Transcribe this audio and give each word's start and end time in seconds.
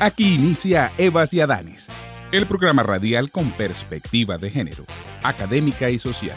Aquí 0.00 0.34
inicia 0.34 0.92
Evas 0.96 1.34
y 1.34 1.40
Adanes, 1.40 1.88
el 2.30 2.46
programa 2.46 2.84
radial 2.84 3.32
con 3.32 3.50
perspectiva 3.50 4.38
de 4.38 4.48
género, 4.48 4.84
académica 5.24 5.90
y 5.90 5.98
social, 5.98 6.36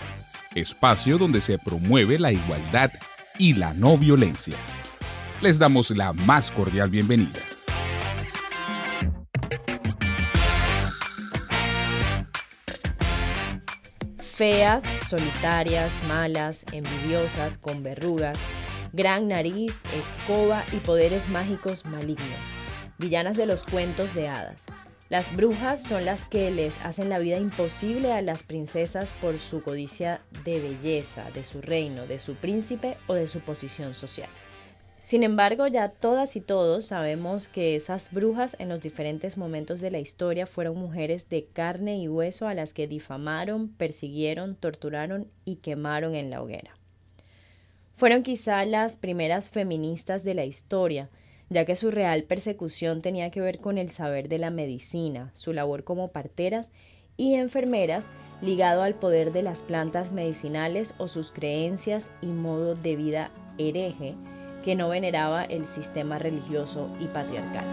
espacio 0.56 1.20
donde 1.20 1.42
se 1.42 1.60
promueve 1.60 2.18
la 2.18 2.32
igualdad 2.32 2.92
y 3.38 3.54
la 3.54 3.76
no 3.76 4.00
violencia. 4.00 4.56
Les 5.42 5.60
damos 5.60 5.92
la 5.92 6.12
más 6.12 6.50
cordial 6.50 6.90
bienvenida. 6.90 7.40
Feas, 14.18 14.82
solitarias, 15.08 15.94
malas, 16.08 16.66
envidiosas, 16.72 17.59
con 17.59 17.84
verrugas, 17.84 18.40
gran 18.92 19.28
nariz, 19.28 19.84
escoba 19.94 20.64
y 20.73 20.78
poderes 20.78 21.30
mágicos 21.30 21.86
malignos 21.86 22.61
villanas 23.02 23.36
de 23.36 23.48
los 23.48 23.64
cuentos 23.64 24.16
de 24.16 24.30
hadas. 24.30 24.67
Las 25.09 25.36
brujas 25.36 25.84
son 25.84 26.06
las 26.06 26.23
que 26.23 26.52
les 26.52 26.80
hacen 26.80 27.09
la 27.09 27.20
vida 27.20 27.38
imposible 27.38 28.14
a 28.14 28.22
las 28.22 28.44
princesas 28.44 29.12
por 29.12 29.39
su 29.39 29.62
codicia 29.62 30.22
de 30.45 30.62
belleza, 30.62 31.30
de 31.31 31.44
su 31.44 31.59
reino, 31.62 32.08
de 32.08 32.17
su 32.17 32.36
príncipe 32.36 32.95
o 33.08 33.14
de 33.14 33.28
su 33.28 33.42
posición 33.42 33.94
social. 33.94 34.30
Sin 35.02 35.23
embargo, 35.23 35.66
ya 35.66 35.90
todas 35.90 36.36
y 36.36 36.42
todos 36.42 36.86
sabemos 36.86 37.48
que 37.48 37.75
esas 37.75 38.12
brujas 38.12 38.56
en 38.59 38.70
los 38.70 38.81
diferentes 38.81 39.36
momentos 39.36 39.81
de 39.81 39.90
la 39.90 40.00
historia 40.00 40.45
fueron 40.45 40.78
mujeres 40.78 41.28
de 41.28 41.44
carne 41.44 41.97
y 41.97 42.08
hueso 42.08 42.47
a 42.47 42.53
las 42.53 42.72
que 42.72 42.88
difamaron, 42.88 43.68
persiguieron, 43.68 44.56
torturaron 44.56 45.28
y 45.44 45.56
quemaron 45.58 46.14
en 46.14 46.30
la 46.30 46.42
hoguera. 46.42 46.72
Fueron 47.97 48.23
quizá 48.23 48.64
las 48.64 48.95
primeras 48.95 49.50
feministas 49.50 50.23
de 50.23 50.36
la 50.36 50.45
historia, 50.45 51.09
ya 51.52 51.66
que 51.66 51.75
su 51.75 51.91
real 51.91 52.23
persecución 52.23 53.02
tenía 53.02 53.30
que 53.30 53.41
ver 53.41 53.59
con 53.59 53.77
el 53.77 53.91
saber 53.91 54.30
de 54.30 54.39
la 54.39 54.49
medicina, 54.49 55.30
su 55.33 55.52
labor 55.52 55.83
como 55.83 56.07
parteras 56.07 56.71
y 57.17 57.35
enfermeras 57.35 58.07
ligado 58.41 58.83
al 58.83 58.95
poder 58.95 59.33
de 59.33 59.44
las 59.44 59.61
plantas 59.61 60.13
medicinales 60.13 60.95
o 60.97 61.09
sus 61.09 61.29
creencias 61.29 62.09
y 62.22 62.27
modo 62.27 62.75
de 62.75 62.95
vida 62.95 63.31
hereje 63.57 64.16
que 64.63 64.75
no 64.75 64.88
veneraba 64.89 65.44
el 65.44 65.67
sistema 65.67 66.17
religioso 66.17 66.89
y 67.02 67.05
patriarcal. 67.07 67.66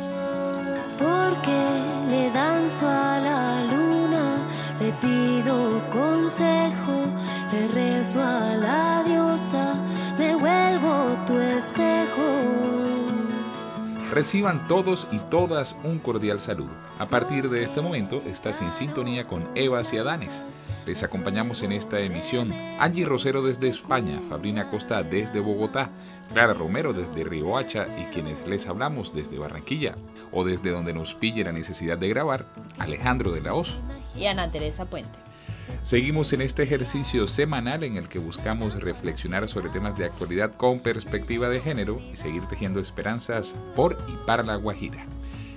Porque 0.98 1.56
le 2.10 2.30
danzo 2.32 2.88
a 2.88 3.20
la 3.20 3.62
luna, 3.70 4.46
le 4.80 4.92
pido 4.94 5.88
consejo, 5.90 7.04
le 7.52 7.68
rezo 7.68 8.20
a 8.20 8.56
la 8.56 9.04
diosa, 9.06 9.27
Reciban 14.18 14.66
todos 14.66 15.06
y 15.12 15.20
todas 15.30 15.76
un 15.84 16.00
cordial 16.00 16.40
saludo. 16.40 16.72
A 16.98 17.06
partir 17.06 17.48
de 17.48 17.62
este 17.62 17.80
momento 17.80 18.20
estás 18.26 18.60
en 18.62 18.72
sintonía 18.72 19.28
con 19.28 19.46
Evas 19.54 19.92
y 19.92 19.98
Adanes. 19.98 20.42
Les 20.86 21.04
acompañamos 21.04 21.62
en 21.62 21.70
esta 21.70 22.00
emisión 22.00 22.52
Angie 22.80 23.06
Rosero 23.06 23.42
desde 23.42 23.68
España, 23.68 24.20
Fabrina 24.28 24.68
Costa 24.70 25.04
desde 25.04 25.38
Bogotá, 25.38 25.90
Clara 26.32 26.52
Romero 26.52 26.92
desde 26.92 27.22
Riohacha 27.22 27.86
y 27.96 28.06
quienes 28.06 28.44
les 28.44 28.66
hablamos 28.66 29.14
desde 29.14 29.38
Barranquilla 29.38 29.94
o 30.32 30.42
desde 30.44 30.72
donde 30.72 30.92
nos 30.92 31.14
pille 31.14 31.44
la 31.44 31.52
necesidad 31.52 31.96
de 31.96 32.08
grabar, 32.08 32.44
Alejandro 32.80 33.30
de 33.30 33.42
la 33.42 33.54
Hoz 33.54 33.76
y 34.16 34.26
Ana 34.26 34.50
Teresa 34.50 34.84
Puente. 34.84 35.27
Seguimos 35.82 36.32
en 36.32 36.42
este 36.42 36.62
ejercicio 36.62 37.26
semanal 37.26 37.82
en 37.82 37.96
el 37.96 38.08
que 38.08 38.18
buscamos 38.18 38.82
reflexionar 38.82 39.48
sobre 39.48 39.70
temas 39.70 39.96
de 39.96 40.04
actualidad 40.04 40.52
con 40.54 40.80
perspectiva 40.80 41.48
de 41.48 41.60
género 41.60 42.00
y 42.12 42.16
seguir 42.16 42.42
tejiendo 42.46 42.78
esperanzas 42.78 43.56
por 43.74 43.96
y 44.08 44.26
para 44.26 44.42
la 44.42 44.56
Guajira. 44.56 45.06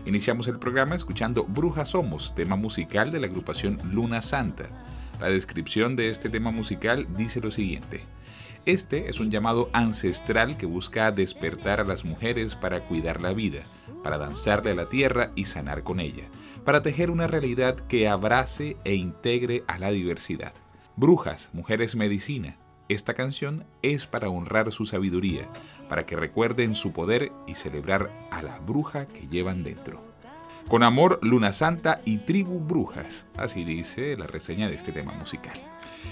Iniciamos 0.05 0.47
el 0.47 0.57
programa 0.57 0.95
escuchando 0.95 1.44
Brujas 1.44 1.89
Somos, 1.89 2.33
tema 2.33 2.55
musical 2.55 3.11
de 3.11 3.19
la 3.19 3.27
agrupación 3.27 3.79
Luna 3.91 4.22
Santa. 4.22 4.69
La 5.19 5.29
descripción 5.29 5.95
de 5.95 6.09
este 6.09 6.29
tema 6.29 6.51
musical 6.51 7.07
dice 7.17 7.41
lo 7.41 7.51
siguiente. 7.51 8.01
Este 8.66 9.09
es 9.09 9.19
un 9.19 9.31
llamado 9.31 9.69
ancestral 9.73 10.55
que 10.55 10.66
busca 10.66 11.11
despertar 11.11 11.81
a 11.81 11.85
las 11.85 12.05
mujeres 12.05 12.55
para 12.55 12.81
cuidar 12.81 13.22
la 13.22 13.33
vida, 13.33 13.63
para 14.03 14.17
danzarle 14.17 14.72
a 14.72 14.75
la 14.75 14.88
tierra 14.88 15.31
y 15.35 15.45
sanar 15.45 15.83
con 15.83 15.99
ella 15.99 16.23
para 16.63 16.81
tejer 16.81 17.11
una 17.11 17.27
realidad 17.27 17.75
que 17.75 18.07
abrace 18.07 18.77
e 18.83 18.95
integre 18.95 19.63
a 19.67 19.79
la 19.79 19.89
diversidad. 19.89 20.53
Brujas, 20.95 21.49
Mujeres 21.53 21.95
Medicina. 21.95 22.57
Esta 22.89 23.13
canción 23.13 23.66
es 23.81 24.05
para 24.05 24.29
honrar 24.29 24.72
su 24.72 24.85
sabiduría, 24.85 25.47
para 25.88 26.05
que 26.05 26.16
recuerden 26.16 26.75
su 26.75 26.91
poder 26.91 27.31
y 27.47 27.55
celebrar 27.55 28.11
a 28.31 28.41
la 28.41 28.59
bruja 28.59 29.05
que 29.07 29.27
llevan 29.27 29.63
dentro. 29.63 30.01
Con 30.67 30.83
amor, 30.83 31.19
Luna 31.22 31.53
Santa 31.53 32.01
y 32.05 32.19
Tribu 32.19 32.59
Brujas, 32.59 33.29
así 33.38 33.63
dice 33.63 34.16
la 34.17 34.28
reseña 34.28 34.67
de 34.67 34.75
este 34.75 34.91
tema 34.91 35.13
musical. 35.13 35.53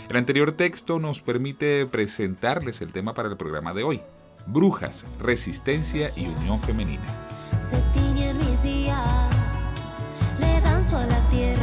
El 0.09 0.17
anterior 0.17 0.53
texto 0.53 0.99
nos 0.99 1.21
permite 1.21 1.85
presentarles 1.85 2.81
el 2.81 2.91
tema 2.91 3.13
para 3.13 3.29
el 3.29 3.37
programa 3.37 3.73
de 3.73 3.83
hoy. 3.83 4.01
Brujas, 4.47 5.05
Resistencia 5.19 6.11
y 6.15 6.25
Unión 6.25 6.59
Femenina. 6.59 7.03
A 10.95 11.05
la 11.05 11.29
tierra, 11.29 11.58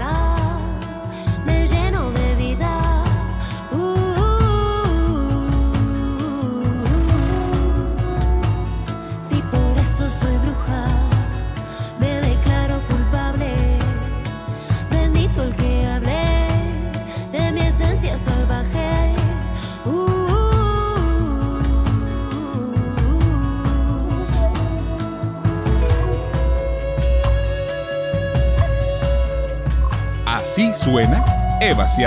Así 30.56 30.72
suena 30.72 31.22
Eva 31.60 31.86
y 31.98 32.04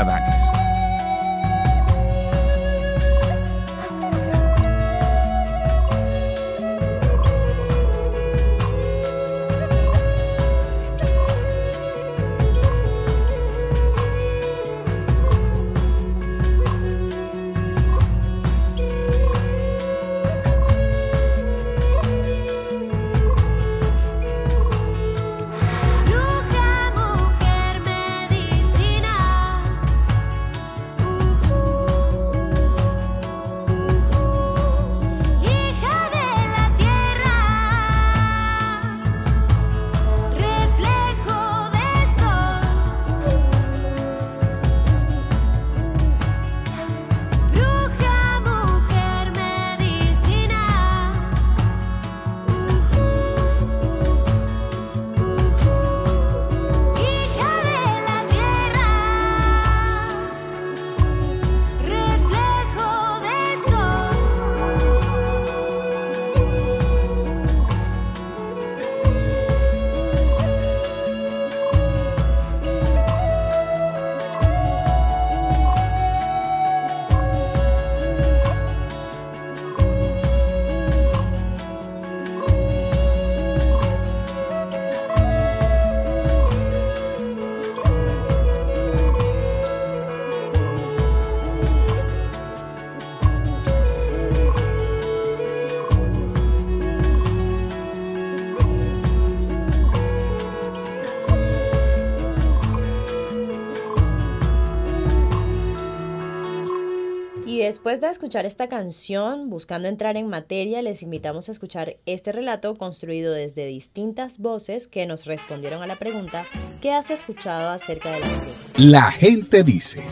Después 107.89 108.01
de 108.01 108.11
escuchar 108.11 108.45
esta 108.45 108.69
canción, 108.69 109.49
buscando 109.49 109.87
entrar 109.87 110.15
en 110.15 110.27
materia, 110.27 110.83
les 110.83 111.01
invitamos 111.01 111.49
a 111.49 111.53
escuchar 111.53 111.97
este 112.05 112.31
relato 112.31 112.75
construido 112.75 113.33
desde 113.33 113.65
distintas 113.65 114.37
voces 114.37 114.85
que 114.85 115.07
nos 115.07 115.25
respondieron 115.25 115.81
a 115.81 115.87
la 115.87 115.95
pregunta 115.95 116.45
¿qué 116.83 116.91
has 116.91 117.09
escuchado 117.09 117.71
acerca 117.71 118.11
de 118.11 118.19
las 118.19 118.29
brujas? 118.29 118.73
La 118.77 119.11
gente 119.11 119.63
dice. 119.63 120.03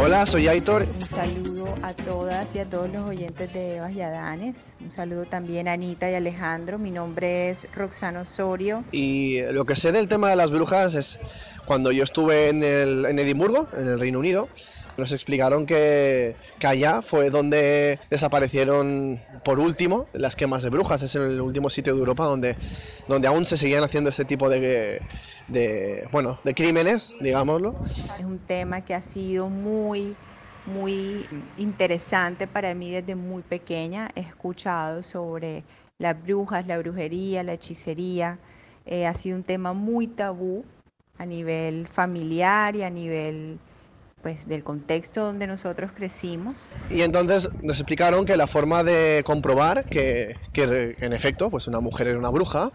Hola, 0.00 0.26
soy 0.26 0.48
Aitor. 0.48 0.84
Un 1.00 1.06
saludo 1.06 1.72
a 1.80 1.94
todas 1.94 2.52
y 2.56 2.58
a 2.58 2.64
todos 2.64 2.90
los 2.90 3.08
oyentes 3.08 3.52
de 3.52 3.76
Evas 3.76 3.92
y 3.92 4.00
Adanes. 4.00 4.56
Un 4.80 4.90
saludo 4.90 5.26
también 5.26 5.68
a 5.68 5.74
Anita 5.74 6.10
y 6.10 6.14
Alejandro. 6.14 6.80
Mi 6.80 6.90
nombre 6.90 7.50
es 7.50 7.68
Roxana 7.72 8.22
Osorio. 8.22 8.82
Y 8.90 9.40
lo 9.52 9.64
que 9.64 9.76
sé 9.76 9.92
del 9.92 10.08
tema 10.08 10.28
de 10.28 10.34
las 10.34 10.50
brujas 10.50 10.94
es 10.96 11.20
cuando 11.66 11.92
yo 11.92 12.02
estuve 12.02 12.48
en, 12.48 12.64
el, 12.64 13.06
en 13.06 13.20
Edimburgo, 13.20 13.68
en 13.78 13.86
el 13.86 14.00
Reino 14.00 14.18
Unido, 14.18 14.48
nos 14.96 15.12
explicaron 15.12 15.66
que, 15.66 16.36
que, 16.58 16.66
allá 16.66 17.02
fue 17.02 17.30
donde 17.30 17.98
desaparecieron 18.10 19.20
por 19.44 19.58
último 19.58 20.06
las 20.12 20.36
quemas 20.36 20.62
de 20.62 20.70
brujas. 20.70 21.02
Es 21.02 21.14
el 21.14 21.40
último 21.40 21.70
sitio 21.70 21.94
de 21.94 22.00
Europa 22.00 22.24
donde, 22.24 22.56
donde 23.08 23.28
aún 23.28 23.44
se 23.44 23.56
seguían 23.56 23.82
haciendo 23.84 24.10
este 24.10 24.24
tipo 24.24 24.48
de, 24.48 25.00
de, 25.48 26.08
bueno, 26.12 26.38
de 26.44 26.54
crímenes, 26.54 27.14
digámoslo. 27.20 27.74
Es 27.84 28.24
un 28.24 28.38
tema 28.38 28.82
que 28.82 28.94
ha 28.94 29.02
sido 29.02 29.48
muy, 29.48 30.14
muy 30.66 31.26
interesante 31.56 32.46
para 32.46 32.74
mí 32.74 32.90
desde 32.90 33.14
muy 33.14 33.42
pequeña. 33.42 34.10
He 34.14 34.20
escuchado 34.20 35.02
sobre 35.02 35.64
las 35.98 36.20
brujas, 36.22 36.66
la 36.66 36.78
brujería, 36.78 37.42
la 37.42 37.54
hechicería. 37.54 38.38
Eh, 38.84 39.06
ha 39.06 39.14
sido 39.14 39.36
un 39.36 39.44
tema 39.44 39.72
muy 39.72 40.08
tabú 40.08 40.64
a 41.18 41.26
nivel 41.26 41.86
familiar 41.86 42.74
y 42.74 42.82
a 42.82 42.90
nivel 42.90 43.58
pues 44.22 44.46
del 44.46 44.62
contexto 44.62 45.24
donde 45.24 45.46
nosotros 45.46 45.90
crecimos. 45.94 46.56
Y 46.90 47.02
entonces 47.02 47.48
nos 47.62 47.78
explicaron 47.78 48.24
que 48.24 48.36
la 48.36 48.46
forma 48.46 48.84
de 48.84 49.22
comprobar 49.24 49.84
que, 49.84 50.36
que, 50.52 50.96
en 51.00 51.12
efecto 51.12 51.50
pues 51.50 51.66
una 51.66 51.80
mujer 51.80 52.06
era 52.06 52.18
una 52.18 52.30
bruja, 52.30 52.70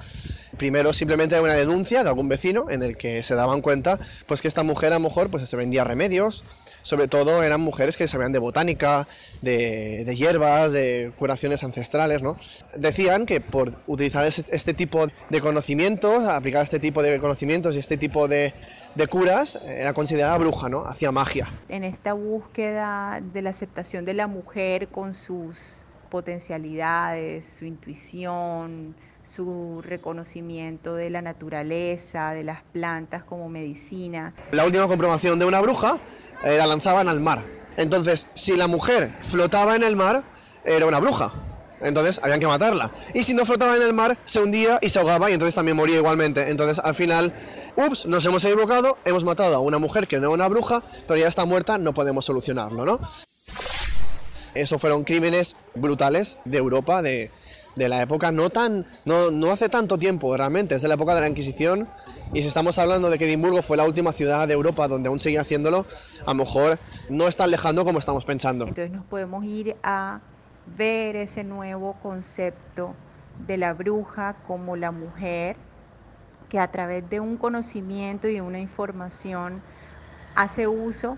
primero 0.57 0.93
simplemente 0.93 1.39
una 1.39 1.53
denuncia 1.53 2.03
de 2.03 2.09
algún 2.09 2.27
vecino 2.27 2.69
en 2.69 2.83
el 2.83 2.97
que 2.97 3.23
se 3.23 3.35
daban 3.35 3.61
cuenta 3.61 3.97
pues 4.25 4.41
que 4.41 4.47
esta 4.47 4.63
mujer 4.63 4.91
a 4.91 4.97
lo 4.97 5.03
mejor 5.03 5.29
pues 5.29 5.47
se 5.47 5.55
vendía 5.55 5.83
remedios, 5.83 6.43
sobre 6.87 7.09
todo 7.09 7.43
eran 7.43 7.59
mujeres 7.59 7.97
que 7.97 8.07
sabían 8.07 8.31
de 8.31 8.39
botánica, 8.39 9.09
de, 9.41 10.05
de 10.05 10.15
hierbas, 10.15 10.71
de 10.71 11.11
curaciones 11.17 11.61
ancestrales, 11.65 12.23
¿no? 12.23 12.37
Decían 12.77 13.25
que 13.25 13.41
por 13.41 13.73
utilizar 13.87 14.25
este, 14.25 14.73
tipo 14.73 15.05
de 15.29 15.41
conocimientos, 15.41 16.23
aplicar 16.23 16.63
este 16.63 16.79
tipo 16.79 17.03
de 17.03 17.19
conocimientos 17.19 17.75
y 17.75 17.79
este 17.79 17.97
tipo 17.97 18.29
de, 18.29 18.53
de 18.95 19.07
curas, 19.07 19.59
era 19.65 19.91
considerada 19.93 20.37
bruja, 20.37 20.69
¿no? 20.69 20.85
Hacía 20.85 21.11
magia. 21.11 21.51
En 21.67 21.83
esta 21.83 22.13
búsqueda 22.13 23.19
de 23.33 23.41
la 23.41 23.49
aceptación 23.49 24.05
de 24.05 24.13
la 24.13 24.27
mujer 24.27 24.87
con 24.87 25.13
sus 25.13 25.83
potencialidades, 26.09 27.53
su 27.59 27.65
intuición, 27.65 28.95
su 29.27 29.81
reconocimiento 29.83 30.95
de 30.95 31.09
la 31.09 31.21
naturaleza, 31.21 32.31
de 32.31 32.43
las 32.43 32.61
plantas 32.63 33.23
como 33.23 33.49
medicina. 33.49 34.33
La 34.51 34.65
última 34.65 34.87
comprobación 34.87 35.37
de 35.39 35.45
una 35.45 35.59
bruja 35.59 35.99
eh, 36.43 36.57
la 36.57 36.65
lanzaban 36.65 37.09
al 37.09 37.19
mar. 37.19 37.43
Entonces, 37.75 38.27
si 38.33 38.55
la 38.55 38.67
mujer 38.67 39.13
flotaba 39.21 39.75
en 39.75 39.83
el 39.83 39.95
mar, 39.95 40.23
era 40.63 40.85
una 40.85 40.99
bruja. 40.99 41.31
Entonces 41.79 42.19
habían 42.23 42.39
que 42.39 42.47
matarla. 42.47 42.91
Y 43.13 43.23
si 43.23 43.33
no 43.33 43.45
flotaba 43.45 43.75
en 43.75 43.83
el 43.83 43.93
mar, 43.93 44.17
se 44.25 44.39
hundía 44.39 44.79
y 44.81 44.89
se 44.89 44.99
ahogaba 44.99 45.29
y 45.29 45.33
entonces 45.33 45.53
también 45.53 45.77
moría 45.77 45.97
igualmente. 45.97 46.49
Entonces 46.49 46.79
al 46.83 46.95
final, 46.95 47.33
ups, 47.75 48.07
nos 48.07 48.25
hemos 48.25 48.43
equivocado, 48.45 48.97
hemos 49.05 49.23
matado 49.23 49.55
a 49.55 49.59
una 49.59 49.77
mujer 49.77 50.07
que 50.07 50.17
no 50.17 50.23
era 50.23 50.29
una 50.29 50.47
bruja, 50.47 50.81
pero 51.07 51.19
ya 51.19 51.27
está 51.27 51.45
muerta, 51.45 51.77
no 51.77 51.93
podemos 51.93 52.25
solucionarlo, 52.25 52.83
¿no? 52.83 52.99
Eso 54.55 54.79
fueron 54.79 55.03
crímenes 55.03 55.55
brutales 55.75 56.37
de 56.45 56.57
Europa, 56.57 57.03
de, 57.03 57.29
de 57.77 57.89
la 57.89 58.01
época 58.01 58.31
no 58.31 58.49
tan 58.49 58.85
no, 59.05 59.31
no 59.31 59.51
hace 59.51 59.69
tanto 59.69 59.97
tiempo 59.97 60.35
realmente, 60.35 60.75
es 60.75 60.81
de 60.81 60.87
la 60.87 60.95
época 60.95 61.15
de 61.15 61.21
la 61.21 61.27
Inquisición 61.27 61.87
y 62.33 62.41
si 62.41 62.47
estamos 62.47 62.77
hablando 62.77 63.09
de 63.09 63.17
que 63.17 63.25
Edimburgo 63.25 63.61
fue 63.61 63.77
la 63.77 63.85
última 63.85 64.11
ciudad 64.11 64.47
de 64.47 64.53
Europa 64.53 64.87
donde 64.87 65.09
aún 65.09 65.19
sigue 65.19 65.39
haciéndolo, 65.39 65.85
a 66.25 66.31
lo 66.31 66.35
mejor 66.35 66.79
no 67.09 67.27
es 67.27 67.35
tan 67.35 67.51
lejano 67.51 67.85
como 67.85 67.99
estamos 67.99 68.25
pensando. 68.25 68.67
Entonces 68.67 68.91
nos 68.91 69.05
podemos 69.05 69.45
ir 69.45 69.77
a 69.83 70.19
ver 70.77 71.15
ese 71.15 71.43
nuevo 71.43 71.95
concepto 72.01 72.93
de 73.45 73.57
la 73.57 73.73
bruja 73.73 74.35
como 74.47 74.75
la 74.75 74.91
mujer 74.91 75.55
que 76.49 76.59
a 76.59 76.71
través 76.71 77.09
de 77.09 77.19
un 77.19 77.37
conocimiento 77.37 78.27
y 78.27 78.39
una 78.39 78.59
información 78.59 79.61
hace 80.35 80.67
uso 80.67 81.17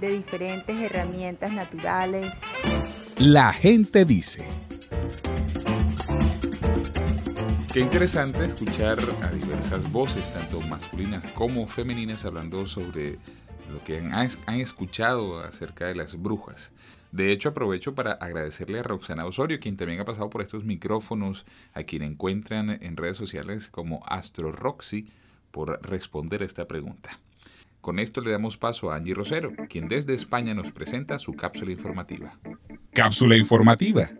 de 0.00 0.10
diferentes 0.10 0.80
herramientas 0.80 1.52
naturales. 1.52 2.42
La 3.18 3.52
gente 3.52 4.04
dice. 4.04 4.44
Qué 7.74 7.80
interesante 7.80 8.44
escuchar 8.44 9.00
a 9.20 9.32
diversas 9.32 9.90
voces, 9.90 10.32
tanto 10.32 10.60
masculinas 10.60 11.26
como 11.32 11.66
femeninas, 11.66 12.24
hablando 12.24 12.68
sobre 12.68 13.18
lo 13.72 13.82
que 13.84 13.98
han, 13.98 14.14
han, 14.14 14.60
escuchado 14.60 15.40
acerca 15.40 15.86
de 15.86 15.96
las 15.96 16.22
brujas. 16.22 16.70
De 17.10 17.32
hecho, 17.32 17.48
aprovecho 17.48 17.92
para 17.92 18.12
agradecerle 18.12 18.78
a 18.78 18.84
Roxana 18.84 19.26
Osorio, 19.26 19.58
quien 19.58 19.76
también 19.76 19.98
ha 19.98 20.04
pasado 20.04 20.30
por 20.30 20.40
estos 20.42 20.62
micrófonos, 20.62 21.46
a 21.74 21.82
quien 21.82 22.02
encuentran 22.02 22.70
en 22.70 22.96
redes 22.96 23.16
sociales 23.16 23.66
como 23.66 24.06
Astro 24.06 24.52
Roxy, 24.52 25.08
por 25.50 25.82
responder 25.82 26.44
esta 26.44 26.68
pregunta. 26.68 27.18
Con 27.80 27.98
esto 27.98 28.20
le 28.20 28.30
damos 28.30 28.56
paso 28.56 28.92
a 28.92 28.94
Angie 28.94 29.14
Rosero, 29.14 29.50
quien 29.68 29.88
desde 29.88 30.14
España 30.14 30.54
nos 30.54 30.70
presenta 30.70 31.18
su 31.18 31.32
cápsula 31.32 31.72
informativa. 31.72 32.38
Cápsula 32.92 33.36
informativa. 33.36 34.12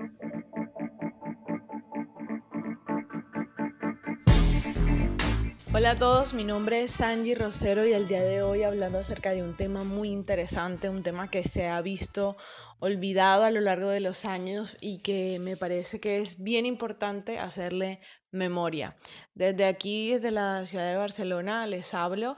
Hola 5.76 5.90
a 5.90 5.97
todos, 5.97 6.35
mi 6.35 6.45
nombre 6.45 6.85
es 6.85 6.93
Sanji 6.93 7.35
Rosero 7.35 7.85
y 7.85 7.93
el 7.93 8.07
día 8.07 8.23
de 8.23 8.43
hoy 8.43 8.62
hablando 8.62 9.00
acerca 9.00 9.33
de 9.33 9.43
un 9.43 9.57
tema 9.57 9.83
muy 9.83 10.09
interesante, 10.11 10.88
un 10.88 11.02
tema 11.02 11.28
que 11.28 11.43
se 11.43 11.66
ha 11.66 11.83
visto 11.83 12.37
olvidado 12.78 13.43
a 13.43 13.50
lo 13.50 13.61
largo 13.61 13.88
de 13.88 13.99
los 13.99 14.25
años 14.25 14.78
y 14.81 14.99
que 14.99 15.40
me 15.40 15.57
parece 15.57 15.99
que 15.99 16.21
es 16.21 16.40
bien 16.40 16.64
importante 16.64 17.40
hacerle 17.40 17.99
memoria. 18.31 18.95
Desde 19.35 19.64
aquí, 19.64 20.12
desde 20.12 20.31
la 20.31 20.64
ciudad 20.64 20.88
de 20.88 20.97
Barcelona, 20.97 21.66
les 21.66 21.93
hablo 21.93 22.37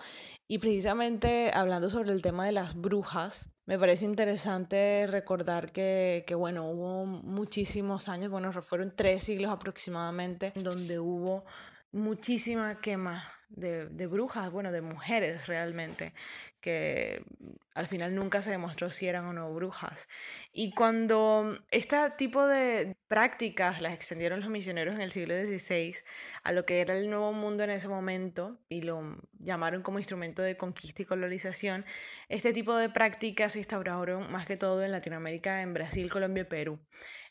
y 0.48 0.56
precisamente 0.56 1.50
hablando 1.52 1.90
sobre 1.90 2.12
el 2.12 2.22
tema 2.22 2.46
de 2.46 2.52
las 2.52 2.74
brujas, 2.74 3.50
me 3.66 3.78
parece 3.78 4.06
interesante 4.06 5.06
recordar 5.10 5.72
que, 5.72 6.24
que, 6.26 6.34
bueno, 6.34 6.70
hubo 6.70 7.04
muchísimos 7.04 8.08
años, 8.08 8.30
bueno, 8.30 8.50
fueron 8.62 8.94
tres 8.96 9.24
siglos 9.24 9.50
aproximadamente, 9.50 10.52
donde 10.54 11.00
hubo 11.00 11.44
muchísima 11.92 12.80
quema 12.80 13.36
de, 13.48 14.06
brujas, 14.06 14.50
bueno, 14.50 14.72
de 14.72 14.80
mujeres 14.80 15.46
realmente, 15.46 16.12
que 16.60 17.22
al 17.74 17.86
final 17.86 18.14
nunca 18.14 18.42
se 18.42 18.50
demostró 18.50 18.90
si 18.90 19.06
eran 19.06 19.24
o 19.26 19.32
no 19.32 19.52
brujas. 19.54 20.08
Y 20.52 20.72
cuando 20.72 21.58
este 21.70 21.96
tipo 22.18 22.46
de 22.46 22.96
prácticas 23.06 23.80
las 23.80 23.94
extendieron 23.94 24.40
los 24.40 24.48
misioneros 24.48 24.94
en 24.96 25.00
el 25.00 25.12
siglo 25.12 25.34
XVI 25.44 25.94
a 26.42 26.52
lo 26.52 26.66
que 26.66 26.80
era 26.80 26.96
el 26.96 27.08
nuevo 27.08 27.32
mundo 27.32 27.62
en 27.62 27.70
ese 27.70 27.88
momento 27.88 28.58
y 28.68 28.82
lo 28.82 29.16
llamaron 29.38 29.82
como 29.82 29.98
instrumento 29.98 30.42
de 30.42 30.56
conquista 30.56 31.02
y 31.02 31.04
colonización, 31.04 31.84
este 32.28 32.52
tipo 32.52 32.74
de 32.74 32.88
prácticas 32.88 33.52
se 33.52 33.60
instauraron 33.60 34.30
más 34.32 34.46
que 34.46 34.56
todo 34.56 34.82
en 34.82 34.90
Latinoamérica, 34.90 35.62
en 35.62 35.72
Brasil, 35.72 36.10
Colombia 36.10 36.42
y 36.42 36.46
Perú. 36.46 36.80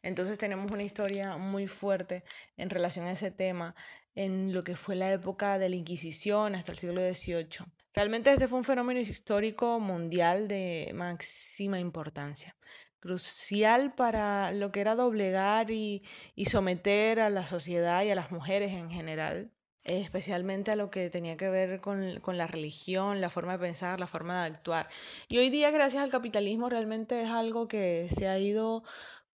Entonces 0.02 0.38
tenemos 0.38 0.72
una 0.72 0.84
historia 0.84 1.36
muy 1.38 1.68
fuerte 1.68 2.24
en 2.58 2.70
relación 2.70 3.08
a 3.08 3.12
ese 3.12 3.32
tema 3.32 3.76
en 4.16 4.54
lo 4.54 4.64
que 4.64 4.76
fue 4.76 4.96
la 4.96 5.12
época 5.12 5.60
de 5.60 5.70
la 5.70 5.76
Inquisición 5.76 6.56
hasta 6.56 6.72
el 6.72 6.78
siglo 6.78 7.02
XVIII. 7.02 7.66
Realmente 7.94 8.32
este 8.32 8.48
fue 8.48 8.60
un 8.60 8.66
fenómeno 8.66 9.00
histórico 9.00 9.80
mundial 9.80 10.50
de 10.50 10.92
máxima 10.94 11.80
importancia, 11.80 12.58
crucial 13.00 13.96
para 13.96 14.52
lo 14.52 14.72
que 14.72 14.82
era 14.82 14.96
doblegar 14.96 15.72
y, 15.72 16.04
someter 16.46 17.22
a 17.22 17.30
la 17.30 17.48
sociedad 17.48 18.04
y 18.04 18.10
a 18.10 18.16
las 18.16 18.32
mujeres 18.32 18.74
en 18.74 18.90
general, 18.90 19.52
especialmente 19.86 20.72
a 20.72 20.76
lo 20.76 20.90
que 20.90 21.10
tenía 21.10 21.38
que 21.38 21.50
ver 21.50 21.80
con, 21.80 22.38
la 22.38 22.48
religión, 22.48 23.22
la 23.22 23.30
forma 23.30 23.54
de 23.54 23.60
pensar, 23.60 24.00
la 24.02 24.08
forma 24.08 24.42
de 24.42 24.56
actuar. 24.56 24.90
Y 25.30 25.38
hoy 25.38 25.50
día, 25.50 25.72
gracias 25.72 26.04
al 26.04 26.10
capitalismo, 26.10 26.70
realmente 26.70 27.22
es 27.22 27.30
algo 27.30 27.70
que 27.70 28.10
se 28.10 28.28
ha 28.28 28.38
ido 28.40 28.84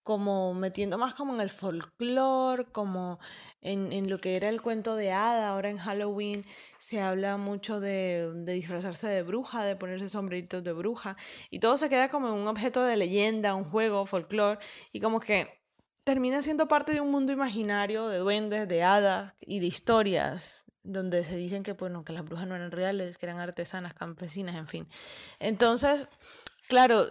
como 0.02 0.54
metiendo 0.54 0.99
más 0.99 1.14
como 1.14 1.35
en 1.35 1.40
el 1.40 1.50
folclore, 1.50 2.64
como 2.66 3.19
en, 3.61 3.92
en, 3.92 4.11
lo 4.11 4.19
que 4.19 4.37
era 4.37 4.49
el 4.49 4.62
cuento 4.62 4.97
de 4.97 5.12
hada. 5.12 5.50
Ahora 5.50 5.71
en 5.71 5.78
Halloween 5.78 6.45
se 6.78 7.00
habla 7.00 7.37
mucho 7.37 7.80
de, 7.80 8.30
de, 8.35 8.52
disfrazarse 8.54 9.09
de 9.09 9.23
bruja, 9.23 9.64
de 9.64 9.76
ponerse 9.76 10.09
sombreritos 10.09 10.64
de 10.64 10.73
bruja, 10.73 11.16
y 11.50 11.59
todo 11.61 11.78
se 11.78 11.88
queda 11.88 12.09
como 12.09 12.33
un 12.35 12.49
objeto 12.49 12.83
de 12.83 12.97
leyenda, 12.97 13.54
un 13.54 13.64
juego, 13.64 14.07
folclore, 14.07 14.59
y 14.92 15.00
como 15.00 15.21
que 15.21 15.61
termina 16.04 16.42
siendo 16.42 16.66
parte 16.69 16.92
de 16.92 17.00
un 17.00 17.11
mundo 17.11 17.33
imaginario 17.33 18.09
de 18.09 18.19
duendes, 18.19 18.69
de 18.69 18.83
hadas 18.83 19.35
y 19.40 19.61
de 19.61 19.66
historias 19.66 20.64
donde 20.83 21.25
se 21.25 21.37
dicen 21.37 21.62
que, 21.62 21.73
bueno, 21.73 22.04
que 22.04 22.12
las 22.12 22.25
brujas 22.25 22.47
no 22.47 22.57
eran 22.57 22.71
reales, 22.71 23.19
que 23.19 23.26
eran 23.26 23.38
artesanas, 23.38 23.95
campesinas, 23.95 24.57
en 24.57 24.66
fin. 24.66 24.88
Entonces, 25.38 26.09
claro, 26.69 27.07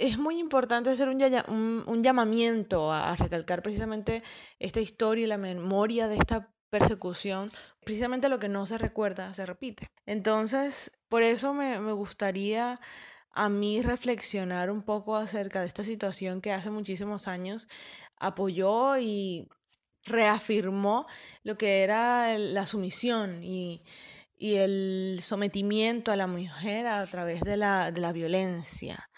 es 0.00 0.18
muy 0.18 0.38
importante 0.38 0.90
hacer 0.90 1.08
un, 1.08 1.84
un, 1.86 2.02
llamamiento 2.02 2.90
a, 2.92 3.14
recalcar 3.16 3.62
precisamente 3.62 4.22
esta 4.58 4.80
historia 4.80 5.24
y 5.24 5.28
la 5.28 5.36
memoria 5.36 6.08
de 6.08 6.16
esta 6.16 6.48
persecución, 6.70 7.50
precisamente 7.84 8.28
lo 8.28 8.38
que 8.38 8.48
no 8.48 8.64
se 8.64 8.78
recuerda 8.78 9.34
se 9.34 9.44
repite. 9.44 9.88
Entonces, 10.06 10.90
por 11.08 11.22
eso 11.22 11.52
me, 11.52 11.80
me 11.80 11.92
gustaría 11.92 12.80
a 13.32 13.48
mí 13.48 13.82
reflexionar 13.82 14.70
un 14.70 14.82
poco 14.82 15.16
acerca 15.16 15.60
de 15.60 15.66
esta 15.66 15.84
situación 15.84 16.40
que 16.40 16.52
hace 16.52 16.70
muchísimos 16.70 17.28
años 17.28 17.68
apoyó 18.16 18.96
y 18.98 19.48
reafirmó 20.04 21.06
lo 21.42 21.58
que 21.58 21.82
era 21.82 22.38
la 22.38 22.66
sumisión 22.66 23.44
y, 23.44 23.84
y 24.38 24.54
el 24.56 25.18
sometimiento 25.22 26.10
a 26.10 26.16
la 26.16 26.26
mujer 26.26 26.86
a 26.86 27.06
través 27.06 27.42
de 27.42 27.58
la, 27.58 27.92
de 27.92 28.00
la 28.00 28.12
violencia 28.12 29.10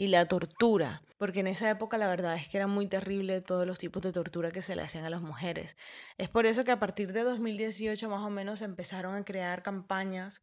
y 0.00 0.06
la 0.06 0.24
tortura, 0.24 1.02
porque 1.18 1.40
en 1.40 1.46
esa 1.46 1.68
época 1.68 1.98
la 1.98 2.06
verdad 2.06 2.34
es 2.34 2.48
que 2.48 2.56
era 2.56 2.66
muy 2.66 2.86
terrible 2.86 3.42
todos 3.42 3.66
los 3.66 3.78
tipos 3.78 4.02
de 4.02 4.12
tortura 4.12 4.50
que 4.50 4.62
se 4.62 4.74
le 4.74 4.80
hacían 4.80 5.04
a 5.04 5.10
las 5.10 5.20
mujeres. 5.20 5.76
Es 6.16 6.30
por 6.30 6.46
eso 6.46 6.64
que 6.64 6.70
a 6.70 6.80
partir 6.80 7.12
de 7.12 7.22
2018 7.22 8.08
más 8.08 8.22
o 8.26 8.30
menos 8.30 8.62
empezaron 8.62 9.14
a 9.14 9.22
crear 9.26 9.62
campañas 9.62 10.40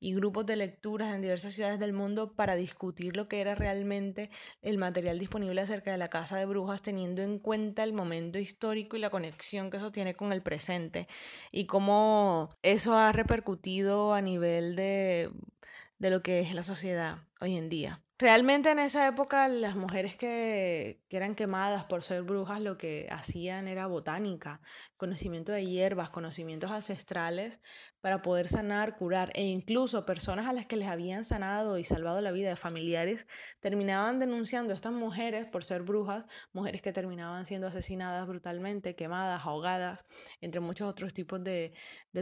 y 0.00 0.12
grupos 0.12 0.44
de 0.46 0.56
lecturas 0.56 1.14
en 1.14 1.20
diversas 1.20 1.52
ciudades 1.52 1.78
del 1.78 1.92
mundo 1.92 2.34
para 2.34 2.56
discutir 2.56 3.16
lo 3.16 3.28
que 3.28 3.40
era 3.40 3.54
realmente 3.54 4.28
el 4.60 4.76
material 4.76 5.20
disponible 5.20 5.60
acerca 5.60 5.92
de 5.92 5.98
la 5.98 6.08
casa 6.08 6.36
de 6.36 6.46
brujas, 6.46 6.82
teniendo 6.82 7.22
en 7.22 7.38
cuenta 7.38 7.84
el 7.84 7.92
momento 7.92 8.40
histórico 8.40 8.96
y 8.96 8.98
la 8.98 9.10
conexión 9.10 9.70
que 9.70 9.76
eso 9.76 9.92
tiene 9.92 10.16
con 10.16 10.32
el 10.32 10.42
presente 10.42 11.06
y 11.52 11.66
cómo 11.66 12.50
eso 12.62 12.98
ha 12.98 13.12
repercutido 13.12 14.14
a 14.14 14.20
nivel 14.20 14.74
de, 14.74 15.30
de 16.00 16.10
lo 16.10 16.24
que 16.24 16.40
es 16.40 16.52
la 16.54 16.64
sociedad 16.64 17.18
hoy 17.40 17.56
en 17.56 17.68
día. 17.68 18.02
Realmente 18.18 18.70
en 18.70 18.78
esa 18.78 19.06
época 19.06 19.46
las 19.46 19.76
mujeres 19.76 20.16
que, 20.16 21.04
eran 21.10 21.34
quemadas 21.34 21.84
por 21.84 22.02
ser 22.02 22.22
brujas 22.22 22.62
lo 22.62 22.78
que 22.78 23.06
hacían 23.10 23.68
era 23.68 23.86
botánica, 23.86 24.62
conocimiento 24.96 25.52
de 25.52 25.66
hierbas, 25.66 26.08
conocimientos 26.08 26.70
ancestrales 26.70 27.60
para 28.00 28.22
poder 28.22 28.48
sanar, 28.48 28.96
curar 28.96 29.32
e 29.34 29.44
incluso 29.44 30.06
personas 30.06 30.46
a 30.46 30.54
las 30.54 30.64
que 30.64 30.76
les 30.76 30.88
habían 30.88 31.26
sanado 31.26 31.76
y 31.76 31.84
salvado 31.84 32.22
la 32.22 32.32
vida 32.32 32.48
de 32.48 32.56
familiares 32.56 33.26
terminaban 33.60 34.18
denunciando 34.18 34.72
a 34.72 34.76
estas 34.76 34.92
mujeres 34.92 35.46
por 35.46 35.62
ser 35.62 35.82
brujas, 35.82 36.24
mujeres 36.54 36.80
que 36.80 36.94
terminaban 36.94 37.44
siendo 37.44 37.66
asesinadas 37.66 38.26
brutalmente, 38.26 38.96
quemadas, 38.96 39.44
ahogadas, 39.44 40.06
entre 40.40 40.60
muchos 40.60 40.88
otros 40.88 41.12
tipos 41.12 41.44
de 41.44 41.74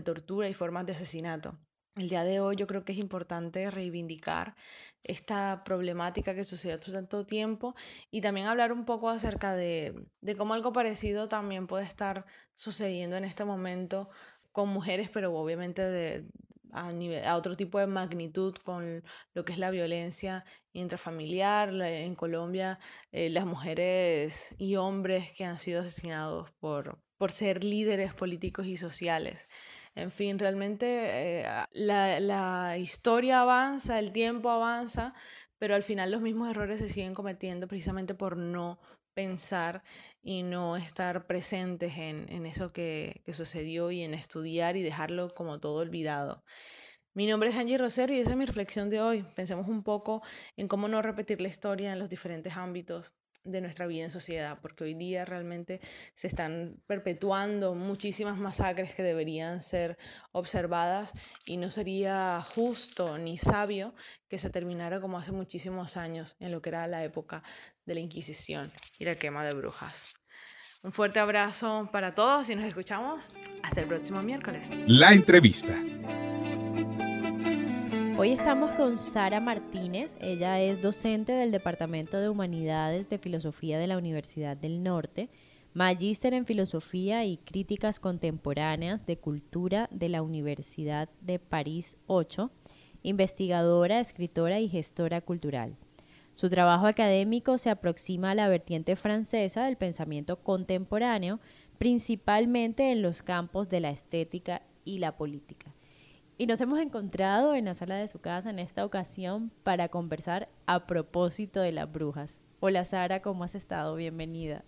tortura 0.05 0.49
y 0.49 0.55
formas 0.55 0.87
de 0.87 0.93
asesinato. 0.95 1.57
El 1.97 2.09
día 2.09 2.25
de 2.25 2.41
hoy 2.41 2.57
yo 2.57 2.67
creo 2.67 2.85
que 2.85 2.93
es 2.93 2.99
importante 2.99 3.71
reivindicar 3.71 4.57
esta 5.05 5.63
problemática 5.65 6.35
que 6.35 6.45
sucedió 6.45 6.77
hace 6.77 6.93
tanto 6.93 7.25
tiempo 7.25 7.75
y 8.11 8.21
también 8.21 8.49
hablar 8.49 8.73
un 8.73 8.85
poco 8.85 9.11
acerca 9.11 9.55
de, 9.55 9.95
de, 10.21 10.35
cómo 10.35 10.55
algo 10.55 10.73
parecido 10.73 11.29
también 11.29 11.69
puede 11.69 11.85
estar 11.85 12.27
sucediendo 12.55 13.17
en 13.17 13.25
este 13.25 13.45
momento 13.45 14.09
con 14.51 14.71
mujeres, 14.71 15.09
pero 15.09 15.33
obviamente 15.35 15.83
de, 15.83 16.27
a, 16.75 16.93
nivel, 16.93 17.25
a 17.25 17.37
otro 17.37 17.57
tipo 17.57 17.79
de 17.79 17.87
magnitud 17.87 18.55
con 18.65 19.05
lo 19.33 19.45
que 19.45 19.53
es 19.53 19.59
la 19.59 19.71
violencia 19.71 20.45
intrafamiliar. 20.73 21.73
En 21.81 22.15
Colombia, 22.17 22.79
eh, 23.13 23.31
las 23.31 23.47
mujeres 23.47 24.55
y 24.59 24.77
hombres 24.77 25.33
que 25.33 25.45
han 25.45 25.59
sido 25.59 25.81
asesinados 25.81 26.51
por, 26.53 26.99
por 27.17 27.33
ser 27.33 27.63
líderes 27.65 28.13
políticos 28.13 28.67
y 28.67 28.77
sociales. 28.77 29.49
En 29.97 30.11
fin, 30.11 30.39
realmente 30.39 31.43
eh, 31.43 31.47
la, 31.73 32.77
historia 32.79 33.43
avanza, 33.43 33.99
el 33.99 34.11
tiempo 34.13 34.51
avanza, 34.51 35.15
pero 35.59 35.75
al 35.77 35.85
final 35.85 36.11
los 36.11 36.21
mismos 36.21 36.51
errores 36.51 36.81
se 36.81 36.89
siguen 36.89 37.15
cometiendo 37.15 37.69
precisamente 37.69 38.15
por 38.15 38.37
no 38.37 38.81
pensar 39.15 39.85
y 40.21 40.43
no 40.43 40.77
estar 40.77 41.27
presentes 41.27 41.97
en, 41.99 42.27
en 42.29 42.47
eso 42.47 42.71
que, 42.71 43.23
que, 43.25 43.33
sucedió 43.33 43.93
y 43.93 44.03
en 44.03 44.15
estudiar 44.15 44.77
y 44.77 44.83
dejarlo 44.83 45.31
como 45.31 45.61
todo 45.61 45.77
olvidado. 45.77 46.43
Mi 47.15 47.29
nombre 47.29 47.51
es 47.51 47.57
Angie 47.57 47.79
Rosero 47.79 48.13
y 48.13 48.19
esa 48.19 48.31
es 48.31 48.37
mi 48.37 48.45
reflexión 48.47 48.91
de 48.91 49.01
hoy. 49.01 49.25
Pensemos 49.37 49.69
un 49.69 49.85
poco 49.85 50.23
en 50.57 50.67
cómo 50.67 50.89
no 50.89 51.01
repetir 51.03 51.41
la 51.41 51.47
historia 51.47 51.93
en 51.93 52.01
los 52.01 52.09
diferentes 52.09 52.57
ámbitos 52.57 53.15
de 53.45 53.61
nuestra 53.61 53.87
vida 53.87 54.05
en 54.05 54.11
sociedad, 54.11 54.59
porque 54.61 54.85
hoy 54.85 54.95
día 54.95 55.25
realmente 55.25 55.81
se 56.15 56.27
están 56.27 56.77
perpetuando 56.87 57.75
muchísimas 57.75 58.39
masacres 58.39 58.95
que 58.95 59.03
deberían 59.03 59.63
ser 59.63 59.99
observadas 60.33 61.13
y 61.45 61.59
no 61.59 61.71
sería 61.71 62.43
justo 62.43 63.19
ni 63.19 63.39
sabio 63.39 63.95
que 64.29 64.39
se 64.39 64.51
terminara 64.51 65.01
como 65.01 65.19
hace 65.19 65.33
muchísimos 65.33 65.97
años 65.97 66.37
en 66.41 66.53
lo 66.53 66.63
que 66.63 66.71
era 66.71 66.87
la 66.87 67.05
época 67.05 67.43
de 67.85 67.95
la 67.95 68.01
Inquisición 68.01 68.73
y 68.99 69.05
la 69.05 69.15
quema 69.15 69.45
de 69.45 69.55
brujas. 69.55 70.15
Un 70.83 70.93
fuerte 70.93 71.19
abrazo 71.19 71.89
para 71.93 72.15
todos 72.15 72.51
y 72.51 72.55
nos 72.55 72.67
escuchamos 72.67 73.31
hasta 73.63 73.81
el 73.81 73.87
próximo 73.87 74.23
miércoles. 74.23 74.69
La 74.87 75.13
entrevista. 75.13 75.75
Hoy 78.17 78.31
estamos 78.31 78.71
con 78.73 78.97
Sara 78.97 79.41
Martínez, 79.41 80.17
ella 80.21 80.61
es 80.61 80.81
docente 80.81 81.33
del 81.33 81.51
Departamento 81.51 82.21
de 82.21 82.29
Humanidades 82.29 83.09
de 83.09 83.19
Filosofía 83.19 83.77
de 83.77 83.89
la 83.89 83.99
Universidad 83.99 84.57
del 84.57 84.85
Norte, 84.85 85.31
magíster 85.73 86.33
en 86.33 86.47
Filosofía 86.47 87.25
y 87.25 87.39
Críticas 87.39 87.99
Contemporáneas 87.99 89.05
de 89.05 89.19
Cultura 89.19 89.89
de 89.91 90.09
la 90.09 90.23
Universidad 90.23 91.09
de 91.23 91.41
París 91.41 91.97
8, 92.07 92.53
investigadora, 93.03 93.99
escritora 93.99 94.61
y 94.61 94.69
gestora 94.69 95.21
cultural. 95.21 95.77
Su 96.35 96.49
trabajo 96.49 96.87
académico 96.87 97.59
se 97.59 97.71
aproxima 97.71 98.31
a 98.31 98.35
la 98.37 98.49
vertiente 98.49 98.95
francesa 98.95 99.65
del 99.65 99.77
pensamiento 99.77 100.37
contemporáneo, 100.37 101.41
principalmente 101.79 102.93
en 102.93 103.03
los 103.03 103.23
campos 103.23 103.69
de 103.69 103.81
la 103.81 103.91
estética 103.91 104.63
y 104.85 104.99
la 104.99 105.17
política. 105.17 105.75
Y 106.37 106.47
nos 106.47 106.61
hemos 106.61 106.81
encontrado 106.81 107.55
en 107.55 107.67
la 107.67 107.75
sala 107.75 107.95
de 107.95 108.09
su 108.09 108.19
casa 108.19 108.51
en 108.51 108.59
esta 108.59 108.85
ocasión 108.85 109.53
para 109.63 109.89
conversar 109.89 110.49
a 110.67 110.85
propósito 110.85 111.61
de 111.61 111.71
las 111.71 111.91
brujas. 111.93 112.41
Hola 112.59 112.85
Sara, 112.85 113.23
¿cómo 113.23 113.45
has 113.45 113.55
estado? 113.55 113.95
Bienvenida. 113.95 114.65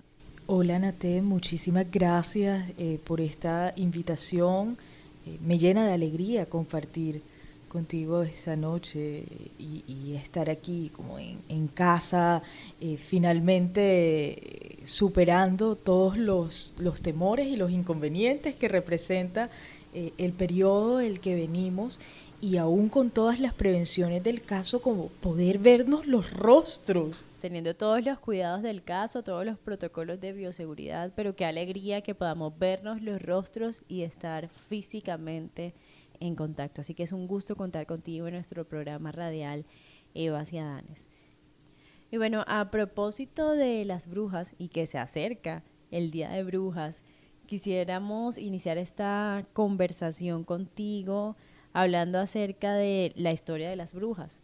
Hola 0.47 0.79
Nate, 0.79 1.23
muchísimas 1.23 1.91
gracias 1.91 2.71
eh, 2.79 3.01
por 3.03 3.21
esta 3.21 3.73
invitación. 3.75 4.79
Eh, 5.27 5.39
me 5.45 5.59
llena 5.59 5.85
de 5.89 5.95
alegría 5.95 6.47
compartir 6.47 7.21
contigo 7.69 8.23
esta 8.23 8.55
noche 8.55 9.25
y, 9.59 10.15
estar 10.15 10.49
aquí 10.49 10.91
como 10.95 11.19
en, 11.19 11.67
casa, 11.69 12.43
eh, 12.81 12.97
finalmente 12.97 14.79
superando 14.85 15.77
todos 15.77 16.17
los 16.17 17.03
temores 17.03 17.49
y 17.49 17.57
los 17.57 17.71
inconvenientes 17.71 18.55
que 18.55 18.69
representa 18.69 19.51
eh, 19.99 20.13
el 20.19 20.35
periodo 20.35 20.99
del 20.99 21.21
que 21.21 21.35
venimos 21.35 21.99
y 22.43 22.59
aún 22.59 22.91
con 22.91 23.09
todas 23.09 23.41
las 23.41 23.55
prevenciones 23.55 24.23
del 24.23 24.43
caso, 24.43 24.83
como 24.83 25.09
poder 25.09 25.59
vernos 25.59 26.07
los 26.07 26.35
rostros. 26.35 27.27
Teniendo 27.41 27.75
todos 27.75 28.05
los 28.05 28.19
cuidados 28.19 28.63
del 28.63 28.83
caso, 28.83 29.25
todos 29.25 29.47
los 29.47 29.59
protocolos 29.59 30.21
de 30.21 30.35
bioseguridad, 30.35 31.13
pero 31.17 31.35
qué 31.35 31.47
alegría 31.47 32.03
que 32.03 32.15
podamos 32.15 32.59
vernos 32.59 33.01
los 33.01 33.23
rostros 33.23 33.81
y 33.89 34.03
estar 34.03 34.51
físicamente 34.51 35.73
en 36.21 36.35
contacto. 36.35 36.83
Así 36.83 36.93
que 36.93 37.05
es 37.05 37.13
un 37.13 37.27
gusto 37.27 37.57
contar 37.57 37.87
contigo 37.87 38.27
en 38.27 38.35
nuestro 38.35 38.67
programa 38.67 39.13
radial 39.13 39.65
Evas 40.13 40.53
y 40.53 40.59
Adanes. 40.59 41.09
Y 42.11 42.19
bueno, 42.19 42.45
a 42.47 42.71
propósito 42.71 43.53
de 43.53 43.83
las 43.87 44.09
brujas 44.09 44.55
y 44.59 44.69
que 44.69 44.87
se 44.87 44.99
acerca 44.99 45.63
el 45.91 46.11
Día 46.11 46.29
de 46.29 46.45
Brujas, 46.45 47.03
quisiéramos 47.47 48.39
iniciar 48.39 48.79
esta 48.79 49.47
conversación 49.53 50.45
contigo 50.45 51.37
hablando 51.73 52.19
acerca 52.19 52.75
de 52.75 53.13
la 53.17 53.33
historia 53.33 53.71
de 53.71 53.77
las 53.77 53.95
brujas. 53.95 54.43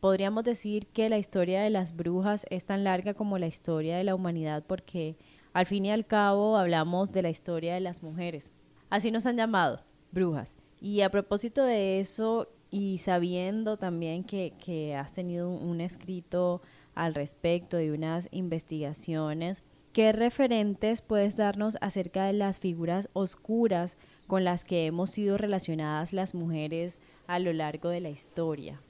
Podríamos 0.00 0.44
decir 0.44 0.86
que 0.86 1.08
la 1.08 1.18
historia 1.18 1.62
de 1.62 1.70
las 1.70 1.96
brujas 1.96 2.46
es 2.50 2.64
tan 2.64 2.84
larga 2.84 3.14
como 3.14 3.38
la 3.38 3.46
historia 3.46 3.96
de 3.96 4.04
la 4.04 4.14
humanidad 4.14 4.64
porque 4.66 5.16
al 5.52 5.66
fin 5.66 5.86
y 5.86 5.90
al 5.90 6.06
cabo 6.06 6.56
hablamos 6.56 7.12
de 7.12 7.22
la 7.22 7.30
historia 7.30 7.74
de 7.74 7.80
las 7.80 8.02
mujeres. 8.02 8.52
Así 8.90 9.10
nos 9.10 9.26
han 9.26 9.36
llamado, 9.36 9.80
brujas. 10.12 10.56
Y 10.80 11.00
a 11.00 11.10
propósito 11.10 11.64
de 11.64 12.00
eso 12.00 12.48
y 12.70 12.98
sabiendo 12.98 13.76
también 13.76 14.24
que, 14.24 14.52
que 14.64 14.94
has 14.94 15.12
tenido 15.12 15.48
un 15.48 15.80
escrito 15.80 16.60
al 16.94 17.14
respecto 17.14 17.76
de 17.76 17.92
unas 17.92 18.28
investigaciones, 18.30 19.64
¿Qué 19.94 20.10
referentes 20.10 21.02
puedes 21.02 21.36
darnos 21.36 21.78
acerca 21.80 22.24
de 22.24 22.32
las 22.32 22.58
figuras 22.58 23.08
oscuras 23.12 23.96
con 24.26 24.42
las 24.42 24.64
que 24.64 24.86
hemos 24.86 25.10
sido 25.10 25.38
relacionadas 25.38 26.12
las 26.12 26.34
mujeres 26.34 26.98
a 27.28 27.38
lo 27.38 27.52
largo 27.52 27.90
de 27.90 28.00
la 28.00 28.10
historia? 28.10 28.80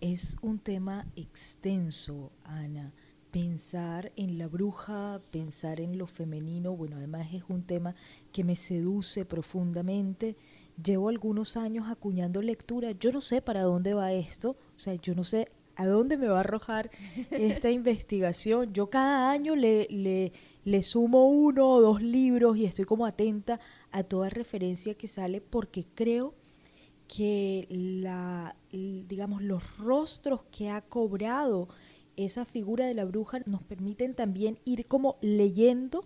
Es 0.00 0.36
un 0.42 0.58
tema 0.58 1.06
extenso, 1.14 2.32
Ana. 2.42 2.92
Pensar 3.30 4.10
en 4.16 4.36
la 4.36 4.48
bruja, 4.48 5.20
pensar 5.30 5.80
en 5.80 5.96
lo 5.96 6.08
femenino, 6.08 6.74
bueno, 6.74 6.96
además 6.96 7.28
es 7.32 7.44
un 7.48 7.62
tema 7.62 7.94
que 8.32 8.42
me 8.42 8.56
seduce 8.56 9.24
profundamente. 9.24 10.36
Llevo 10.82 11.08
algunos 11.08 11.56
años 11.56 11.86
acuñando 11.88 12.42
lectura. 12.42 12.90
Yo 12.90 13.12
no 13.12 13.20
sé 13.20 13.42
para 13.42 13.62
dónde 13.62 13.94
va 13.94 14.12
esto, 14.12 14.56
o 14.74 14.78
sea, 14.78 14.96
yo 14.96 15.14
no 15.14 15.22
sé 15.22 15.52
¿a 15.76 15.86
dónde 15.86 16.16
me 16.16 16.28
va 16.28 16.38
a 16.38 16.40
arrojar 16.40 16.90
esta 17.30 17.70
investigación? 17.70 18.72
Yo 18.72 18.90
cada 18.90 19.30
año 19.30 19.56
le, 19.56 19.86
le, 19.90 20.32
le 20.64 20.82
sumo 20.82 21.28
uno 21.28 21.68
o 21.68 21.80
dos 21.80 22.02
libros 22.02 22.56
y 22.56 22.64
estoy 22.64 22.84
como 22.84 23.06
atenta 23.06 23.60
a 23.90 24.02
toda 24.02 24.30
referencia 24.30 24.94
que 24.94 25.08
sale 25.08 25.40
porque 25.40 25.86
creo 25.94 26.34
que 27.06 27.66
la, 27.70 28.56
digamos, 28.72 29.42
los 29.42 29.76
rostros 29.78 30.42
que 30.50 30.70
ha 30.70 30.80
cobrado 30.80 31.68
esa 32.16 32.44
figura 32.44 32.86
de 32.86 32.94
la 32.94 33.04
bruja 33.04 33.40
nos 33.46 33.62
permiten 33.62 34.14
también 34.14 34.58
ir 34.64 34.86
como 34.86 35.16
leyendo 35.20 36.04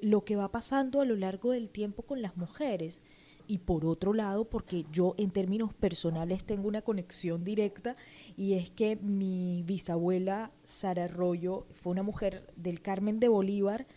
lo 0.00 0.24
que 0.24 0.36
va 0.36 0.50
pasando 0.50 1.00
a 1.00 1.04
lo 1.04 1.16
largo 1.16 1.52
del 1.52 1.70
tiempo 1.70 2.02
con 2.02 2.22
las 2.22 2.36
mujeres. 2.36 3.02
Y 3.50 3.58
por 3.58 3.84
otro 3.84 4.14
lado, 4.14 4.48
porque 4.48 4.86
yo 4.92 5.16
en 5.18 5.32
términos 5.32 5.74
personales 5.74 6.44
tengo 6.44 6.68
una 6.68 6.82
conexión 6.82 7.42
directa, 7.42 7.96
y 8.36 8.54
es 8.54 8.70
que 8.70 8.94
mi 8.94 9.64
bisabuela 9.64 10.52
Sara 10.64 11.06
Arroyo 11.06 11.66
fue 11.74 11.90
una 11.90 12.04
mujer 12.04 12.46
del 12.54 12.80
Carmen 12.80 13.18
de 13.18 13.26
Bolívar, 13.26 13.88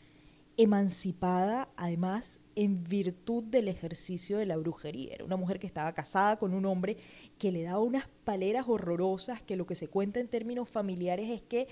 emancipada 0.57 1.69
además 1.77 2.39
en 2.55 2.83
virtud 2.83 3.43
del 3.43 3.67
ejercicio 3.67 4.39
de 4.39 4.47
la 4.47 4.57
brujería. 4.57 5.13
Era 5.13 5.25
una 5.25 5.37
mujer 5.37 5.59
que 5.59 5.67
estaba 5.67 5.93
casada 5.93 6.39
con 6.39 6.55
un 6.55 6.65
hombre 6.65 6.97
que 7.37 7.51
le 7.51 7.61
daba 7.61 7.77
unas 7.77 8.07
paleras 8.23 8.65
horrorosas, 8.67 9.43
que 9.43 9.55
lo 9.55 9.67
que 9.67 9.75
se 9.75 9.87
cuenta 9.87 10.19
en 10.19 10.29
términos 10.29 10.67
familiares 10.67 11.29
es 11.29 11.43
que 11.43 11.67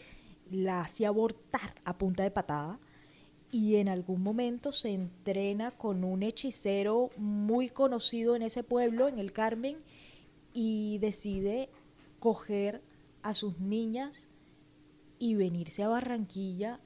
la 0.51 0.81
hacía 0.81 1.07
abortar 1.07 1.73
a 1.83 1.97
punta 1.97 2.21
de 2.21 2.29
patada 2.29 2.79
y 3.51 3.75
en 3.75 3.89
algún 3.89 4.23
momento 4.23 4.71
se 4.71 4.93
entrena 4.93 5.71
con 5.71 6.03
un 6.03 6.23
hechicero 6.23 7.09
muy 7.17 7.69
conocido 7.69 8.35
en 8.35 8.43
ese 8.43 8.63
pueblo, 8.63 9.09
en 9.09 9.19
el 9.19 9.33
Carmen, 9.33 9.77
y 10.53 10.97
decide 10.99 11.69
coger 12.19 12.81
a 13.23 13.33
sus 13.33 13.59
niñas 13.59 14.29
y 15.19 15.35
venirse 15.35 15.83
a 15.83 15.89
Barranquilla 15.89 16.79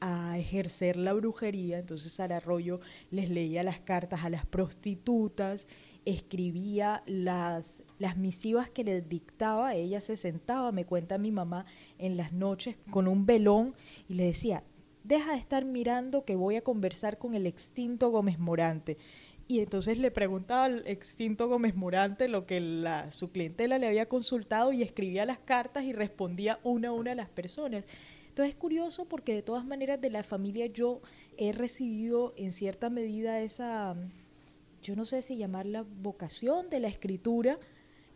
a 0.00 0.38
ejercer 0.38 0.96
la 0.96 1.14
brujería. 1.14 1.78
Entonces 1.78 2.12
Sara 2.12 2.38
Arroyo 2.38 2.80
les 3.10 3.30
leía 3.30 3.62
las 3.62 3.80
cartas 3.80 4.24
a 4.24 4.30
las 4.30 4.44
prostitutas, 4.44 5.66
escribía 6.04 7.02
las, 7.06 7.84
las 7.98 8.16
misivas 8.16 8.68
que 8.68 8.84
les 8.84 9.08
dictaba, 9.08 9.74
ella 9.74 10.00
se 10.00 10.16
sentaba, 10.16 10.72
me 10.72 10.84
cuenta 10.84 11.18
mi 11.18 11.30
mamá, 11.30 11.64
en 11.98 12.16
las 12.16 12.32
noches 12.32 12.76
con 12.90 13.06
un 13.08 13.24
velón 13.24 13.74
y 14.08 14.14
le 14.14 14.24
decía, 14.24 14.64
deja 15.04 15.32
de 15.32 15.38
estar 15.38 15.64
mirando 15.64 16.24
que 16.24 16.36
voy 16.36 16.56
a 16.56 16.62
conversar 16.62 17.18
con 17.18 17.34
el 17.34 17.46
extinto 17.46 18.10
Gómez 18.10 18.38
Morante. 18.38 18.98
Y 19.48 19.60
entonces 19.60 19.98
le 19.98 20.10
preguntaba 20.10 20.64
al 20.64 20.86
extinto 20.86 21.48
Gómez 21.48 21.74
Morante 21.74 22.28
lo 22.28 22.46
que 22.46 22.60
la, 22.60 23.10
su 23.10 23.30
clientela 23.30 23.78
le 23.78 23.86
había 23.86 24.08
consultado 24.08 24.72
y 24.72 24.82
escribía 24.82 25.26
las 25.26 25.38
cartas 25.38 25.84
y 25.84 25.92
respondía 25.92 26.60
una 26.62 26.88
a 26.88 26.92
una 26.92 27.12
a 27.12 27.16
las 27.16 27.28
personas. 27.28 27.84
Entonces 28.28 28.54
es 28.54 28.58
curioso 28.58 29.04
porque 29.06 29.34
de 29.34 29.42
todas 29.42 29.66
maneras 29.66 30.00
de 30.00 30.10
la 30.10 30.22
familia 30.22 30.66
yo 30.66 31.02
he 31.36 31.52
recibido 31.52 32.32
en 32.36 32.52
cierta 32.52 32.88
medida 32.88 33.40
esa, 33.40 33.94
yo 34.82 34.96
no 34.96 35.04
sé 35.04 35.20
si 35.20 35.36
llamarla 35.36 35.84
vocación 36.00 36.70
de 36.70 36.80
la 36.80 36.88
escritura, 36.88 37.58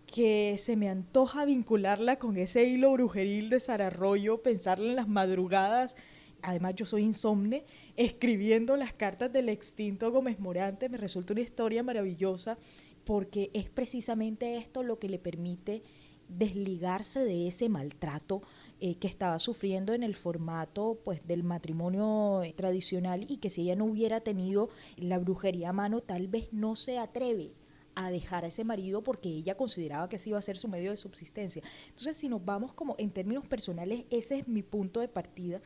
que 0.07 0.57
se 0.59 0.77
me 0.77 0.89
antoja 0.89 1.45
vincularla 1.45 2.19
con 2.19 2.37
ese 2.37 2.65
hilo 2.65 2.93
brujeril 2.93 3.51
de 3.51 3.61
Sararroyo, 3.61 4.43
pensarla 4.43 4.91
en 4.91 4.97
las 4.97 5.09
madrugadas. 5.09 5.97
Además 6.43 6.75
yo 6.75 6.87
soy 6.87 7.03
insomne, 7.03 7.65
escribiendo 7.97 8.77
las 8.77 8.93
cartas 8.93 9.33
del 9.33 9.49
extinto 9.49 10.11
Gómez 10.13 10.39
Morante, 10.39 10.89
me 10.89 10.99
resulta 10.99 11.33
una 11.33 11.43
historia 11.43 11.83
maravillosa 11.83 12.59
porque 13.05 13.51
es 13.55 13.69
precisamente 13.71 14.57
esto 14.57 14.83
lo 14.83 14.99
que 14.99 15.09
le 15.09 15.19
permite 15.19 15.83
desligarse 16.29 17.21
de 17.21 17.47
ese 17.47 17.69
maltrato 17.69 18.43
eh, 18.81 18.97
que 18.97 19.09
estaba 19.09 19.39
sufriendo 19.39 19.95
en 19.95 20.03
el 20.03 20.17
formato 20.17 20.99
pues 21.05 21.27
del 21.27 21.45
matrimonio 21.45 22.43
eh, 22.43 22.53
tradicional 22.53 23.25
y 23.29 23.39
que 23.39 23.49
si 23.49 23.63
ella 23.63 23.77
no 23.77 23.85
hubiera 23.85 24.21
tenido 24.21 24.69
la 24.97 25.19
brujería 25.19 25.71
a 25.71 25.73
mano 25.73 26.01
tal 26.01 26.27
vez 26.27 26.53
no 26.53 26.75
se 26.75 26.99
atreve 26.99 27.55
a 27.97 28.11
dejar 28.11 28.45
a 28.45 28.49
ese 28.49 28.63
marido 28.63 29.03
porque 29.03 29.31
ella 29.31 29.57
consideraba 29.57 30.09
que 30.09 30.17
ese 30.17 30.29
iba 30.29 30.39
a 30.39 30.43
ser 30.43 30.59
su 30.59 30.69
medio 30.69 30.91
de 30.91 30.99
subsistencia. 30.99 31.63
Entonces, 31.89 32.19
si 32.19 32.29
nos 32.29 32.45
vamos 32.45 32.75
como 32.75 32.95
en 32.99 33.11
términos 33.11 33.47
personales, 33.49 34.05
ese 34.11 34.41
es 34.41 34.49
mi 34.49 34.63
punto 34.63 35.01
de 35.01 35.09
partida 35.09 35.63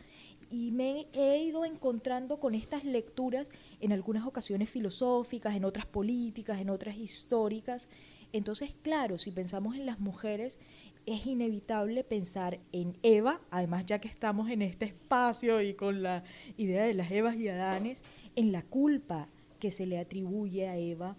y 0.51 0.73
me 0.73 1.07
he 1.13 1.39
ido 1.45 1.65
encontrando 1.65 2.41
con 2.41 2.55
estas 2.55 2.85
lecturas 2.85 3.51
en 3.81 3.93
algunas 3.93 4.27
ocasiones 4.27 4.69
filosóficas, 4.69 5.55
en 5.55 5.65
otras 5.65 5.87
políticas, 5.87 6.61
en 6.61 6.71
otras 6.71 6.97
históricas. 6.97 7.89
Entonces, 8.33 8.75
claro, 8.83 9.17
si 9.17 9.31
pensamos 9.31 9.77
en 9.77 9.87
las 9.87 10.01
mujeres, 10.01 10.59
es 11.07 11.27
inevitable 11.27 12.05
pensar 12.05 12.61
en 12.73 12.97
Eva, 13.03 13.41
además 13.51 13.87
ya 13.87 14.01
que 14.01 14.09
estamos 14.09 14.51
en 14.51 14.63
este 14.63 14.87
espacio 14.87 15.63
y 15.63 15.75
con 15.75 16.03
la 16.03 16.25
idea 16.57 16.85
de 16.85 16.95
las 16.95 17.11
Evas 17.11 17.37
y 17.37 17.49
Adanes, 17.49 18.03
en 18.37 18.53
la 18.53 18.63
culpa 18.63 19.29
que 19.59 19.71
se 19.71 19.87
le 19.87 19.99
atribuye 19.99 20.69
a 20.69 20.77
Eva, 20.77 21.17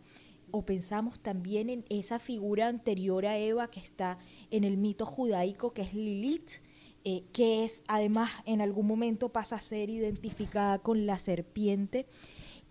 o 0.52 0.65
pensamos 0.65 1.20
también 1.20 1.70
en 1.70 1.86
esa 1.89 2.20
figura 2.20 2.67
anterior 2.67 3.26
a 3.26 3.38
Eva 3.38 3.70
que 3.70 3.80
está 3.80 4.20
en 4.50 4.65
el 4.65 4.78
mito 4.78 5.06
judaico, 5.06 5.74
que 5.74 5.84
es 5.84 5.94
Lilith, 5.94 6.60
eh, 7.03 7.23
que 7.33 7.63
es 7.63 7.81
además 7.87 8.31
en 8.45 8.61
algún 8.61 8.87
momento 8.87 9.29
pasa 9.29 9.55
a 9.55 9.61
ser 9.61 9.89
identificada 9.89 10.79
con 10.79 11.05
la 11.05 11.17
serpiente. 11.17 12.05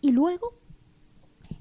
Y 0.01 0.13
luego, 0.13 0.55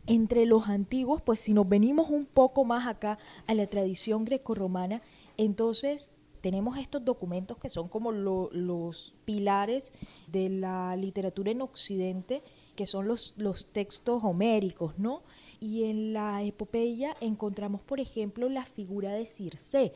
entre 0.06 0.46
los 0.46 0.68
antiguos, 0.68 1.22
pues 1.22 1.40
si 1.40 1.54
nos 1.54 1.68
venimos 1.68 2.10
un 2.10 2.26
poco 2.26 2.66
más 2.66 2.88
acá 2.88 3.18
a 3.48 3.54
la 3.54 3.68
tradición 3.68 4.24
grecorromana, 4.26 5.02
entonces, 5.38 6.12
tenemos 6.42 6.78
estos 6.78 7.04
documentos 7.04 7.58
que 7.58 7.70
son 7.70 7.90
como 7.90 8.12
los 8.12 9.14
pilares 9.26 9.92
de 10.28 10.50
la 10.50 10.96
literatura 10.96 11.52
en 11.52 11.62
Occidente, 11.62 12.44
que 12.76 12.86
son 12.86 13.08
los, 13.08 13.34
los 13.38 13.66
textos 13.68 14.24
homéricos, 14.24 14.98
¿no? 14.98 15.24
Y 15.60 15.86
en 15.86 16.14
la 16.14 16.44
epopeya 16.44 17.16
encontramos, 17.20 17.82
por 17.82 18.00
ejemplo, 18.00 18.48
la 18.48 18.66
figura 18.66 19.14
de 19.14 19.26
Circe. 19.26 19.94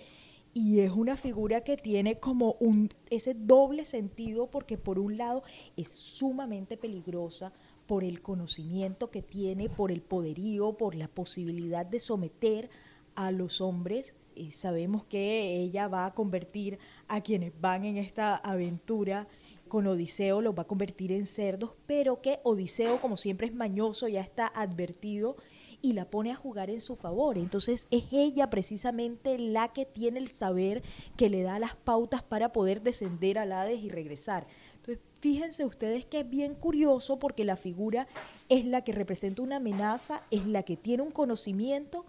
Y 0.54 0.82
es 0.82 0.92
una 0.92 1.18
figura 1.18 1.62
que 1.62 1.78
tiene 1.78 2.20
como 2.20 2.58
un, 2.60 2.90
ese 3.10 3.34
doble 3.34 3.86
sentido 3.86 4.52
porque 4.52 4.78
por 4.78 5.00
un 5.00 5.18
lado 5.18 5.44
es 5.78 5.90
sumamente 5.90 6.78
peligrosa 6.78 7.54
por 7.88 8.04
el 8.04 8.22
conocimiento 8.22 9.10
que 9.10 9.24
tiene, 9.24 9.68
por 9.68 9.92
el 9.92 10.02
poderío, 10.02 10.74
por 10.74 10.94
la 10.94 11.08
posibilidad 11.08 11.86
de 11.86 12.00
someter 12.00 12.70
a 13.16 13.32
los 13.32 13.62
hombres. 13.62 14.14
Y 14.36 14.52
sabemos 14.52 15.06
que 15.06 15.58
ella 15.58 15.88
va 15.88 16.06
a 16.06 16.14
convertir 16.14 16.78
a 17.08 17.22
quienes 17.22 17.52
van 17.60 17.86
en 17.86 17.98
esta 17.98 18.36
aventura 18.36 19.28
con 19.68 19.88
Odiseo, 19.88 20.42
los 20.42 20.54
va 20.54 20.64
a 20.64 20.68
convertir 20.68 21.12
en 21.12 21.26
cerdos, 21.26 21.74
pero 21.88 22.22
que 22.22 22.40
Odiseo, 22.44 23.02
como 23.02 23.18
siempre 23.18 23.48
es 23.48 23.56
mañoso, 23.56 24.08
ya 24.08 24.22
está 24.22 24.46
advertido 24.54 25.36
y 25.84 25.94
la 25.94 26.10
pone 26.10 26.32
a 26.32 26.36
jugar 26.36 26.72
en 26.72 26.80
su 26.80 26.96
favor. 26.96 27.38
Entonces 27.38 27.88
es 27.92 28.06
ella 28.12 28.50
precisamente 28.50 29.38
la 29.38 29.74
que 29.74 29.86
tiene 29.86 30.18
el 30.18 30.30
saber 30.30 30.82
que 31.18 31.30
le 31.30 31.44
da 31.44 31.60
las 31.60 31.76
pautas 31.76 32.24
para 32.24 32.52
poder 32.52 32.82
descender 32.82 33.38
al 33.38 33.52
Hades 33.52 33.84
y 33.84 33.90
regresar. 33.90 34.48
Entonces 34.78 35.04
fíjense 35.20 35.66
ustedes 35.66 36.06
que 36.06 36.22
es 36.22 36.30
bien 36.30 36.56
curioso 36.56 37.20
porque 37.20 37.44
la 37.44 37.58
figura 37.58 38.08
es 38.50 38.66
la 38.66 38.84
que 38.84 38.94
representa 38.94 39.44
una 39.44 39.58
amenaza, 39.58 40.24
es 40.32 40.48
la 40.48 40.64
que 40.64 40.78
tiene 40.78 41.04
un 41.04 41.12
conocimiento, 41.12 42.06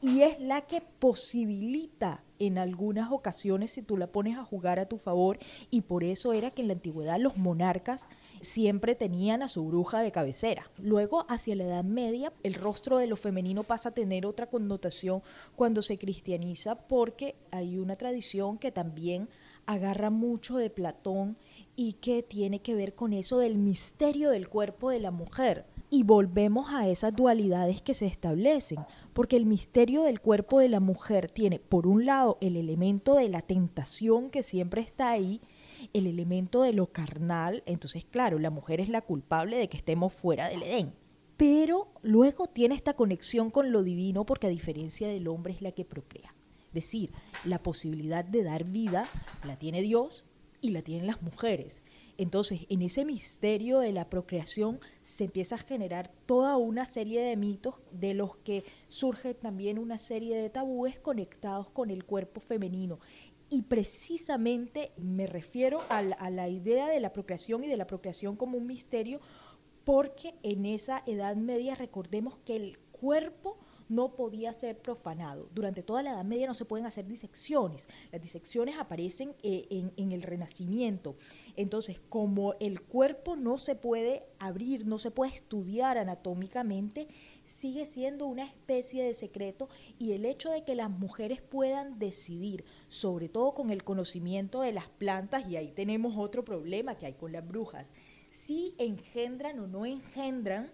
y 0.00 0.22
es 0.22 0.40
la 0.40 0.62
que 0.62 0.80
posibilita 0.80 2.22
en 2.38 2.58
algunas 2.58 3.12
ocasiones 3.12 3.70
si 3.70 3.82
tú 3.82 3.96
la 3.96 4.06
pones 4.06 4.38
a 4.38 4.44
jugar 4.44 4.78
a 4.78 4.86
tu 4.86 4.98
favor 4.98 5.38
y 5.70 5.82
por 5.82 6.04
eso 6.04 6.32
era 6.32 6.50
que 6.50 6.62
en 6.62 6.68
la 6.68 6.74
antigüedad 6.74 7.18
los 7.18 7.36
monarcas 7.36 8.06
siempre 8.40 8.94
tenían 8.94 9.42
a 9.42 9.48
su 9.48 9.64
bruja 9.66 10.00
de 10.00 10.12
cabecera. 10.12 10.70
Luego, 10.78 11.26
hacia 11.28 11.56
la 11.56 11.64
Edad 11.64 11.84
Media, 11.84 12.32
el 12.42 12.54
rostro 12.54 12.98
de 12.98 13.06
lo 13.06 13.16
femenino 13.16 13.64
pasa 13.64 13.90
a 13.90 13.94
tener 13.94 14.26
otra 14.26 14.46
connotación 14.46 15.22
cuando 15.56 15.82
se 15.82 15.98
cristianiza 15.98 16.76
porque 16.76 17.36
hay 17.50 17.78
una 17.78 17.96
tradición 17.96 18.58
que 18.58 18.72
también 18.72 19.28
agarra 19.66 20.10
mucho 20.10 20.56
de 20.56 20.70
Platón 20.70 21.36
y 21.76 21.94
que 21.94 22.22
tiene 22.22 22.60
que 22.60 22.74
ver 22.74 22.94
con 22.94 23.12
eso 23.12 23.38
del 23.38 23.58
misterio 23.58 24.30
del 24.30 24.48
cuerpo 24.48 24.90
de 24.90 25.00
la 25.00 25.10
mujer. 25.10 25.66
Y 25.90 26.02
volvemos 26.02 26.70
a 26.70 26.86
esas 26.88 27.16
dualidades 27.16 27.80
que 27.80 27.94
se 27.94 28.06
establecen 28.06 28.78
porque 29.14 29.36
el 29.36 29.46
misterio 29.46 30.02
del 30.02 30.20
cuerpo 30.20 30.60
de 30.60 30.68
la 30.68 30.80
mujer 30.80 31.30
tiene, 31.30 31.58
por 31.58 31.86
un 31.86 32.04
lado, 32.04 32.36
el 32.40 32.56
elemento 32.56 33.14
de 33.14 33.28
la 33.28 33.40
tentación 33.40 34.30
que 34.30 34.42
siempre 34.42 34.82
está 34.82 35.10
ahí, 35.10 35.40
el 35.92 36.06
elemento 36.06 36.62
de 36.62 36.72
lo 36.72 36.88
carnal, 36.92 37.62
entonces 37.64 38.04
claro, 38.04 38.38
la 38.38 38.50
mujer 38.50 38.80
es 38.80 38.88
la 38.88 39.00
culpable 39.00 39.56
de 39.56 39.68
que 39.68 39.78
estemos 39.78 40.12
fuera 40.12 40.48
del 40.48 40.62
Edén. 40.62 40.92
Pero 41.38 41.88
luego 42.02 42.48
tiene 42.48 42.74
esta 42.74 42.94
conexión 42.94 43.50
con 43.50 43.72
lo 43.72 43.82
divino 43.82 44.26
porque 44.26 44.48
a 44.48 44.50
diferencia 44.50 45.08
del 45.08 45.28
hombre 45.28 45.54
es 45.54 45.62
la 45.62 45.72
que 45.72 45.84
procrea. 45.84 46.34
Es 46.66 46.74
decir, 46.74 47.12
la 47.44 47.62
posibilidad 47.62 48.24
de 48.24 48.44
dar 48.44 48.64
vida 48.64 49.08
la 49.44 49.56
tiene 49.56 49.80
Dios 49.80 50.26
y 50.60 50.70
la 50.70 50.82
tienen 50.82 51.06
las 51.06 51.22
mujeres. 51.22 51.82
Entonces, 52.18 52.66
en 52.68 52.82
ese 52.82 53.04
misterio 53.04 53.78
de 53.78 53.92
la 53.92 54.10
procreación 54.10 54.80
se 55.02 55.24
empieza 55.24 55.54
a 55.54 55.58
generar 55.58 56.08
toda 56.26 56.56
una 56.56 56.84
serie 56.84 57.22
de 57.22 57.36
mitos 57.36 57.76
de 57.92 58.12
los 58.12 58.36
que 58.38 58.64
surge 58.88 59.34
también 59.34 59.78
una 59.78 59.98
serie 59.98 60.36
de 60.36 60.50
tabúes 60.50 60.98
conectados 60.98 61.70
con 61.70 61.90
el 61.90 62.04
cuerpo 62.04 62.40
femenino. 62.40 62.98
Y 63.50 63.62
precisamente 63.62 64.90
me 64.96 65.28
refiero 65.28 65.80
a 65.88 66.02
la, 66.02 66.48
idea 66.48 66.88
de 66.88 66.98
la 66.98 67.12
procreación 67.12 67.62
y 67.62 67.68
de 67.68 67.76
la 67.76 67.86
procreación 67.86 68.34
como 68.36 68.58
un 68.58 68.66
misterio, 68.66 69.20
porque 69.84 70.34
en 70.42 70.66
esa 70.66 71.04
Edad 71.06 71.36
Media 71.36 71.76
recordemos 71.76 72.36
que 72.44 72.56
el 72.56 72.78
cuerpo 72.90 73.58
no 73.88 74.14
podía 74.14 74.52
ser 74.52 74.78
profanado. 74.78 75.48
Durante 75.54 75.82
toda 75.82 76.02
la 76.02 76.12
Edad 76.12 76.24
Media 76.24 76.46
no 76.46 76.54
se 76.54 76.64
pueden 76.64 76.86
hacer 76.86 77.06
disecciones. 77.06 77.88
Las 78.12 78.20
disecciones 78.20 78.76
aparecen 78.78 79.34
eh, 79.42 79.66
en, 79.70 79.92
en, 79.96 80.12
el 80.12 80.22
Renacimiento. 80.22 81.16
Entonces, 81.56 82.00
como 82.08 82.54
el 82.60 82.82
cuerpo 82.82 83.36
no 83.36 83.58
se 83.58 83.74
puede 83.74 84.24
abrir, 84.38 84.86
no 84.86 84.98
se 84.98 85.10
puede 85.10 85.32
estudiar 85.32 85.98
anatómicamente, 85.98 87.08
sigue 87.44 87.86
siendo 87.86 88.26
una 88.26 88.44
especie 88.44 89.02
de 89.04 89.14
secreto 89.14 89.68
y 89.98 90.12
el 90.12 90.24
hecho 90.24 90.50
de 90.50 90.64
que 90.64 90.74
las 90.74 90.90
mujeres 90.90 91.40
puedan 91.40 91.98
decidir, 91.98 92.64
sobre 92.88 93.28
todo 93.28 93.54
con 93.54 93.70
el 93.70 93.84
conocimiento 93.84 94.60
de 94.60 94.72
las 94.72 94.88
plantas, 94.88 95.48
y 95.48 95.56
ahí 95.56 95.72
tenemos 95.72 96.14
otro 96.16 96.44
problema 96.44 96.96
que 96.96 97.06
hay 97.06 97.14
con 97.14 97.32
las 97.32 97.46
brujas, 97.46 97.92
si 98.30 98.74
engendran 98.78 99.58
o 99.58 99.66
no 99.66 99.86
engendran, 99.86 100.70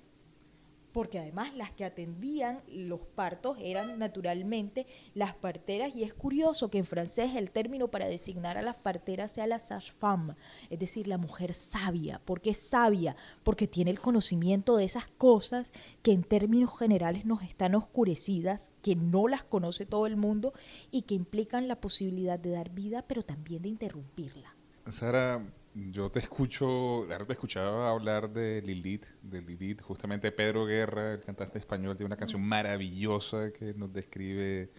porque 0.95 1.19
además 1.19 1.53
las 1.57 1.73
que 1.73 1.85
atendían 1.85 2.63
los 2.69 3.01
partos 3.01 3.59
eran 3.61 3.99
naturalmente 3.99 4.87
las 5.13 5.35
parteras 5.35 5.95
y 5.97 6.05
es 6.05 6.15
curioso 6.15 6.71
que 6.71 6.79
en 6.79 6.87
francés 6.87 7.33
el 7.35 7.51
término 7.51 7.89
para 7.89 8.07
designar 8.07 8.57
a 8.57 8.63
las 8.63 8.77
parteras 8.77 9.33
sea 9.33 9.49
la 9.49 9.59
sage-femme, 9.59 10.37
es 10.71 10.79
decir, 10.79 11.09
la 11.09 11.19
mujer 11.19 11.53
sabia. 11.53 12.21
¿Por 12.25 12.41
qué 12.41 12.55
sabia? 12.55 13.17
Porque 13.43 13.67
tiene 13.67 13.91
el 13.91 13.99
conocimiento 13.99 14.77
de 14.77 14.85
esas 14.85 15.09
cosas 15.09 15.73
que 16.03 16.13
en 16.13 16.23
términos 16.23 16.79
generales 16.79 17.27
nos 17.27 17.43
están 17.43 17.75
oscurecidas, 17.75 18.71
que 18.81 18.95
no 18.95 19.27
las 19.27 19.43
conoce 19.43 19.87
todo 19.87 20.07
el 20.07 20.17
mundo 20.17 20.53
y 20.93 21.03
que 21.03 21.17
implican 21.17 21.67
la 21.67 21.81
posibilidad 21.81 22.39
de 22.39 22.51
dar 22.51 22.71
vida, 22.71 23.05
pero 23.09 23.25
también 23.25 23.63
de 23.63 23.69
interrumpirla. 23.69 24.55
Sara, 24.89 25.43
yo 25.75 26.11
te 26.11 26.21
escucho, 26.21 27.03
ahora 27.03 27.27
te 27.27 27.33
escuchaba 27.33 27.91
hablar 27.91 28.31
de 28.33 28.63
Lilith, 28.63 29.07
de 29.23 29.43
Lilith, 29.43 29.83
justamente 29.83 30.31
Pedro 30.31 30.67
Guerra, 30.67 31.15
el 31.15 31.21
cantante 31.21 31.59
español, 31.59 31.97
tiene 31.97 32.07
una 32.07 32.17
canción 32.17 32.43
maravillosa 32.43 33.53
que 33.53 33.75
nos 33.75 33.93
describe, 33.93 34.71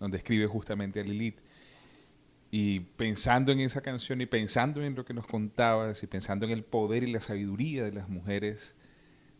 nos 0.00 0.10
describe 0.10 0.46
justamente 0.46 1.00
a 1.00 1.04
Lilith. 1.04 1.40
Y 2.50 2.80
pensando 2.80 3.52
en 3.52 3.60
esa 3.60 3.82
canción 3.82 4.22
y 4.22 4.26
pensando 4.26 4.82
en 4.82 4.94
lo 4.94 5.04
que 5.04 5.12
nos 5.12 5.26
contabas 5.26 6.02
y 6.02 6.06
pensando 6.06 6.46
en 6.46 6.52
el 6.52 6.64
poder 6.64 7.02
y 7.02 7.12
la 7.12 7.20
sabiduría 7.20 7.84
de 7.84 7.92
las 7.92 8.08
mujeres, 8.08 8.74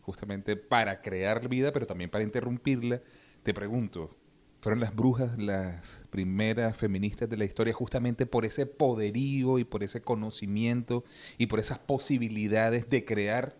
justamente 0.01 0.55
para 0.55 1.01
crear 1.01 1.49
vida, 1.49 1.71
pero 1.71 1.87
también 1.87 2.11
para 2.11 2.23
interrumpirla, 2.23 3.01
te 3.41 3.53
pregunto, 3.55 4.15
fueron 4.59 4.79
las 4.79 4.95
brujas 4.95 5.37
las 5.37 6.05
primeras 6.09 6.75
feministas 6.75 7.29
de 7.29 7.37
la 7.37 7.45
historia 7.45 7.73
justamente 7.73 8.25
por 8.25 8.45
ese 8.45 8.65
poderío 8.65 9.59
y 9.59 9.63
por 9.63 9.83
ese 9.83 10.01
conocimiento 10.01 11.03
y 11.37 11.47
por 11.47 11.59
esas 11.59 11.79
posibilidades 11.79 12.89
de 12.89 13.05
crear 13.05 13.55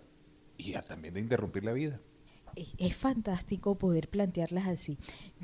y 0.57 0.73
también 0.73 1.13
de 1.13 1.21
interrumpir 1.21 1.63
la 1.63 1.73
vida. 1.73 1.99
Es 2.77 2.95
fantástico 2.95 3.75
poder 3.75 4.09
plantearlas 4.09 4.67
así. 4.67 4.97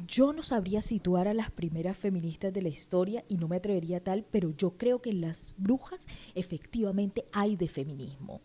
Yo 0.08 0.34
no 0.34 0.44
sabría 0.44 0.82
situar 0.82 1.28
a 1.28 1.34
las 1.34 1.52
primeras 1.52 1.96
feministas 1.96 2.52
de 2.52 2.62
la 2.62 2.70
historia 2.70 3.24
y 3.30 3.38
no 3.38 3.48
me 3.48 3.58
atrevería 3.58 3.98
a 3.98 4.02
tal, 4.02 4.26
pero 4.30 4.52
yo 4.58 4.78
creo 4.78 5.02
que 5.02 5.12
en 5.12 5.22
las 5.22 5.54
brujas 5.58 6.08
efectivamente 6.34 7.26
hay 7.32 7.56
de 7.56 7.70
feminismo. 7.70 8.42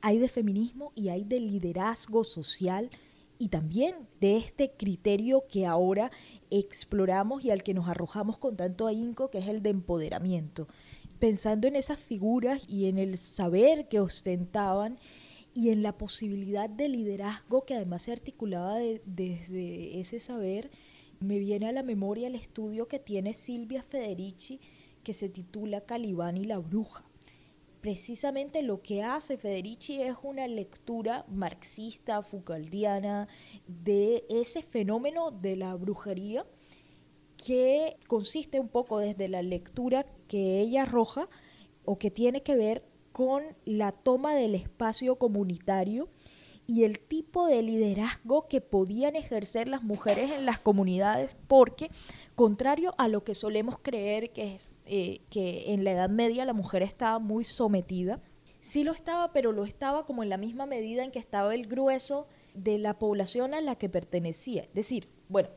Hay 0.00 0.18
de 0.18 0.28
feminismo 0.28 0.92
y 0.94 1.08
hay 1.08 1.24
de 1.24 1.40
liderazgo 1.40 2.22
social 2.22 2.90
y 3.38 3.48
también 3.48 3.94
de 4.20 4.36
este 4.36 4.72
criterio 4.72 5.46
que 5.48 5.66
ahora 5.66 6.10
exploramos 6.50 7.44
y 7.44 7.50
al 7.50 7.62
que 7.62 7.74
nos 7.74 7.88
arrojamos 7.88 8.38
con 8.38 8.56
tanto 8.56 8.86
ahínco, 8.86 9.30
que 9.30 9.38
es 9.38 9.48
el 9.48 9.62
de 9.62 9.70
empoderamiento. 9.70 10.66
Pensando 11.18 11.66
en 11.66 11.76
esas 11.76 11.98
figuras 11.98 12.64
y 12.68 12.86
en 12.86 12.98
el 12.98 13.18
saber 13.18 13.88
que 13.88 14.00
ostentaban 14.00 14.98
y 15.54 15.70
en 15.70 15.82
la 15.82 15.96
posibilidad 15.96 16.68
de 16.68 16.88
liderazgo 16.88 17.64
que 17.64 17.74
además 17.74 18.02
se 18.02 18.12
articulaba 18.12 18.76
de, 18.76 19.02
desde 19.06 20.00
ese 20.00 20.20
saber, 20.20 20.70
me 21.20 21.38
viene 21.38 21.68
a 21.68 21.72
la 21.72 21.82
memoria 21.82 22.28
el 22.28 22.34
estudio 22.34 22.86
que 22.86 22.98
tiene 22.98 23.32
Silvia 23.32 23.82
Federici 23.82 24.60
que 25.02 25.14
se 25.14 25.28
titula 25.28 25.80
Calibán 25.80 26.36
y 26.36 26.44
la 26.44 26.58
bruja 26.58 27.07
precisamente 27.80 28.62
lo 28.62 28.82
que 28.82 29.02
hace 29.02 29.36
Federici 29.36 30.02
es 30.02 30.16
una 30.22 30.46
lectura 30.46 31.24
marxista, 31.28 32.22
Foucauldiana, 32.22 33.28
de 33.66 34.24
ese 34.28 34.62
fenómeno 34.62 35.30
de 35.30 35.56
la 35.56 35.74
brujería 35.74 36.46
que 37.44 37.96
consiste 38.06 38.58
un 38.60 38.68
poco 38.68 38.98
desde 38.98 39.28
la 39.28 39.42
lectura 39.42 40.06
que 40.26 40.60
ella 40.60 40.82
arroja 40.82 41.28
o 41.84 41.98
que 41.98 42.10
tiene 42.10 42.42
que 42.42 42.56
ver 42.56 42.84
con 43.12 43.42
la 43.64 43.92
toma 43.92 44.34
del 44.34 44.54
espacio 44.54 45.16
comunitario 45.16 46.08
y 46.66 46.84
el 46.84 47.00
tipo 47.00 47.46
de 47.46 47.62
liderazgo 47.62 48.46
que 48.46 48.60
podían 48.60 49.16
ejercer 49.16 49.68
las 49.68 49.82
mujeres 49.82 50.30
en 50.30 50.44
las 50.44 50.58
comunidades, 50.58 51.34
porque 51.48 51.90
contrario 52.38 52.94
a 52.98 53.08
lo 53.08 53.24
que 53.24 53.34
solemos 53.34 53.80
creer 53.82 54.30
que 54.30 54.54
es 54.54 54.72
eh, 54.86 55.22
que 55.28 55.74
en 55.74 55.82
la 55.82 55.90
Edad 55.90 56.08
Media 56.08 56.44
la 56.44 56.52
mujer 56.52 56.82
estaba 56.82 57.18
muy 57.18 57.44
sometida, 57.44 58.22
sí 58.60 58.84
lo 58.84 58.92
estaba, 58.92 59.32
pero 59.32 59.50
lo 59.50 59.64
estaba 59.64 60.06
como 60.06 60.22
en 60.22 60.28
la 60.28 60.36
misma 60.36 60.64
medida 60.64 61.02
en 61.02 61.10
que 61.10 61.18
estaba 61.18 61.52
el 61.52 61.66
grueso 61.66 62.28
de 62.54 62.78
la 62.78 62.96
población 62.96 63.54
a 63.54 63.60
la 63.60 63.74
que 63.74 63.88
pertenecía. 63.88 64.62
Es 64.62 64.72
decir, 64.72 65.08
bueno, 65.28 65.48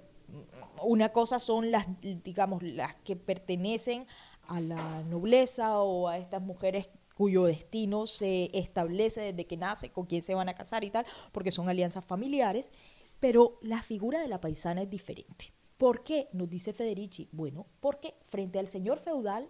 una 0.81 1.09
cosa 1.09 1.37
son 1.37 1.69
las, 1.69 1.85
digamos, 2.01 2.63
las 2.63 2.95
que 2.95 3.15
pertenecen 3.15 4.07
a 4.47 4.59
la 4.59 5.03
nobleza 5.03 5.77
o 5.83 6.07
a 6.07 6.17
estas 6.17 6.41
mujeres 6.41 6.89
cuyo 7.13 7.43
destino 7.43 8.07
se 8.07 8.49
establece 8.57 9.21
desde 9.21 9.45
que 9.45 9.55
nace, 9.55 9.91
con 9.91 10.07
quién 10.07 10.23
se 10.23 10.33
van 10.33 10.49
a 10.49 10.55
casar 10.55 10.83
y 10.83 10.89
tal, 10.89 11.05
porque 11.31 11.51
son 11.51 11.69
alianzas 11.69 12.03
familiares, 12.03 12.71
pero 13.19 13.59
la 13.61 13.83
figura 13.83 14.19
de 14.19 14.27
la 14.27 14.41
paisana 14.41 14.81
es 14.81 14.89
diferente. 14.89 15.53
¿Por 15.81 16.03
qué? 16.03 16.29
Nos 16.31 16.47
dice 16.47 16.73
Federici. 16.73 17.27
Bueno, 17.31 17.65
porque 17.79 18.13
frente 18.27 18.59
al 18.59 18.67
señor 18.67 18.99
feudal 18.99 19.49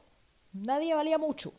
nadie 0.53 0.93
valía 0.93 1.17
mucho. 1.17 1.53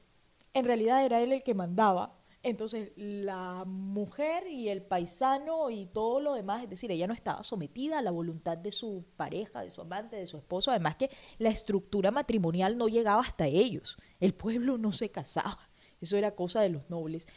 En 0.54 0.64
realidad 0.64 1.04
era 1.04 1.20
él 1.20 1.30
el 1.30 1.42
que 1.42 1.52
mandaba. 1.52 2.18
Entonces 2.42 2.90
la 2.96 3.64
mujer 3.66 4.46
y 4.46 4.70
el 4.70 4.80
paisano 4.80 5.68
y 5.68 5.84
todo 5.84 6.20
lo 6.20 6.32
demás, 6.32 6.62
es 6.62 6.70
decir, 6.70 6.90
ella 6.90 7.06
no 7.06 7.12
estaba 7.12 7.42
sometida 7.42 7.98
a 7.98 8.02
la 8.02 8.12
voluntad 8.12 8.56
de 8.56 8.72
su 8.72 9.04
pareja, 9.18 9.60
de 9.60 9.70
su 9.70 9.82
amante, 9.82 10.16
de 10.16 10.26
su 10.26 10.38
esposo. 10.38 10.70
Además 10.70 10.96
que 10.96 11.10
la 11.36 11.50
estructura 11.50 12.10
matrimonial 12.10 12.78
no 12.78 12.88
llegaba 12.88 13.20
hasta 13.20 13.46
ellos. 13.46 13.98
El 14.20 14.32
pueblo 14.32 14.78
no 14.78 14.90
se 14.90 15.10
casaba. 15.10 15.68
Eso 16.00 16.16
era 16.16 16.34
cosa 16.34 16.62
de 16.62 16.70
los 16.70 16.88
nobles. 16.88 17.28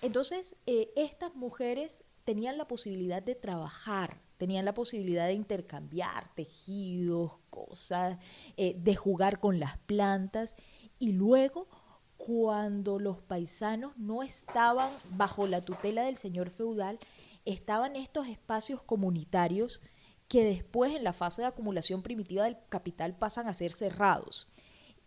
Entonces, 0.00 0.54
eh, 0.66 0.92
estas 0.94 1.34
mujeres 1.34 2.04
tenían 2.22 2.56
la 2.56 2.68
posibilidad 2.68 3.20
de 3.20 3.34
trabajar, 3.34 4.20
tenían 4.36 4.64
la 4.64 4.74
posibilidad 4.74 5.26
de 5.26 5.34
intercambiar 5.34 6.32
tejidos, 6.34 7.32
cosas, 7.50 8.18
eh, 8.56 8.74
de 8.78 8.94
jugar 8.94 9.40
con 9.40 9.60
las 9.60 9.78
plantas. 9.78 10.56
Y 10.98 11.12
luego 11.12 11.68
cuando 12.16 12.98
los 12.98 13.20
paisanos 13.20 13.96
no 13.96 14.22
estaban 14.22 14.90
bajo 15.10 15.46
la 15.46 15.60
tutela 15.60 16.04
del 16.04 16.16
señor 16.16 16.50
feudal, 16.50 16.98
estaban 17.44 17.96
estos 17.96 18.28
espacios 18.28 18.82
comunitarios 18.82 19.80
que 20.28 20.44
después 20.44 20.94
en 20.94 21.04
la 21.04 21.12
fase 21.12 21.42
de 21.42 21.48
acumulación 21.48 22.02
primitiva 22.02 22.44
del 22.44 22.56
capital 22.68 23.16
pasan 23.16 23.46
a 23.46 23.54
ser 23.54 23.72
cerrados 23.72 24.48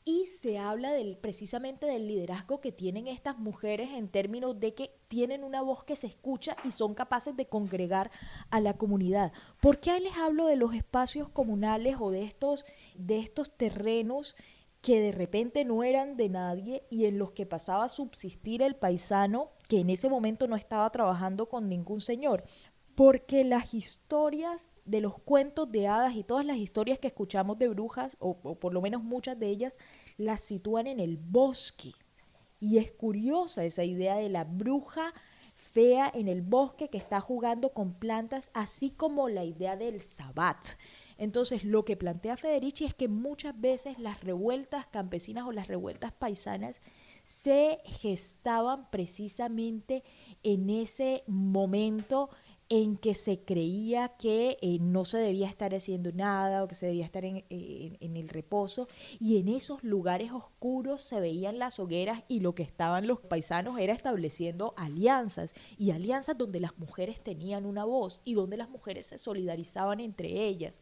y 0.07 0.25
se 0.25 0.57
habla 0.57 0.93
del, 0.93 1.17
precisamente 1.17 1.85
del 1.85 2.07
liderazgo 2.07 2.61
que 2.61 2.71
tienen 2.71 3.07
estas 3.07 3.37
mujeres 3.37 3.89
en 3.91 4.07
términos 4.07 4.57
de 4.57 4.73
que 4.73 4.95
tienen 5.09 5.43
una 5.43 5.61
voz 5.61 5.83
que 5.83 5.97
se 5.97 6.07
escucha 6.07 6.55
y 6.63 6.71
son 6.71 6.93
capaces 6.93 7.35
de 7.35 7.47
congregar 7.47 8.09
a 8.49 8.61
la 8.61 8.77
comunidad. 8.77 9.33
¿Por 9.59 9.81
qué 9.81 9.99
les 9.99 10.15
hablo 10.15 10.45
de 10.45 10.55
los 10.55 10.73
espacios 10.73 11.27
comunales 11.27 11.97
o 11.99 12.09
de 12.09 12.23
estos, 12.23 12.63
de 12.95 13.19
estos 13.19 13.51
terrenos 13.57 14.37
que 14.81 15.01
de 15.01 15.11
repente 15.11 15.65
no 15.65 15.83
eran 15.83 16.15
de 16.15 16.29
nadie 16.29 16.83
y 16.89 17.03
en 17.03 17.19
los 17.19 17.31
que 17.31 17.45
pasaba 17.45 17.83
a 17.83 17.89
subsistir 17.89 18.61
el 18.61 18.77
paisano 18.77 19.51
que 19.67 19.81
en 19.81 19.89
ese 19.89 20.07
momento 20.07 20.47
no 20.47 20.55
estaba 20.55 20.89
trabajando 20.89 21.49
con 21.49 21.67
ningún 21.67 21.99
señor? 21.99 22.45
Porque 22.97 23.43
las 23.43 23.75
historias 23.75 24.71
de 24.85 25.01
los 25.01 25.19
cuentos 25.19 25.71
de 25.71 25.87
hadas 25.87 26.15
y 26.15 26.23
todas 26.23 26.43
las 26.43 26.57
historias 26.57 26.97
que 26.97 27.05
escuchamos 27.05 27.59
de 27.59 27.67
brujas, 27.67 28.17
o, 28.19 28.55
por 28.55 28.73
lo 28.73 28.81
menos 28.81 29.03
muchas 29.03 29.37
de 29.37 29.49
ellas, 29.49 29.77
las 30.17 30.41
sitúan 30.41 30.87
en 30.87 30.99
el 30.99 31.17
bosque. 31.17 31.91
Y 32.59 32.79
es 32.79 32.91
curiosa 32.91 33.63
esa 33.63 33.83
idea 33.83 34.15
de 34.15 34.29
la 34.29 34.45
bruja 34.45 35.13
fea 35.53 36.11
en 36.11 36.27
el 36.27 36.41
bosque 36.41 36.89
que 36.89 36.97
está 36.97 37.21
jugando 37.21 37.71
con 37.71 37.93
plantas, 37.93 38.49
así 38.55 38.89
como 38.89 39.29
la 39.29 39.43
idea 39.43 39.75
del 39.75 40.01
sabbat. 40.01 40.65
Entonces, 41.19 41.63
lo 41.63 41.85
que 41.85 41.97
plantea 41.97 42.35
Federici 42.35 42.85
es 42.85 42.95
que 42.95 43.07
muchas 43.07 43.59
veces 43.61 43.99
las 43.99 44.23
revueltas 44.23 44.87
campesinas 44.87 45.45
o 45.45 45.51
las 45.51 45.67
revueltas 45.67 46.13
paisanas 46.13 46.81
se 47.23 47.79
gestaban 47.85 48.89
precisamente 48.89 50.03
en 50.41 50.71
ese 50.71 51.23
momento 51.27 52.31
en 52.69 52.97
que 52.97 53.15
se 53.15 53.39
creía 53.39 54.09
que 54.17 54.57
eh, 54.61 54.77
no 54.81 55.05
se 55.05 55.17
debía 55.17 55.47
estar 55.47 55.73
haciendo 55.73 56.11
nada 56.11 56.63
o 56.63 56.67
que 56.67 56.75
se 56.75 56.87
debía 56.87 57.05
estar 57.05 57.23
en, 57.23 57.45
el 57.49 58.29
reposo 58.29 58.87
y 59.19 59.37
en 59.37 59.47
esos 59.47 59.83
lugares 59.83 60.31
oscuros 60.31 61.01
se 61.01 61.19
veían 61.19 61.59
las 61.59 61.79
hogueras 61.79 62.23
y 62.27 62.41
lo 62.41 62.55
que 62.55 62.63
estaban 62.63 63.07
los 63.07 63.21
paisanos 63.21 63.79
era 63.79 63.93
estableciendo 63.93 64.73
alianzas 64.75 65.53
y 65.77 65.91
alianzas 65.91 66.37
donde 66.37 66.59
las 66.59 66.77
mujeres 66.77 67.21
tenían 67.21 67.65
una 67.65 67.85
voz 67.85 68.21
y 68.25 68.33
donde 68.33 68.57
las 68.57 68.69
mujeres 68.69 69.05
se 69.07 69.17
solidarizaban 69.17 69.99
entre 69.99 70.27
ellas. 70.45 70.81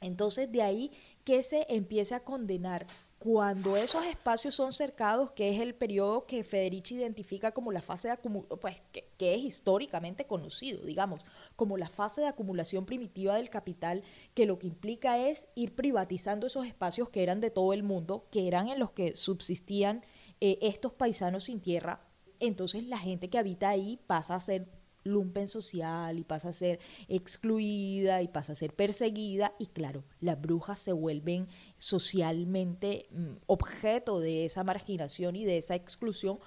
Entonces 0.00 0.50
de 0.50 0.62
ahí 0.62 0.90
que 1.24 1.42
se 1.42 1.66
empiece 1.68 2.14
a 2.14 2.24
condenar 2.24 2.86
cuando 3.20 3.76
esos 3.76 4.06
espacios 4.06 4.54
son 4.54 4.72
cercados, 4.72 5.30
que 5.32 5.50
es 5.50 5.60
el 5.60 5.74
periodo 5.74 6.24
que 6.24 6.42
Federici 6.42 6.94
identifica 6.94 7.52
como 7.52 7.70
la 7.70 7.82
fase 7.82 8.08
de 8.08 8.14
acumulación, 8.14 8.58
pues 8.58 8.80
que, 8.92 9.34
es 9.34 9.44
históricamente 9.44 10.26
conocido, 10.26 10.86
digamos, 10.86 11.20
como 11.54 11.76
la 11.76 11.90
fase 11.90 12.22
de 12.22 12.28
acumulación 12.28 12.86
primitiva 12.86 13.36
del 13.36 13.50
capital, 13.50 14.02
que 14.32 14.46
lo 14.46 14.58
que 14.58 14.68
implica 14.68 15.18
es 15.18 15.48
ir 15.54 15.74
privatizando 15.74 16.46
esos 16.46 16.64
espacios 16.66 17.10
que 17.10 17.22
eran 17.22 17.42
de 17.42 17.50
todo 17.50 17.74
el 17.74 17.82
mundo, 17.82 18.26
que 18.30 18.48
eran 18.48 18.70
en 18.70 18.78
los 18.78 18.92
que 18.92 19.14
subsistían 19.14 20.02
eh, 20.40 20.56
estos 20.62 20.94
paisanos 20.94 21.44
sin 21.44 21.60
tierra. 21.60 22.00
Entonces 22.38 22.84
la 22.86 22.98
gente 22.98 23.28
que 23.28 23.36
habita 23.36 23.68
ahí 23.68 24.00
pasa 24.06 24.34
a 24.34 24.40
ser 24.40 24.79
lumpen 25.04 25.48
social 25.48 26.18
y 26.18 26.24
pasa 26.24 26.50
a 26.50 26.52
ser 26.52 26.80
excluida 27.08 28.22
y 28.22 28.28
pasa 28.28 28.52
a 28.52 28.56
ser 28.56 28.74
perseguida 28.74 29.54
y 29.58 29.66
claro, 29.66 30.04
las 30.20 30.40
brujas 30.40 30.78
se 30.78 30.92
vuelven 30.92 31.48
socialmente 31.78 33.06
mm, 33.10 33.36
objeto 33.46 34.20
de 34.20 34.44
esa 34.44 34.64
marginación 34.64 35.36
y 35.36 35.44
de 35.44 35.58
esa 35.58 35.74
exclusión 35.74 36.38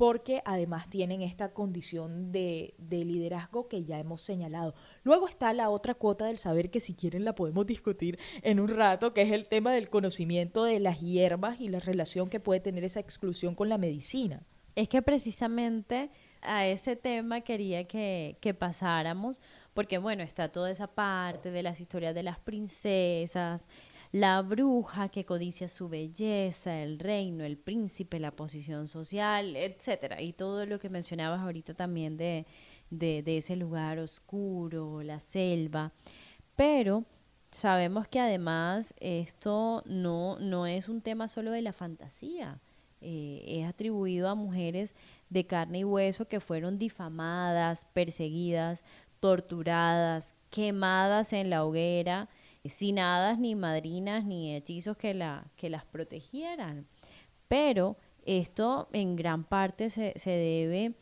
porque 0.00 0.40
además 0.46 0.88
tienen 0.88 1.20
esta 1.20 1.52
condición 1.52 2.32
de, 2.32 2.72
de, 2.78 3.04
liderazgo 3.04 3.68
que 3.68 3.84
ya 3.84 3.98
hemos 3.98 4.22
señalado. 4.22 4.74
Luego 5.02 5.28
está 5.28 5.52
la 5.52 5.68
otra 5.68 5.92
cuota 5.92 6.24
del 6.24 6.38
saber 6.38 6.70
que 6.70 6.80
si 6.80 6.94
quieren 6.94 7.22
la 7.22 7.34
podemos 7.34 7.66
discutir 7.66 8.18
en 8.40 8.60
un 8.60 8.68
rato, 8.68 9.12
que 9.12 9.20
es 9.20 9.30
el 9.30 9.46
tema 9.46 9.74
del 9.74 9.90
conocimiento 9.90 10.64
de 10.64 10.80
las 10.80 11.00
hierbas 11.02 11.60
y 11.60 11.68
la 11.68 11.80
relación 11.80 12.28
que 12.28 12.40
puede 12.40 12.60
tener 12.60 12.82
esa 12.82 13.00
exclusión 13.00 13.54
con 13.54 13.68
la 13.68 13.76
medicina. 13.76 14.46
Es 14.74 14.88
que 14.88 15.02
precisamente 15.02 16.10
a 16.42 16.66
ese 16.66 16.96
tema 16.96 17.40
quería 17.42 17.84
que, 17.84 18.36
que, 18.40 18.54
pasáramos, 18.54 19.40
porque 19.74 19.98
bueno, 19.98 20.22
está 20.22 20.50
toda 20.50 20.70
esa 20.70 20.86
parte 20.86 21.50
de 21.50 21.62
las 21.62 21.80
historias 21.80 22.14
de 22.14 22.22
las 22.22 22.38
princesas, 22.38 23.66
la 24.12 24.42
bruja 24.42 25.08
que 25.08 25.24
codicia 25.24 25.68
su 25.68 25.88
belleza, 25.88 26.82
el 26.82 26.98
reino, 26.98 27.44
el 27.44 27.56
príncipe, 27.56 28.18
la 28.18 28.32
posición 28.32 28.88
social, 28.88 29.56
etcétera, 29.56 30.20
y 30.20 30.32
todo 30.32 30.66
lo 30.66 30.78
que 30.78 30.90
mencionabas 30.90 31.40
ahorita 31.40 31.74
también 31.74 32.16
de, 32.16 32.46
de, 32.90 33.36
ese 33.36 33.54
lugar 33.54 33.98
oscuro, 33.98 35.02
la 35.02 35.20
selva, 35.20 35.92
pero 36.56 37.04
sabemos 37.50 38.08
que 38.08 38.20
además 38.20 38.94
esto 38.98 39.82
no, 39.86 40.38
no 40.40 40.66
es 40.66 40.88
un 40.88 41.00
tema 41.02 41.28
solo 41.28 41.52
de 41.52 41.62
la 41.62 41.72
fantasía, 41.72 42.60
eh, 43.00 43.44
es 43.46 43.66
atribuido 43.66 44.28
a 44.28 44.34
mujeres 44.34 44.94
de 45.30 45.46
carne 45.46 45.78
y 45.78 45.84
hueso 45.84 46.28
que 46.28 46.40
fueron 46.40 46.78
difamadas, 46.78 47.86
perseguidas, 47.86 48.84
torturadas, 49.20 50.34
quemadas 50.50 51.32
en 51.32 51.50
la 51.50 51.64
hoguera, 51.64 52.28
sin 52.64 52.98
hadas 52.98 53.38
ni 53.38 53.54
madrinas 53.54 54.24
ni 54.24 54.54
hechizos 54.54 54.96
que, 54.96 55.14
la, 55.14 55.46
que 55.56 55.70
las 55.70 55.84
protegieran. 55.84 56.86
Pero 57.48 57.96
esto 58.26 58.88
en 58.92 59.16
gran 59.16 59.44
parte 59.44 59.88
se, 59.88 60.12
se 60.16 60.30
debe 60.30 60.94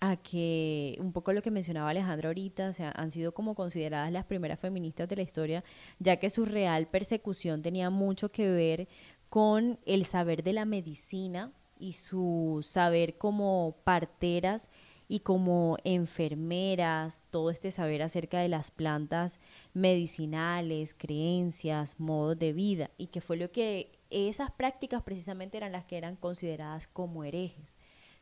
a 0.00 0.16
que 0.16 0.96
un 0.98 1.12
poco 1.12 1.32
lo 1.32 1.42
que 1.42 1.52
mencionaba 1.52 1.90
Alejandro 1.90 2.30
ahorita, 2.30 2.70
o 2.70 2.72
han 2.94 3.10
sido 3.12 3.32
como 3.32 3.54
consideradas 3.54 4.10
las 4.10 4.24
primeras 4.24 4.58
feministas 4.58 5.08
de 5.08 5.14
la 5.14 5.22
historia, 5.22 5.62
ya 6.00 6.16
que 6.16 6.28
su 6.28 6.44
real 6.44 6.88
persecución 6.88 7.62
tenía 7.62 7.88
mucho 7.88 8.30
que 8.30 8.50
ver 8.50 8.88
con 9.28 9.78
el 9.86 10.04
saber 10.04 10.42
de 10.42 10.54
la 10.54 10.64
medicina 10.64 11.52
y 11.78 11.94
su 11.94 12.60
saber 12.62 13.18
como 13.18 13.76
parteras 13.84 14.70
y 15.08 15.20
como 15.20 15.76
enfermeras, 15.84 17.22
todo 17.30 17.50
este 17.50 17.70
saber 17.70 18.02
acerca 18.02 18.38
de 18.38 18.48
las 18.48 18.70
plantas 18.70 19.40
medicinales, 19.74 20.94
creencias, 20.94 22.00
modos 22.00 22.38
de 22.38 22.54
vida, 22.54 22.90
y 22.96 23.08
que 23.08 23.20
fue 23.20 23.36
lo 23.36 23.52
que 23.52 23.92
esas 24.08 24.50
prácticas 24.52 25.02
precisamente 25.02 25.58
eran 25.58 25.72
las 25.72 25.84
que 25.84 25.98
eran 25.98 26.16
consideradas 26.16 26.86
como 26.86 27.24
herejes. 27.24 27.74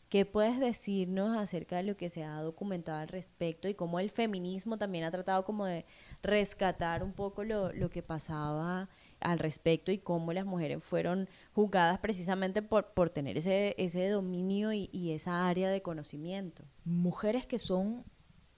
¿Qué 0.08 0.26
puedes 0.26 0.58
decirnos 0.58 1.36
acerca 1.36 1.76
de 1.76 1.84
lo 1.84 1.96
que 1.96 2.08
se 2.08 2.24
ha 2.24 2.42
documentado 2.42 2.98
al 2.98 3.06
respecto 3.06 3.68
y 3.68 3.74
cómo 3.74 4.00
el 4.00 4.10
feminismo 4.10 4.76
también 4.76 5.04
ha 5.04 5.12
tratado 5.12 5.44
como 5.44 5.66
de 5.66 5.86
rescatar 6.24 7.04
un 7.04 7.12
poco 7.12 7.44
lo, 7.44 7.72
lo 7.72 7.90
que 7.90 8.02
pasaba 8.02 8.88
al 9.20 9.38
respecto 9.38 9.92
y 9.92 9.98
cómo 9.98 10.32
las 10.32 10.46
mujeres 10.46 10.82
fueron 10.82 11.28
juzgadas 11.52 11.98
precisamente 11.98 12.62
por, 12.62 12.92
por 12.92 13.10
tener 13.10 13.38
ese, 13.38 13.74
ese 13.78 14.08
dominio 14.08 14.72
y, 14.72 14.88
y 14.92 15.12
esa 15.12 15.48
área 15.48 15.70
de 15.70 15.82
conocimiento. 15.82 16.64
Mujeres 16.84 17.46
que 17.46 17.58
son 17.58 18.04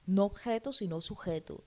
no 0.07 0.25
objetos, 0.25 0.79
sino 0.79 1.01
sujetos 1.01 1.61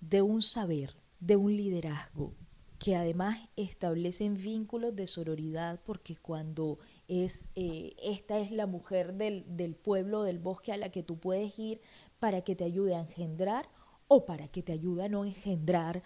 de 0.00 0.22
un 0.22 0.42
saber, 0.42 0.96
de 1.20 1.36
un 1.36 1.56
liderazgo, 1.56 2.34
que 2.78 2.94
además 2.94 3.38
establecen 3.56 4.34
vínculos 4.34 4.94
de 4.94 5.06
sororidad, 5.06 5.80
porque 5.84 6.16
cuando 6.16 6.78
es 7.08 7.48
eh, 7.54 7.94
esta 8.02 8.38
es 8.38 8.50
la 8.50 8.66
mujer 8.66 9.14
del, 9.14 9.44
del 9.56 9.74
pueblo, 9.74 10.22
del 10.22 10.38
bosque 10.38 10.72
a 10.72 10.76
la 10.76 10.90
que 10.90 11.02
tú 11.02 11.18
puedes 11.18 11.58
ir 11.58 11.80
para 12.18 12.42
que 12.42 12.54
te 12.54 12.64
ayude 12.64 12.94
a 12.94 13.00
engendrar 13.00 13.68
o 14.08 14.26
para 14.26 14.48
que 14.48 14.62
te 14.62 14.72
ayude 14.72 15.04
a 15.04 15.08
no 15.08 15.24
engendrar 15.24 16.02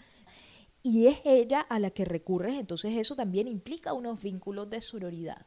y 0.83 1.07
es 1.07 1.19
ella 1.25 1.61
a 1.61 1.79
la 1.79 1.91
que 1.91 2.05
recurres, 2.05 2.59
entonces 2.59 2.97
eso 2.97 3.15
también 3.15 3.49
implica 3.49 3.93
unos 3.93 4.23
vínculos 4.23 4.71
de 4.71 4.81
sororidad, 4.81 5.47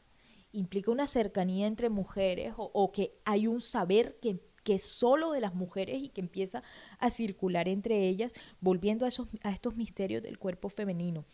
implica 0.51 0.91
una 0.91 1.07
cercanía 1.07 1.67
entre 1.67 1.89
mujeres 1.89 2.53
o, 2.57 2.91
que 2.91 3.19
hay 3.25 3.47
un 3.47 3.61
saber 3.61 4.19
que, 4.21 4.39
que 4.63 4.75
es 4.75 4.83
solo 4.83 5.31
de 5.31 5.41
las 5.41 5.55
mujeres 5.55 6.03
y 6.03 6.09
que 6.09 6.21
empieza 6.21 6.63
a 6.99 7.09
circular 7.09 7.67
entre 7.67 8.07
ellas, 8.07 8.33
volviendo 8.61 9.05
a, 9.05 9.07
esos, 9.07 9.29
a 9.41 9.51
estos 9.51 9.75
misterios 9.75 10.21
del 10.21 10.37
cuerpo 10.37 10.69
femenino. 10.69 11.25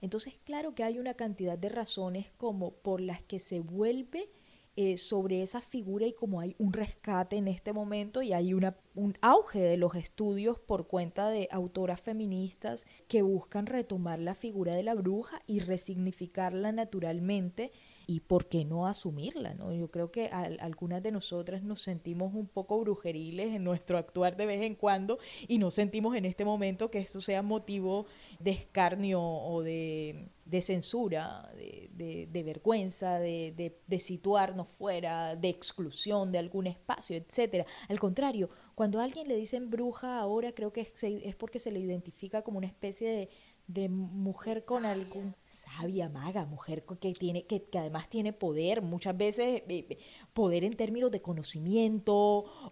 Entonces, 0.00 0.34
claro 0.44 0.74
que 0.74 0.84
hay 0.84 0.98
una 0.98 1.14
cantidad 1.14 1.58
de 1.58 1.70
razones 1.70 2.30
como 2.36 2.74
por 2.74 3.00
las 3.00 3.22
que 3.22 3.38
se 3.38 3.60
vuelve 3.60 4.30
eh, 4.80 4.96
sobre 4.96 5.42
esa 5.42 5.60
figura 5.60 6.06
y 6.06 6.12
como 6.12 6.38
hay 6.38 6.54
un 6.56 6.72
rescate 6.72 7.34
en 7.34 7.48
este 7.48 7.72
momento 7.72 8.22
y 8.22 8.32
hay 8.32 8.54
una, 8.54 8.76
un 8.94 9.18
auge 9.22 9.58
de 9.58 9.76
los 9.76 9.96
estudios 9.96 10.60
por 10.60 10.86
cuenta 10.86 11.30
de 11.30 11.48
autoras 11.50 12.00
feministas 12.00 12.86
que 13.08 13.22
buscan 13.22 13.66
retomar 13.66 14.20
la 14.20 14.36
figura 14.36 14.76
de 14.76 14.84
la 14.84 14.94
bruja 14.94 15.40
y 15.48 15.58
resignificarla 15.58 16.70
naturalmente 16.70 17.72
y 18.06 18.20
por 18.20 18.46
qué 18.46 18.64
no 18.64 18.86
asumirla, 18.86 19.52
¿no? 19.54 19.74
Yo 19.74 19.90
creo 19.90 20.12
que 20.12 20.28
algunas 20.28 21.02
de 21.02 21.10
nosotras 21.10 21.64
nos 21.64 21.80
sentimos 21.80 22.32
un 22.32 22.46
poco 22.46 22.78
brujeriles 22.80 23.54
en 23.54 23.64
nuestro 23.64 23.98
actuar 23.98 24.36
de 24.36 24.46
vez 24.46 24.62
en 24.62 24.76
cuando 24.76 25.18
y 25.48 25.58
no 25.58 25.72
sentimos 25.72 26.14
en 26.14 26.24
este 26.24 26.44
momento 26.44 26.90
que 26.90 27.00
eso 27.00 27.20
sea 27.20 27.42
motivo 27.42 28.06
de 28.38 28.50
escarnio 28.52 29.20
o 29.20 29.62
de, 29.62 30.30
censura, 30.60 31.50
de, 31.56 32.42
vergüenza, 32.44 33.18
de, 33.18 33.98
situarnos 34.00 34.68
fuera, 34.68 35.36
de 35.36 35.48
exclusión 35.48 36.32
de 36.32 36.38
algún 36.38 36.66
espacio, 36.66 37.16
etcétera. 37.16 37.66
Al 37.88 37.98
contrario, 37.98 38.50
cuando 38.74 39.00
a 39.00 39.04
alguien 39.04 39.28
le 39.28 39.36
dicen 39.36 39.70
bruja 39.70 40.20
ahora 40.20 40.52
creo 40.52 40.72
que 40.72 40.80
es 40.82 41.36
porque 41.36 41.58
se 41.58 41.72
le 41.72 41.80
identifica 41.80 42.42
como 42.42 42.58
una 42.58 42.68
especie 42.68 43.08
de 43.10 43.28
de 43.68 43.90
mujer 43.90 44.64
con 44.64 44.86
algún 44.86 45.36
sabia 45.46 46.08
maga 46.08 46.46
mujer 46.46 46.84
que 46.98 47.12
tiene 47.12 47.44
que, 47.44 47.62
que 47.64 47.78
además 47.78 48.08
tiene 48.08 48.32
poder 48.32 48.80
muchas 48.80 49.16
veces 49.16 49.62
eh, 49.68 49.86
eh, 49.90 49.98
poder 50.32 50.64
en 50.64 50.74
términos 50.74 51.10
de 51.10 51.20
conocimiento 51.20 52.14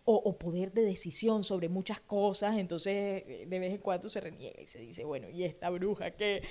o, 0.05 0.39
poder 0.39 0.73
de 0.73 0.83
decisión 0.83 1.45
sobre 1.45 1.69
muchas 1.69 2.01
cosas 2.01 2.57
entonces 2.57 2.95
eh, 3.27 3.47
de 3.47 3.59
vez 3.59 3.75
en 3.75 3.79
cuando 3.79 4.09
se 4.09 4.21
reniega 4.23 4.61
y 4.61 4.67
se 4.67 4.79
dice 4.79 5.05
bueno 5.05 5.29
y 5.29 5.45
esta 5.45 5.69
bruja 5.69 6.13
que 6.13 6.43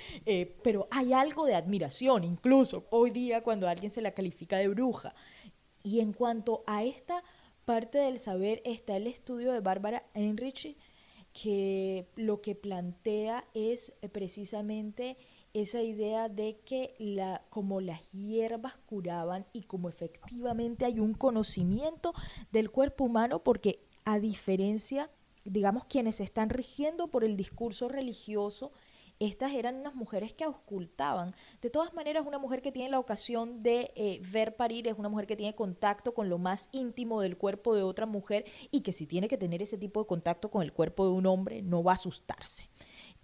pero 0.62 0.86
hay 0.92 1.12
algo 1.12 1.44
de 1.44 1.56
admiración 1.56 2.22
incluso 2.22 2.86
hoy 2.90 3.10
día 3.10 3.42
cuando 3.42 3.68
alguien 3.68 3.90
se 3.90 4.00
la 4.00 4.12
califica 4.12 4.56
de 4.58 4.68
bruja. 4.68 5.14
Y 5.82 6.00
en 6.00 6.12
cuanto 6.12 6.62
a 6.66 6.84
esta 6.84 7.22
parte 7.64 7.98
del 7.98 8.18
saber 8.18 8.62
está 8.64 8.96
el 8.96 9.06
estudio 9.06 9.52
de 9.52 9.60
Bárbara 9.60 10.04
Enrich 10.14 10.76
que 11.42 12.08
lo 12.16 12.40
que 12.40 12.54
plantea 12.54 13.44
es 13.52 13.92
eh, 14.00 14.08
precisamente 14.08 15.18
esa 15.52 15.82
idea 15.82 16.28
de 16.30 16.58
que 16.64 16.94
la, 16.98 17.44
como 17.50 17.80
las 17.80 18.10
hierbas 18.12 18.74
curaban 18.86 19.46
y 19.52 19.62
como 19.62 19.88
efectivamente 19.88 20.86
hay 20.86 20.98
un 20.98 21.12
conocimiento 21.12 22.14
del 22.52 22.70
cuerpo 22.70 23.04
humano, 23.04 23.42
porque 23.42 23.80
a 24.04 24.18
diferencia, 24.18 25.10
digamos, 25.44 25.84
quienes 25.84 26.20
están 26.20 26.48
rigiendo 26.48 27.08
por 27.08 27.22
el 27.22 27.36
discurso 27.36 27.88
religioso, 27.88 28.72
estas 29.18 29.52
eran 29.52 29.76
unas 29.76 29.94
mujeres 29.94 30.32
que 30.32 30.44
auscultaban. 30.44 31.34
De 31.60 31.70
todas 31.70 31.94
maneras, 31.94 32.26
una 32.26 32.38
mujer 32.38 32.62
que 32.62 32.72
tiene 32.72 32.90
la 32.90 32.98
ocasión 32.98 33.62
de 33.62 33.92
eh, 33.94 34.20
ver 34.30 34.56
parir 34.56 34.88
es 34.88 34.94
una 34.98 35.08
mujer 35.08 35.26
que 35.26 35.36
tiene 35.36 35.54
contacto 35.54 36.14
con 36.14 36.28
lo 36.28 36.38
más 36.38 36.68
íntimo 36.72 37.20
del 37.20 37.36
cuerpo 37.36 37.74
de 37.74 37.82
otra 37.82 38.06
mujer 38.06 38.44
y 38.70 38.80
que 38.80 38.92
si 38.92 39.06
tiene 39.06 39.28
que 39.28 39.38
tener 39.38 39.62
ese 39.62 39.78
tipo 39.78 40.00
de 40.00 40.06
contacto 40.06 40.50
con 40.50 40.62
el 40.62 40.72
cuerpo 40.72 41.06
de 41.06 41.12
un 41.12 41.26
hombre, 41.26 41.62
no 41.62 41.82
va 41.82 41.92
a 41.92 41.94
asustarse 41.94 42.68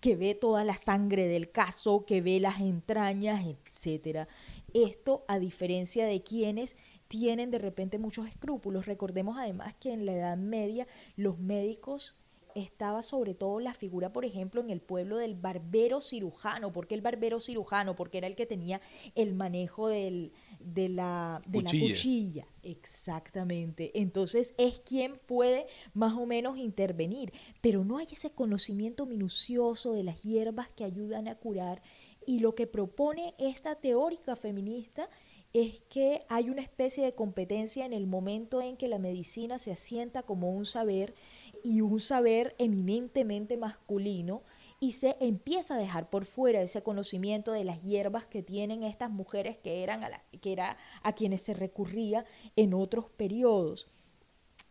que 0.02 0.16
ve 0.16 0.34
toda 0.34 0.64
la 0.64 0.76
sangre 0.76 1.28
del 1.28 1.52
caso, 1.52 2.04
que 2.04 2.20
ve 2.20 2.40
las 2.40 2.60
entrañas, 2.60 3.46
etcétera. 3.46 4.26
Esto 4.74 5.24
a 5.28 5.38
diferencia 5.38 6.04
de 6.06 6.24
quienes 6.24 6.76
tienen 7.06 7.52
de 7.52 7.58
repente 7.58 7.98
muchos 7.98 8.26
escrúpulos. 8.26 8.86
Recordemos 8.86 9.36
además 9.38 9.76
que 9.78 9.92
en 9.92 10.04
la 10.04 10.14
Edad 10.14 10.36
Media 10.36 10.88
los 11.14 11.38
médicos 11.38 12.16
estaba 12.54 13.02
sobre 13.02 13.34
todo 13.34 13.60
la 13.60 13.74
figura, 13.74 14.12
por 14.12 14.24
ejemplo, 14.24 14.60
en 14.60 14.70
el 14.70 14.80
pueblo 14.80 15.16
del 15.16 15.34
barbero 15.34 16.00
cirujano. 16.00 16.72
¿Por 16.72 16.86
qué 16.86 16.94
el 16.94 17.00
barbero 17.00 17.40
cirujano? 17.40 17.96
Porque 17.96 18.18
era 18.18 18.26
el 18.26 18.36
que 18.36 18.46
tenía 18.46 18.80
el 19.14 19.34
manejo 19.34 19.88
del, 19.88 20.32
de, 20.60 20.88
la, 20.88 21.42
de 21.46 21.60
Cuchilla. 21.60 21.82
la 21.82 21.88
cuchilla. 21.88 22.46
Exactamente. 22.62 23.90
Entonces 23.94 24.54
es 24.58 24.80
quien 24.80 25.18
puede 25.26 25.66
más 25.94 26.14
o 26.14 26.26
menos 26.26 26.58
intervenir, 26.58 27.32
pero 27.60 27.84
no 27.84 27.98
hay 27.98 28.08
ese 28.10 28.30
conocimiento 28.30 29.06
minucioso 29.06 29.92
de 29.92 30.04
las 30.04 30.22
hierbas 30.22 30.68
que 30.70 30.84
ayudan 30.84 31.28
a 31.28 31.34
curar. 31.36 31.82
Y 32.26 32.38
lo 32.38 32.54
que 32.54 32.66
propone 32.66 33.34
esta 33.38 33.74
teórica 33.74 34.36
feminista 34.36 35.08
es 35.52 35.80
que 35.90 36.24
hay 36.28 36.48
una 36.48 36.62
especie 36.62 37.04
de 37.04 37.14
competencia 37.14 37.84
en 37.84 37.92
el 37.92 38.06
momento 38.06 38.62
en 38.62 38.76
que 38.76 38.88
la 38.88 38.98
medicina 38.98 39.58
se 39.58 39.72
asienta 39.72 40.22
como 40.22 40.50
un 40.50 40.64
saber 40.64 41.14
y 41.62 41.80
un 41.80 42.00
saber 42.00 42.54
eminentemente 42.58 43.56
masculino 43.56 44.42
y 44.80 44.92
se 44.92 45.16
empieza 45.20 45.74
a 45.74 45.78
dejar 45.78 46.10
por 46.10 46.24
fuera 46.24 46.60
ese 46.60 46.82
conocimiento 46.82 47.52
de 47.52 47.64
las 47.64 47.82
hierbas 47.82 48.26
que 48.26 48.42
tienen 48.42 48.82
estas 48.82 49.10
mujeres 49.10 49.56
que 49.56 49.82
eran 49.82 50.02
a, 50.02 50.10
que 50.40 50.52
era 50.52 50.76
a 51.02 51.12
quienes 51.14 51.42
se 51.42 51.54
recurría 51.54 52.24
en 52.56 52.74
otros 52.74 53.08
periodos. 53.10 53.88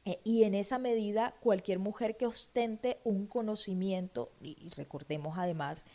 Eh, 0.04 0.20
y 0.24 0.44
en 0.44 0.56
esa 0.56 0.80
medida, 0.80 1.36
cualquier 1.42 1.80
mujer 1.80 2.18
que 2.18 2.26
ostente 2.26 3.00
un 3.04 3.28
conocimiento, 3.28 4.32
y 4.42 4.70
recordemos 4.76 5.38
además 5.38 5.86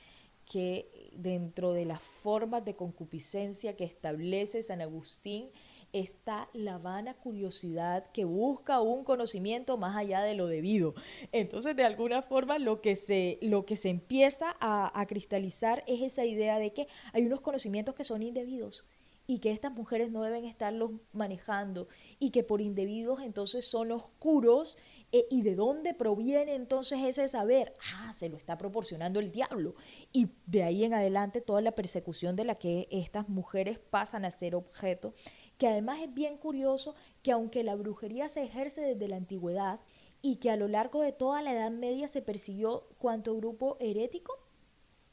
que 0.46 1.10
dentro 1.12 1.72
de 1.72 1.84
las 1.84 2.00
formas 2.00 2.64
de 2.64 2.76
concupiscencia 2.76 3.76
que 3.76 3.84
establece 3.84 4.62
San 4.62 4.80
Agustín 4.80 5.50
está 5.92 6.48
la 6.52 6.78
vana 6.78 7.14
curiosidad 7.14 8.10
que 8.12 8.24
busca 8.24 8.80
un 8.80 9.04
conocimiento 9.04 9.76
más 9.76 9.96
allá 9.96 10.22
de 10.22 10.34
lo 10.34 10.46
debido. 10.46 10.94
Entonces, 11.32 11.76
de 11.76 11.84
alguna 11.84 12.22
forma, 12.22 12.58
lo 12.58 12.80
que 12.80 12.96
se, 12.96 13.38
lo 13.42 13.64
que 13.64 13.76
se 13.76 13.88
empieza 13.88 14.56
a, 14.60 14.98
a 14.98 15.06
cristalizar 15.06 15.84
es 15.86 16.02
esa 16.02 16.24
idea 16.24 16.58
de 16.58 16.72
que 16.72 16.86
hay 17.12 17.26
unos 17.26 17.40
conocimientos 17.40 17.94
que 17.94 18.04
son 18.04 18.22
indebidos 18.22 18.84
y 19.26 19.38
que 19.38 19.50
estas 19.50 19.72
mujeres 19.72 20.10
no 20.10 20.22
deben 20.22 20.44
estarlos 20.44 20.92
manejando 21.12 21.88
y 22.18 22.30
que 22.30 22.42
por 22.42 22.60
indebidos 22.60 23.20
entonces 23.20 23.64
son 23.64 23.90
oscuros 23.90 24.78
eh, 25.12 25.26
y 25.30 25.42
de 25.42 25.54
dónde 25.54 25.94
proviene 25.94 26.54
entonces 26.54 27.00
ese 27.02 27.28
saber 27.28 27.74
ah 27.94 28.12
se 28.12 28.28
lo 28.28 28.36
está 28.36 28.56
proporcionando 28.56 29.18
el 29.20 29.32
diablo 29.32 29.74
y 30.12 30.28
de 30.46 30.62
ahí 30.62 30.84
en 30.84 30.94
adelante 30.94 31.40
toda 31.40 31.60
la 31.60 31.72
persecución 31.72 32.36
de 32.36 32.44
la 32.44 32.56
que 32.56 32.88
estas 32.90 33.28
mujeres 33.28 33.78
pasan 33.78 34.24
a 34.24 34.30
ser 34.30 34.54
objeto 34.54 35.14
que 35.58 35.68
además 35.68 36.00
es 36.02 36.12
bien 36.12 36.36
curioso 36.36 36.94
que 37.22 37.32
aunque 37.32 37.64
la 37.64 37.74
brujería 37.74 38.28
se 38.28 38.42
ejerce 38.42 38.80
desde 38.80 39.08
la 39.08 39.16
antigüedad 39.16 39.80
y 40.22 40.36
que 40.36 40.50
a 40.50 40.56
lo 40.56 40.68
largo 40.68 41.02
de 41.02 41.12
toda 41.12 41.42
la 41.42 41.52
Edad 41.52 41.70
Media 41.70 42.08
se 42.08 42.22
persiguió 42.22 42.88
cuanto 42.98 43.36
grupo 43.36 43.76
herético 43.80 44.46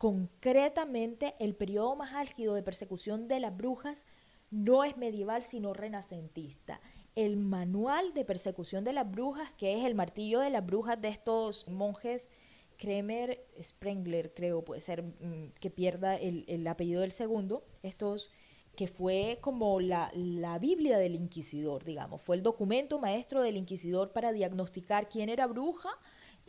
Concretamente, 0.03 1.34
el 1.39 1.56
periodo 1.56 1.95
más 1.95 2.13
álgido 2.13 2.56
de 2.56 2.62
persecución 2.62 3.29
de 3.29 3.39
las 3.39 3.56
brujas 3.56 4.06
no 4.51 4.84
es 4.84 4.97
medieval, 4.97 5.43
sino 5.43 5.73
renacentista. 5.73 6.82
El 7.15 7.38
manual 7.38 8.13
de 8.13 8.25
persecución 8.25 8.84
de 8.84 8.91
las 8.91 9.10
brujas, 9.10 9.53
que 9.53 9.79
es 9.79 9.86
el 9.86 9.95
martillo 9.95 10.41
de 10.41 10.49
las 10.49 10.65
brujas 10.65 10.99
de 10.99 11.08
estos 11.08 11.69
monjes 11.69 12.29
Kremer 12.75 13.47
Sprengler, 13.62 14.34
creo, 14.34 14.65
puede 14.65 14.82
ser 14.82 15.03
mm, 15.03 15.53
que 15.62 15.69
pierda 15.69 16.17
el, 16.17 16.43
el 16.49 16.67
apellido 16.67 16.99
del 16.99 17.13
segundo, 17.13 17.63
estos 17.82 18.29
que 18.75 18.88
fue 18.88 19.38
como 19.41 19.79
la, 19.79 20.12
la 20.15 20.57
Biblia 20.59 20.97
del 20.97 21.15
inquisidor, 21.15 21.83
digamos, 21.83 22.21
fue 22.21 22.36
el 22.36 22.43
documento 22.43 22.99
maestro 22.99 23.41
del 23.41 23.57
inquisidor 23.57 24.12
para 24.12 24.31
diagnosticar 24.31 25.09
quién 25.09 25.29
era 25.29 25.47
bruja 25.47 25.89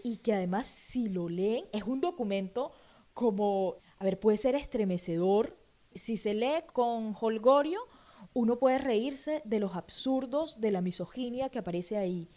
y 0.03 0.19
que 0.19 0.33
además 0.33 0.67
si 0.67 1.09
lo 1.09 1.29
leen 1.29 1.65
es 1.73 1.85
un 1.85 2.01
documento 2.01 2.73
como, 3.15 3.77
a 3.99 4.05
ver, 4.05 4.19
puede 4.19 4.39
ser 4.39 4.55
estremecedor. 4.55 5.57
Si 5.95 6.17
se 6.17 6.35
lee 6.35 6.65
con 6.73 7.15
holgorio, 7.19 7.81
uno 8.33 8.59
puede 8.59 8.79
reírse 8.79 9.43
de 9.45 9.61
los 9.61 9.77
absurdos 9.77 10.61
de 10.61 10.73
la 10.73 10.81
misoginia 10.81 11.49
que 11.49 11.61
aparece 11.61 11.97
ahí. 11.97 12.29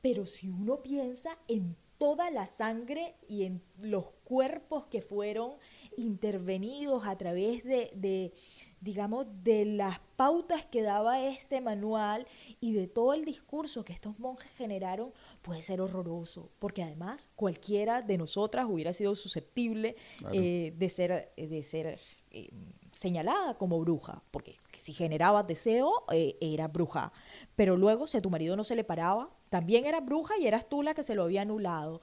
Pero 0.00 0.26
si 0.26 0.48
uno 0.48 0.82
piensa 0.82 1.38
en 1.48 1.76
toda 1.98 2.30
la 2.30 2.46
sangre 2.46 3.14
y 3.28 3.44
en 3.44 3.62
los 3.78 4.06
cuerpos 4.24 4.86
que 4.86 5.02
fueron 5.02 5.52
intervenidos 5.96 7.06
a 7.06 7.16
través 7.16 7.64
de, 7.64 7.90
de, 7.94 8.32
digamos, 8.80 9.26
de 9.42 9.64
las 9.64 9.98
pautas 10.16 10.64
que 10.66 10.82
daba 10.82 11.22
este 11.22 11.60
manual 11.60 12.26
y 12.60 12.72
de 12.72 12.86
todo 12.86 13.14
el 13.14 13.24
discurso 13.24 13.84
que 13.84 13.92
estos 13.92 14.18
monjes 14.18 14.50
generaron, 14.52 15.12
puede 15.42 15.62
ser 15.62 15.80
horroroso, 15.80 16.50
porque 16.58 16.82
además 16.82 17.28
cualquiera 17.36 18.02
de 18.02 18.18
nosotras 18.18 18.66
hubiera 18.68 18.92
sido 18.92 19.14
susceptible 19.14 19.96
Claro. 20.18 20.34
eh, 20.34 20.74
de 20.76 20.88
ser, 20.88 21.32
de 21.36 21.62
ser 21.62 21.98
eh, 22.30 22.50
señalada 22.92 23.54
como 23.58 23.78
bruja, 23.80 24.22
porque 24.30 24.56
si 24.72 24.92
generabas 24.92 25.46
deseo, 25.46 26.04
eh, 26.12 26.36
era 26.40 26.68
bruja. 26.68 27.12
Pero 27.54 27.76
luego, 27.76 28.06
si 28.06 28.16
a 28.16 28.20
tu 28.20 28.30
marido 28.30 28.56
no 28.56 28.64
se 28.64 28.74
le 28.76 28.84
paraba, 28.84 29.30
también 29.50 29.84
eras 29.86 30.04
bruja 30.04 30.34
y 30.38 30.46
eras 30.46 30.68
tú 30.68 30.82
la 30.82 30.94
que 30.94 31.02
se 31.02 31.14
lo 31.14 31.24
había 31.24 31.42
anulado. 31.42 32.00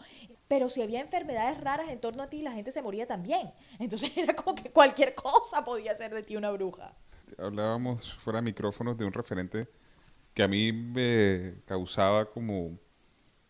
Pero 0.48 0.70
si 0.70 0.82
había 0.82 1.02
enfermedades 1.02 1.60
raras 1.62 1.90
en 1.90 2.00
torno 2.00 2.24
a 2.24 2.30
ti, 2.30 2.42
la 2.42 2.52
gente 2.52 2.72
se 2.72 2.82
moría 2.82 3.08
también. 3.08 3.52
Entonces 3.80 4.12
era 4.18 4.36
como 4.36 4.56
que 4.56 4.72
cualquier 4.72 5.16
cosa 5.16 5.64
podía 5.64 5.96
ser 5.96 6.14
de 6.14 6.24
ti 6.24 6.36
una 6.36 6.52
bruja. 6.52 6.96
Hablábamos 7.38 8.14
fuera 8.16 8.40
de 8.40 8.44
micrófonos 8.44 8.98
de 8.98 9.06
un 9.06 9.14
referente 9.14 9.68
que 10.34 10.44
a 10.44 10.48
mí 10.48 10.72
me 10.72 11.56
causaba 11.66 12.30
como, 12.30 12.78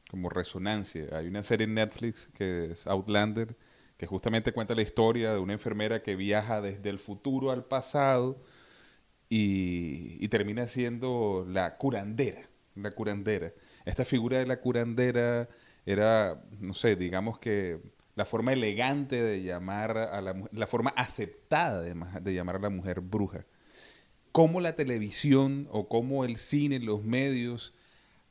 como 0.10 0.30
resonancia. 0.30 1.08
Hay 1.14 1.28
una 1.28 1.44
serie 1.44 1.66
en 1.66 1.74
Netflix 1.74 2.30
que 2.34 2.72
es 2.72 2.88
Outlander, 2.88 3.56
que 3.98 4.06
justamente 4.06 4.52
cuenta 4.52 4.76
la 4.76 4.82
historia 4.82 5.34
de 5.34 5.40
una 5.40 5.54
enfermera 5.54 6.02
que 6.02 6.16
viaja 6.16 6.62
desde 6.62 6.90
el 6.90 7.00
futuro 7.00 7.52
al 7.52 7.66
pasado 7.66 8.42
y, 9.30 10.18
y 10.20 10.28
termina 10.28 10.68
siendo 10.68 11.46
la 11.50 11.78
curandera, 11.78 12.50
la 12.76 12.92
curandera. 12.92 13.54
Esta 13.86 14.06
figura 14.06 14.40
de 14.40 14.46
la 14.46 14.60
curandera 14.60 15.50
era, 15.86 16.44
no 16.60 16.74
sé, 16.74 16.96
digamos 16.96 17.40
que 17.40 17.80
la 18.16 18.26
forma 18.26 18.54
elegante 18.54 19.22
de 19.22 19.44
llamar 19.44 19.98
a 19.98 20.22
la 20.22 20.34
mujer, 20.34 20.52
la 20.54 20.68
forma 20.68 20.92
aceptada 20.92 21.82
de, 21.82 21.96
de 22.22 22.34
llamar 22.34 22.58
a 22.58 22.60
la 22.60 22.70
mujer 22.70 23.02
bruja. 23.02 23.46
Cómo 24.32 24.62
la 24.62 24.76
televisión 24.76 25.68
o 25.72 25.88
cómo 25.88 26.26
el 26.26 26.38
cine, 26.38 26.80
los 26.80 27.04
medios 27.04 27.74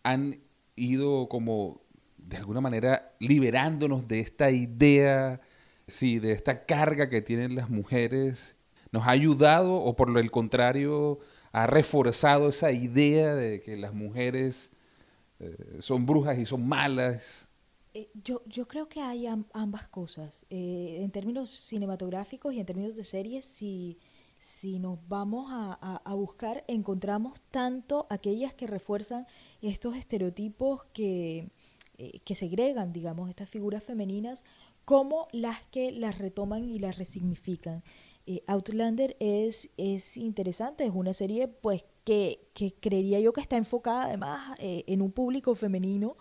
han 0.03 0.40
ido 0.76 1.28
como 1.28 1.82
de 2.18 2.36
alguna 2.36 2.61
manera 2.61 3.12
liberándonos 3.18 4.09
de 4.09 4.20
esta 4.20 4.50
idea, 4.50 5.40
sí, 5.86 6.18
de 6.18 6.32
esta 6.32 6.64
carga 6.64 7.09
que 7.09 7.22
tienen 7.22 7.55
las 7.55 7.68
mujeres, 7.68 8.57
nos 8.92 9.07
ha 9.07 9.11
ayudado 9.11 9.74
o 9.74 9.96
por 9.96 10.16
el 10.16 10.30
contrario 10.30 11.18
ha 11.53 11.66
reforzado 11.66 12.48
esa 12.48 12.72
idea 12.72 13.34
de 13.34 13.61
que 13.61 13.76
las 13.76 13.94
mujeres 13.94 14.71
eh, 15.43 15.76
son 15.80 16.07
brujas 16.07 16.38
y 16.38 16.47
son 16.47 16.66
malas. 16.66 17.49
Eh, 17.95 18.11
yo, 18.24 18.43
yo 18.47 18.66
creo 18.66 18.88
que 18.88 19.01
hay 19.01 19.26
am- 19.26 19.47
ambas 19.53 19.86
cosas. 19.88 20.47
Eh, 20.51 20.99
en 21.03 21.11
términos 21.11 21.51
cinematográficos 21.51 22.55
y 22.55 22.61
en 22.61 22.66
términos 22.66 22.97
de 22.97 23.05
series, 23.05 23.45
si, 23.45 23.99
si 24.38 24.78
nos 24.78 24.99
vamos 25.09 25.51
a, 25.53 25.78
a- 25.80 25.97
a 26.05 26.14
buscar, 26.14 26.64
encontramos 26.68 27.40
tanto 27.51 28.07
aquellas 28.11 28.55
que 28.55 28.66
refuerzan 28.66 29.26
estos 29.61 29.97
estereotipos 29.97 30.84
que, 30.95 31.51
eh, 31.99 32.20
que 32.24 32.34
segregan, 32.34 32.93
digamos, 32.93 33.28
estas 33.28 33.49
figuras 33.51 33.82
femeninas, 33.84 34.43
como 34.86 35.28
las 35.32 35.62
que 35.70 35.93
las 35.93 36.18
retoman 36.18 36.64
y 36.64 36.78
las 36.78 36.97
resignifican. 36.99 37.82
Eh, 38.26 38.43
Outlander 38.47 39.16
es, 39.20 39.70
es 39.76 40.16
interesante, 40.16 40.84
es 40.86 40.93
una 40.95 41.12
serie 41.12 41.49
pues 41.49 41.84
que, 42.05 42.40
que 42.55 42.74
creería 42.74 43.20
yo 43.20 43.32
que 43.32 43.40
está 43.40 43.57
enfocada 43.57 44.05
además 44.05 44.57
eh, 44.59 44.84
en 44.86 45.03
un 45.03 45.12
público 45.12 45.55
femenino 45.55 46.16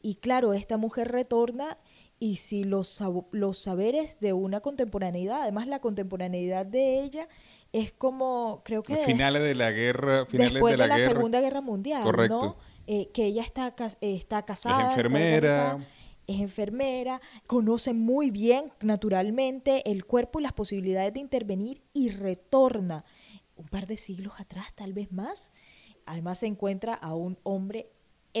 y 0.00 0.16
claro, 0.16 0.54
esta 0.54 0.76
mujer 0.76 1.10
retorna 1.10 1.78
y 2.20 2.36
si 2.36 2.64
los, 2.64 3.00
los 3.32 3.58
saberes 3.58 4.18
de 4.20 4.32
una 4.32 4.60
contemporaneidad, 4.60 5.42
además 5.42 5.66
la 5.66 5.80
contemporaneidad 5.80 6.66
de 6.66 7.00
ella 7.00 7.28
es 7.72 7.92
como, 7.92 8.62
creo 8.64 8.82
que 8.82 8.96
Finales 8.96 9.42
de 9.42 9.54
la 9.54 9.70
guerra, 9.70 10.26
finales 10.26 10.54
después 10.54 10.72
de 10.72 10.78
la, 10.78 10.96
guerra. 10.96 11.12
Segunda 11.12 11.40
Guerra 11.40 11.60
Mundial, 11.60 12.02
Correcto. 12.02 12.40
¿no? 12.40 12.56
Eh, 12.86 13.10
que 13.12 13.26
ella 13.26 13.42
está, 13.42 13.74
está 14.00 14.44
casada, 14.44 14.78
está 14.78 14.90
enfermera. 14.92 15.36
organizada, 15.36 15.78
es 16.26 16.40
enfermera, 16.40 17.20
conoce 17.46 17.92
muy 17.92 18.30
bien 18.30 18.72
naturalmente 18.80 19.90
el 19.90 20.04
cuerpo 20.04 20.40
y 20.40 20.42
las 20.42 20.52
posibilidades 20.52 21.12
de 21.14 21.20
intervenir 21.20 21.82
y 21.92 22.10
retorna 22.10 23.04
un 23.58 23.66
par 23.66 23.86
de 23.86 23.96
siglos 23.96 24.40
atrás, 24.40 24.74
tal 24.74 24.92
vez 24.94 25.12
más. 25.12 25.52
Además 26.06 26.38
se 26.38 26.46
encuentra 26.46 26.94
a 26.94 27.14
un 27.14 27.38
hombre 27.42 27.92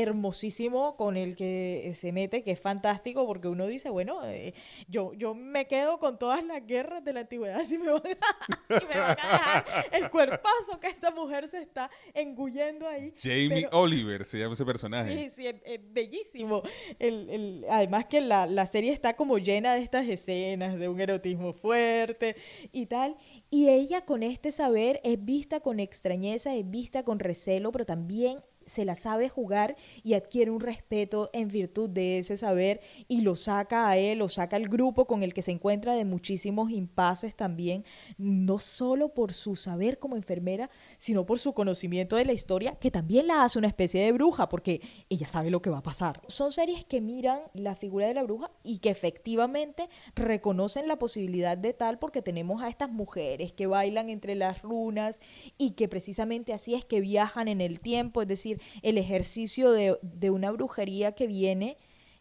hermosísimo 0.02 0.96
con 0.96 1.16
el 1.16 1.36
que 1.36 1.92
se 1.94 2.12
mete, 2.12 2.42
que 2.42 2.52
es 2.52 2.60
fantástico, 2.60 3.26
porque 3.26 3.48
uno 3.48 3.66
dice, 3.66 3.90
bueno, 3.90 4.24
eh, 4.24 4.54
yo, 4.88 5.12
yo 5.14 5.34
me 5.34 5.66
quedo 5.66 5.98
con 5.98 6.18
todas 6.18 6.44
las 6.44 6.66
guerras 6.66 7.04
de 7.04 7.12
la 7.12 7.20
antigüedad 7.20 7.62
si 7.64 7.78
me 7.78 7.90
van 7.92 8.02
a, 8.02 8.56
si 8.64 8.86
me 8.86 9.00
van 9.00 9.16
a 9.20 9.32
dejar 9.32 9.64
el 9.92 10.10
cuerpazo 10.10 10.78
que 10.80 10.88
esta 10.88 11.10
mujer 11.10 11.48
se 11.48 11.58
está 11.58 11.90
engullendo 12.14 12.86
ahí. 12.88 13.12
Jamie 13.18 13.68
Oliver 13.72 14.24
se 14.24 14.38
llama 14.38 14.54
ese 14.54 14.64
personaje. 14.64 15.16
Sí, 15.16 15.30
sí, 15.30 15.46
es, 15.46 15.80
bellísimo. 15.92 16.62
El, 16.98 17.30
el, 17.30 17.66
además 17.70 18.06
que 18.06 18.20
la, 18.20 18.46
la 18.46 18.66
serie 18.66 18.92
está 18.92 19.14
como 19.16 19.38
llena 19.38 19.74
de 19.74 19.82
estas 19.82 20.08
escenas, 20.08 20.78
de 20.78 20.88
un 20.88 21.00
erotismo 21.00 21.52
fuerte 21.52 22.36
y 22.72 22.86
tal. 22.86 23.16
Y 23.50 23.68
ella 23.68 24.04
con 24.04 24.22
este 24.22 24.52
saber 24.52 25.00
es 25.04 25.24
vista 25.24 25.60
con 25.60 25.80
extrañeza, 25.80 26.54
es 26.54 26.68
vista 26.68 27.02
con 27.02 27.18
recelo, 27.18 27.72
pero 27.72 27.84
también 27.84 28.38
se 28.68 28.84
la 28.84 28.94
sabe 28.94 29.28
jugar 29.28 29.76
y 30.02 30.14
adquiere 30.14 30.50
un 30.50 30.60
respeto 30.60 31.30
en 31.32 31.48
virtud 31.48 31.90
de 31.90 32.18
ese 32.18 32.36
saber 32.36 32.80
y 33.08 33.22
lo 33.22 33.34
saca 33.36 33.88
a 33.88 33.96
él, 33.96 34.18
lo 34.18 34.28
saca 34.28 34.56
al 34.56 34.68
grupo 34.68 35.06
con 35.06 35.22
el 35.22 35.34
que 35.34 35.42
se 35.42 35.50
encuentra 35.50 35.94
de 35.94 36.04
muchísimos 36.04 36.70
impases 36.70 37.34
también, 37.34 37.84
no 38.16 38.58
solo 38.58 39.14
por 39.14 39.32
su 39.32 39.56
saber 39.56 39.98
como 39.98 40.16
enfermera, 40.16 40.70
sino 40.98 41.26
por 41.26 41.38
su 41.38 41.52
conocimiento 41.52 42.16
de 42.16 42.24
la 42.24 42.32
historia, 42.32 42.76
que 42.76 42.90
también 42.90 43.26
la 43.26 43.44
hace 43.44 43.58
una 43.58 43.68
especie 43.68 44.04
de 44.04 44.12
bruja, 44.12 44.48
porque 44.48 44.80
ella 45.08 45.26
sabe 45.26 45.50
lo 45.50 45.62
que 45.62 45.70
va 45.70 45.78
a 45.78 45.82
pasar. 45.82 46.20
Son 46.28 46.52
series 46.52 46.84
que 46.84 47.00
miran 47.00 47.40
la 47.54 47.74
figura 47.74 48.06
de 48.06 48.14
la 48.14 48.22
bruja 48.22 48.50
y 48.62 48.78
que 48.78 48.90
efectivamente 48.90 49.88
reconocen 50.14 50.88
la 50.88 50.98
posibilidad 50.98 51.56
de 51.56 51.72
tal 51.72 51.98
porque 51.98 52.22
tenemos 52.22 52.62
a 52.62 52.68
estas 52.68 52.90
mujeres 52.90 53.52
que 53.52 53.66
bailan 53.66 54.10
entre 54.10 54.34
las 54.34 54.62
runas 54.62 55.20
y 55.56 55.72
que 55.72 55.88
precisamente 55.88 56.52
así 56.52 56.74
es 56.74 56.84
que 56.84 57.00
viajan 57.00 57.48
en 57.48 57.60
el 57.60 57.80
tiempo, 57.80 58.22
es 58.22 58.28
decir, 58.28 58.57
el 58.82 58.98
ejercicio 58.98 59.70
de, 59.70 60.30
una 60.30 60.50
brujería 60.50 61.12
que 61.12 61.26
viene, 61.26 61.78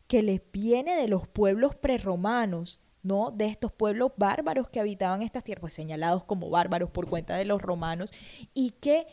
que 0.07 0.21
les 0.21 0.41
viene 0.51 0.95
de 0.95 1.07
los 1.07 1.27
pueblos 1.27 1.75
prerromanos, 1.75 2.79
¿no? 3.03 3.31
De 3.31 3.47
estos 3.47 3.71
pueblos 3.71 4.11
bárbaros 4.17 4.69
que 4.69 4.79
habitaban 4.79 5.21
estas 5.21 5.43
tierras, 5.43 5.61
pues 5.61 5.73
señalados 5.73 6.23
como 6.23 6.49
bárbaros 6.49 6.89
por 6.89 7.07
cuenta 7.07 7.35
de 7.35 7.45
los 7.45 7.61
romanos, 7.61 8.11
y 8.53 8.71
que, 8.71 9.07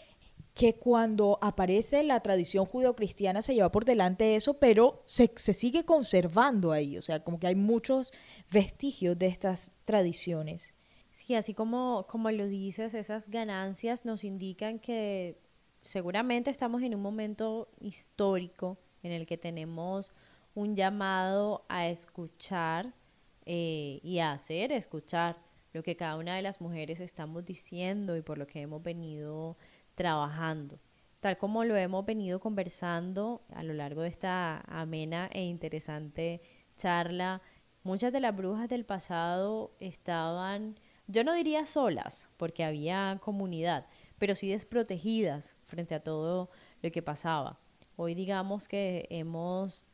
que 0.55 0.75
cuando 0.75 1.39
aparece 1.43 2.03
la 2.03 2.21
tradición 2.21 2.67
judeocristiana 2.67 3.43
se 3.43 3.55
lleva 3.55 3.71
por 3.71 3.85
delante 3.85 4.37
eso, 4.37 4.55
pero 4.55 5.03
se, 5.07 5.31
se 5.37 5.53
sigue 5.53 5.85
conservando 5.85 6.73
ahí, 6.73 6.97
o 6.97 7.03
sea, 7.03 7.23
como 7.23 7.39
que 7.39 7.49
hay 7.49 7.57
muchos 7.57 8.13
vestigios 8.51 9.19
de 9.19 9.27
estas 9.27 9.73
tradiciones. 9.85 10.75
Sí, 11.15 11.37
así 11.37 11.55
como, 11.55 12.09
como 12.09 12.29
lo 12.33 12.49
dices, 12.49 12.93
esas 12.93 13.29
ganancias 13.29 14.05
nos 14.05 14.25
indican 14.25 14.81
que 14.81 15.39
seguramente 15.85 16.51
estamos 16.51 16.83
en 16.83 16.95
un 16.95 17.03
momento 17.03 17.69
histórico 17.79 18.79
en 19.03 19.13
el 19.13 19.27
que 19.27 19.37
tenemos 19.37 20.13
un 20.55 20.75
llamado 20.75 21.67
a 21.69 21.87
escuchar 21.87 22.95
eh, 23.45 24.01
y 24.03 24.19
a 24.21 24.33
hacer 24.33 24.73
escuchar 24.73 25.37
lo 25.75 25.83
que 25.83 25.95
cada 25.97 26.17
una 26.17 26.37
de 26.37 26.43
las 26.43 26.61
mujeres 26.61 27.01
estamos 27.01 27.45
diciendo 27.45 28.17
y 28.17 28.23
por 28.23 28.39
lo 28.39 28.47
que 28.47 28.63
hemos 28.63 28.83
venido 28.83 29.59
trabajando. 29.95 30.81
Tal 31.21 31.37
como 31.37 31.65
lo 31.65 31.77
hemos 31.77 32.05
venido 32.07 32.41
conversando 32.41 33.43
a 33.55 33.63
lo 33.63 33.75
largo 33.75 34.03
de 34.03 34.09
esta 34.09 34.61
amena 34.67 35.29
e 35.33 35.45
interesante 35.45 36.41
charla, 36.77 37.43
muchas 37.83 38.13
de 38.13 38.21
las 38.21 38.35
brujas 38.35 38.69
del 38.69 38.87
pasado 38.87 39.75
estaban, 39.81 40.79
yo 41.09 41.25
no 41.25 41.35
diría 41.35 41.67
solas, 41.67 42.31
porque 42.39 42.65
había 42.65 43.19
comunidad, 43.21 43.87
pero 44.19 44.35
sí 44.35 44.51
desprotegidas 44.51 45.57
frente 45.65 45.95
a 45.95 46.01
todo 46.01 46.51
lo 46.83 46.91
que 46.91 47.03
pasaba. 47.03 47.59
Hoy 47.97 48.15
digamos 48.15 48.69
que 48.69 49.07
hemos 49.11 49.87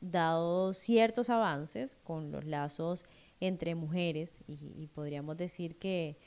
dado 0.00 0.74
ciertos 0.74 1.30
avances 1.30 1.96
con 2.02 2.30
los 2.30 2.44
lazos 2.44 3.04
entre 3.40 3.74
mujeres 3.74 4.40
y, 4.46 4.88
podríamos 4.88 5.36
decir 5.36 5.76
que, 5.78 6.18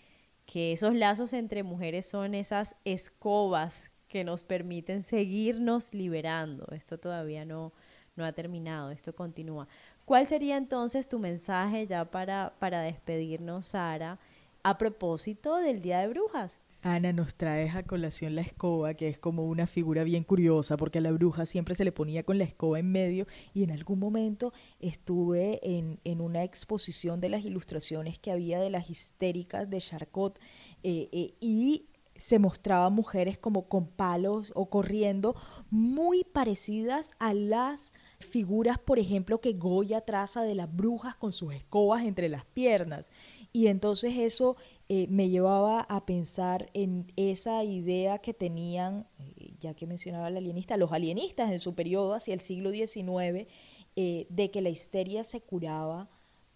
que 0.46 0.72
esos 0.72 0.96
lazos 0.96 1.34
entre 1.34 1.64
mujeres 1.64 2.06
son 2.06 2.34
esas 2.34 2.76
escobas 2.86 3.92
que 4.08 4.24
nos 4.24 4.44
permiten 4.44 5.04
seguirnos 5.04 5.94
liberando. 5.94 6.68
Esto 6.72 6.98
todavía 6.98 7.46
no, 7.46 7.74
no 8.16 8.26
ha 8.26 8.32
terminado, 8.32 8.92
esto 8.92 9.14
continúa. 9.16 9.68
¿Cuál 10.06 10.28
sería 10.28 10.58
entonces 10.58 11.08
tu 11.08 11.20
mensaje 11.20 11.88
ya 11.88 12.06
para, 12.06 12.54
para 12.60 12.82
despedirnos, 12.82 13.68
Sara, 13.68 14.20
a 14.64 14.78
propósito 14.78 15.58
del 15.58 15.82
Día 15.82 16.00
de 16.00 16.08
Brujas? 16.08 16.60
Ana 16.96 17.12
nos 17.12 17.36
trae 17.36 17.70
a 17.70 17.84
colación 17.84 18.36
la 18.36 18.42
escoba, 18.42 18.94
que 18.94 19.10
es 19.10 19.18
como 19.20 19.44
una 19.46 19.68
figura 19.68 20.06
bien 20.06 20.24
curiosa, 20.24 20.78
porque 20.78 21.00
a 21.00 21.02
la 21.02 21.12
bruja 21.12 21.46
siempre 21.46 21.76
se 21.76 21.84
le 21.84 21.92
ponía 21.92 22.24
con 22.24 22.38
la 22.38 22.46
escoba 22.46 22.80
en 22.80 22.92
medio 22.92 23.28
y 23.54 23.64
en 23.64 23.72
algún 23.72 24.00
momento 24.00 24.54
estuve 24.80 25.60
en, 25.64 26.00
en 26.06 26.22
una 26.22 26.44
exposición 26.44 27.20
de 27.20 27.30
las 27.30 27.44
ilustraciones 27.44 28.20
que 28.20 28.32
había 28.32 28.62
de 28.62 28.70
las 28.70 28.90
histéricas 28.90 29.70
de 29.70 29.80
Charcot 29.80 30.40
eh, 30.84 31.10
eh, 31.12 31.34
y 31.42 31.88
se 32.18 32.40
mostraban 32.40 32.94
mujeres 32.94 33.38
como 33.38 33.68
con 33.68 33.88
palos 33.88 34.52
o 34.56 34.70
corriendo, 34.70 35.36
muy 35.70 36.24
parecidas 36.24 37.12
a 37.20 37.34
las 37.34 37.92
figuras, 38.20 38.80
por 38.80 39.00
ejemplo, 39.00 39.40
que 39.40 39.54
Goya 39.54 40.02
traza 40.02 40.42
de 40.42 40.56
las 40.56 40.74
brujas 40.74 41.16
con 41.16 41.32
sus 41.32 41.54
escobas 41.54 42.04
entre 42.04 42.30
las 42.30 42.46
piernas. 42.46 43.12
Y 43.54 43.68
entonces 43.68 44.16
eso 44.18 44.56
eh, 44.90 45.08
me 45.10 45.30
llevaba 45.30 45.82
a 45.82 46.06
pensar 46.06 46.70
en 46.74 47.12
esa 47.18 47.64
idea 47.64 48.20
que 48.20 48.34
tenían, 48.34 49.06
eh, 49.20 49.54
ya 49.60 49.74
que 49.74 49.86
mencionaba 49.86 50.30
el 50.30 50.38
alienista, 50.38 50.78
los 50.78 50.94
alienistas 50.94 51.52
en 51.52 51.60
su 51.60 51.76
periodo 51.76 52.14
hacia 52.14 52.34
el 52.34 52.40
siglo 52.40 52.72
XIX, 52.72 53.48
eh, 53.96 54.28
de 54.30 54.52
que 54.52 54.62
la 54.62 54.70
histeria 54.70 55.24
se 55.24 55.42
curaba 55.42 56.10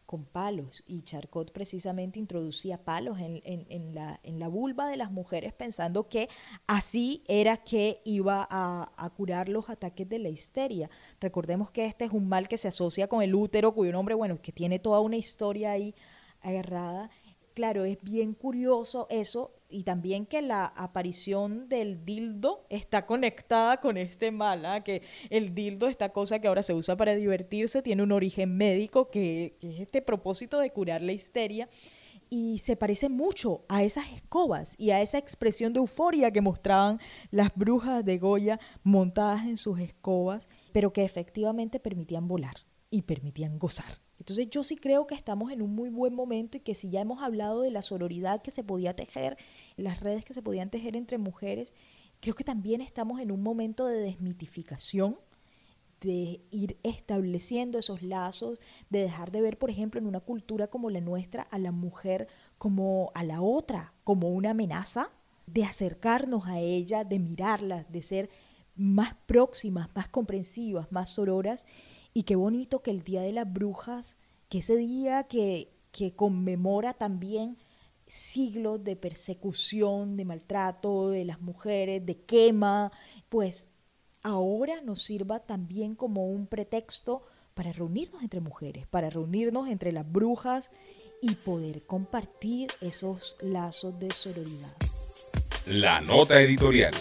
con 0.05 0.25
palos 0.25 0.83
y 0.87 1.03
Charcot 1.03 1.53
precisamente 1.53 2.19
introducía 2.19 2.83
palos 2.83 3.17
en, 3.19 3.95
la, 3.95 4.19
en 4.23 4.39
la 4.39 4.49
vulva 4.49 4.87
de 4.87 4.97
las 4.97 5.09
mujeres 5.09 5.53
pensando 5.53 6.09
que 6.09 6.27
así 6.67 7.23
era 7.29 7.55
que 7.55 8.01
iba 8.03 8.45
a, 8.49 8.91
a, 8.97 9.09
curar 9.11 9.47
los 9.47 9.69
ataques 9.69 10.09
de 10.09 10.19
la 10.19 10.27
histeria. 10.27 10.89
Recordemos 11.21 11.71
que 11.71 11.85
este 11.85 12.03
es 12.03 12.11
un 12.11 12.27
mal 12.27 12.49
que 12.49 12.57
se 12.57 12.67
asocia 12.67 13.07
con 13.07 13.21
el 13.21 13.33
útero, 13.33 13.73
cuyo 13.73 13.93
nombre, 13.93 14.13
bueno, 14.13 14.41
que 14.41 14.51
tiene 14.51 14.79
toda 14.79 14.99
una 14.99 15.15
historia 15.15 15.71
ahí 15.71 15.95
agarrada. 16.41 17.09
Claro, 17.53 17.83
es 17.83 17.97
bien 18.01 18.33
curioso 18.33 19.07
eso 19.09 19.53
y 19.69 19.83
también 19.83 20.25
que 20.25 20.41
la 20.41 20.65
aparición 20.65 21.67
del 21.67 22.05
dildo 22.05 22.65
está 22.69 23.05
conectada 23.05 23.81
con 23.81 23.97
este 23.97 24.31
mal, 24.31 24.65
¿ah? 24.65 24.83
que 24.83 25.01
el 25.29 25.53
dildo, 25.53 25.87
esta 25.87 26.09
cosa 26.09 26.39
que 26.39 26.47
ahora 26.47 26.63
se 26.63 26.73
usa 26.73 26.95
para 26.95 27.15
divertirse, 27.15 27.81
tiene 27.81 28.03
un 28.03 28.11
origen 28.11 28.55
médico 28.55 29.09
que, 29.09 29.57
que 29.59 29.75
es 29.75 29.79
este 29.81 30.01
propósito 30.01 30.59
de 30.59 30.71
curar 30.71 31.01
la 31.01 31.13
histeria 31.13 31.69
y 32.33 32.59
se 32.59 32.77
parece 32.77 33.09
mucho 33.09 33.65
a 33.67 33.83
esas 33.83 34.09
escobas 34.13 34.75
y 34.77 34.91
a 34.91 35.01
esa 35.01 35.17
expresión 35.17 35.73
de 35.73 35.79
euforia 35.79 36.31
que 36.31 36.39
mostraban 36.39 36.99
las 37.29 37.53
brujas 37.53 38.05
de 38.05 38.17
Goya 38.17 38.59
montadas 38.83 39.43
en 39.43 39.57
sus 39.57 39.79
escobas, 39.79 40.47
pero 40.71 40.93
que 40.93 41.03
efectivamente 41.03 41.81
permitían 41.81 42.29
volar 42.29 42.55
y 42.89 43.01
permitían 43.01 43.59
gozar. 43.59 44.01
Entonces 44.21 44.51
yo 44.51 44.63
sí 44.63 44.75
creo 44.75 45.07
que 45.07 45.15
estamos 45.15 45.51
en 45.51 45.63
un 45.63 45.73
muy 45.73 45.89
buen 45.89 46.13
momento 46.13 46.55
y 46.55 46.59
que 46.59 46.75
si 46.75 46.91
ya 46.91 47.01
hemos 47.01 47.23
hablado 47.23 47.61
de 47.61 47.71
la 47.71 47.81
sororidad 47.81 48.43
que 48.43 48.51
se 48.51 48.63
podía 48.63 48.95
tejer, 48.95 49.35
las 49.77 49.99
redes 49.99 50.25
que 50.25 50.35
se 50.35 50.43
podían 50.43 50.69
tejer 50.69 50.95
entre 50.95 51.17
mujeres, 51.17 51.73
creo 52.19 52.35
que 52.35 52.43
también 52.43 52.81
estamos 52.81 53.19
en 53.19 53.31
un 53.31 53.41
momento 53.41 53.87
de 53.87 53.99
desmitificación, 53.99 55.17
de 56.01 56.39
ir 56.51 56.77
estableciendo 56.83 57.79
esos 57.79 58.03
lazos, 58.03 58.61
de 58.91 58.99
dejar 58.99 59.31
de 59.31 59.41
ver, 59.41 59.57
por 59.57 59.71
ejemplo, 59.71 59.99
en 59.99 60.05
una 60.05 60.19
cultura 60.19 60.67
como 60.67 60.91
la 60.91 61.01
nuestra, 61.01 61.41
a 61.41 61.57
la 61.57 61.71
mujer 61.71 62.27
como 62.59 63.09
a 63.15 63.23
la 63.23 63.41
otra, 63.41 63.95
como 64.03 64.29
una 64.29 64.51
amenaza, 64.51 65.09
de 65.47 65.63
acercarnos 65.63 66.45
a 66.45 66.59
ella, 66.59 67.03
de 67.03 67.17
mirarla, 67.17 67.85
de 67.85 68.03
ser 68.03 68.29
más 68.75 69.15
próximas, 69.25 69.89
más 69.95 70.07
comprensivas, 70.09 70.91
más 70.91 71.09
sororas 71.09 71.65
y 72.13 72.23
qué 72.23 72.35
bonito 72.35 72.81
que 72.81 72.91
el 72.91 73.03
Día 73.03 73.21
de 73.21 73.31
las 73.31 73.51
Brujas, 73.51 74.17
que 74.49 74.59
ese 74.59 74.75
día 74.75 75.23
que, 75.23 75.71
que 75.91 76.13
conmemora 76.13 76.93
también 76.93 77.57
siglos 78.07 78.83
de 78.83 78.97
persecución, 78.97 80.17
de 80.17 80.25
maltrato 80.25 81.09
de 81.09 81.23
las 81.23 81.39
mujeres, 81.39 82.05
de 82.05 82.19
quema, 82.23 82.91
pues 83.29 83.69
ahora 84.21 84.81
nos 84.81 85.03
sirva 85.03 85.39
también 85.39 85.95
como 85.95 86.27
un 86.27 86.47
pretexto 86.47 87.23
para 87.53 87.71
reunirnos 87.71 88.21
entre 88.21 88.41
mujeres, 88.41 88.87
para 88.87 89.09
reunirnos 89.09 89.69
entre 89.69 89.91
las 89.91 90.09
brujas 90.09 90.71
y 91.21 91.35
poder 91.35 91.83
compartir 91.85 92.69
esos 92.81 93.37
lazos 93.39 93.97
de 93.99 94.11
sororidad. 94.11 94.75
La 95.67 96.01
nota 96.01 96.41
editorial. 96.41 96.93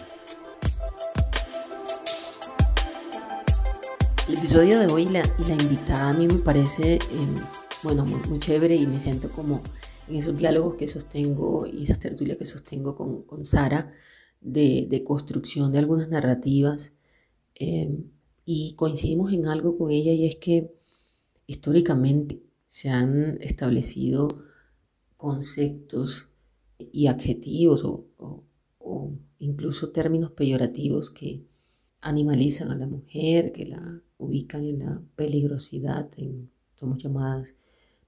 El 4.30 4.38
episodio 4.38 4.78
de 4.78 4.86
hoy 4.86 5.06
la, 5.06 5.24
y 5.40 5.48
la 5.48 5.60
invitada 5.60 6.10
a 6.10 6.12
mí 6.12 6.28
me 6.28 6.38
parece, 6.38 6.94
eh, 6.94 6.98
bueno, 7.82 8.06
muy, 8.06 8.38
chévere 8.38 8.76
y 8.76 8.86
me 8.86 9.00
siento 9.00 9.28
como 9.28 9.60
en 10.06 10.14
esos 10.14 10.36
diálogos 10.36 10.76
que 10.76 10.86
sostengo 10.86 11.66
y 11.66 11.82
esas 11.82 11.98
tertulias 11.98 12.38
que 12.38 12.44
sostengo 12.44 12.94
con, 12.94 13.24
con 13.24 13.44
Sara 13.44 13.92
de, 14.40 14.86
de, 14.88 15.02
construcción 15.02 15.72
de 15.72 15.80
algunas 15.80 16.08
narrativas. 16.08 16.92
Eh, 17.56 18.04
y 18.44 18.74
coincidimos 18.74 19.32
en 19.32 19.48
algo 19.48 19.76
con 19.76 19.90
ella 19.90 20.12
y 20.12 20.28
es 20.28 20.36
que 20.36 20.76
históricamente 21.48 22.40
se 22.66 22.88
han 22.88 23.36
establecido 23.42 24.28
conceptos 25.16 26.28
y 26.78 27.08
adjetivos 27.08 27.82
o, 27.82 28.06
o 28.78 29.12
incluso 29.40 29.90
términos 29.90 30.30
peyorativos 30.30 31.10
que 31.10 31.49
animalizan 32.00 32.70
a 32.70 32.76
la 32.76 32.86
mujer, 32.86 33.52
que 33.52 33.66
la 33.66 34.00
ubican 34.18 34.64
en 34.64 34.78
la 34.80 35.02
peligrosidad, 35.16 36.10
en, 36.16 36.50
somos 36.74 37.02
llamadas 37.02 37.54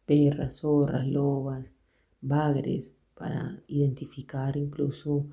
perras, 0.06 0.58
zorras, 0.60 1.06
lobas, 1.06 1.72
bagres, 2.20 2.94
para 3.14 3.62
identificar 3.68 4.56
incluso 4.56 5.26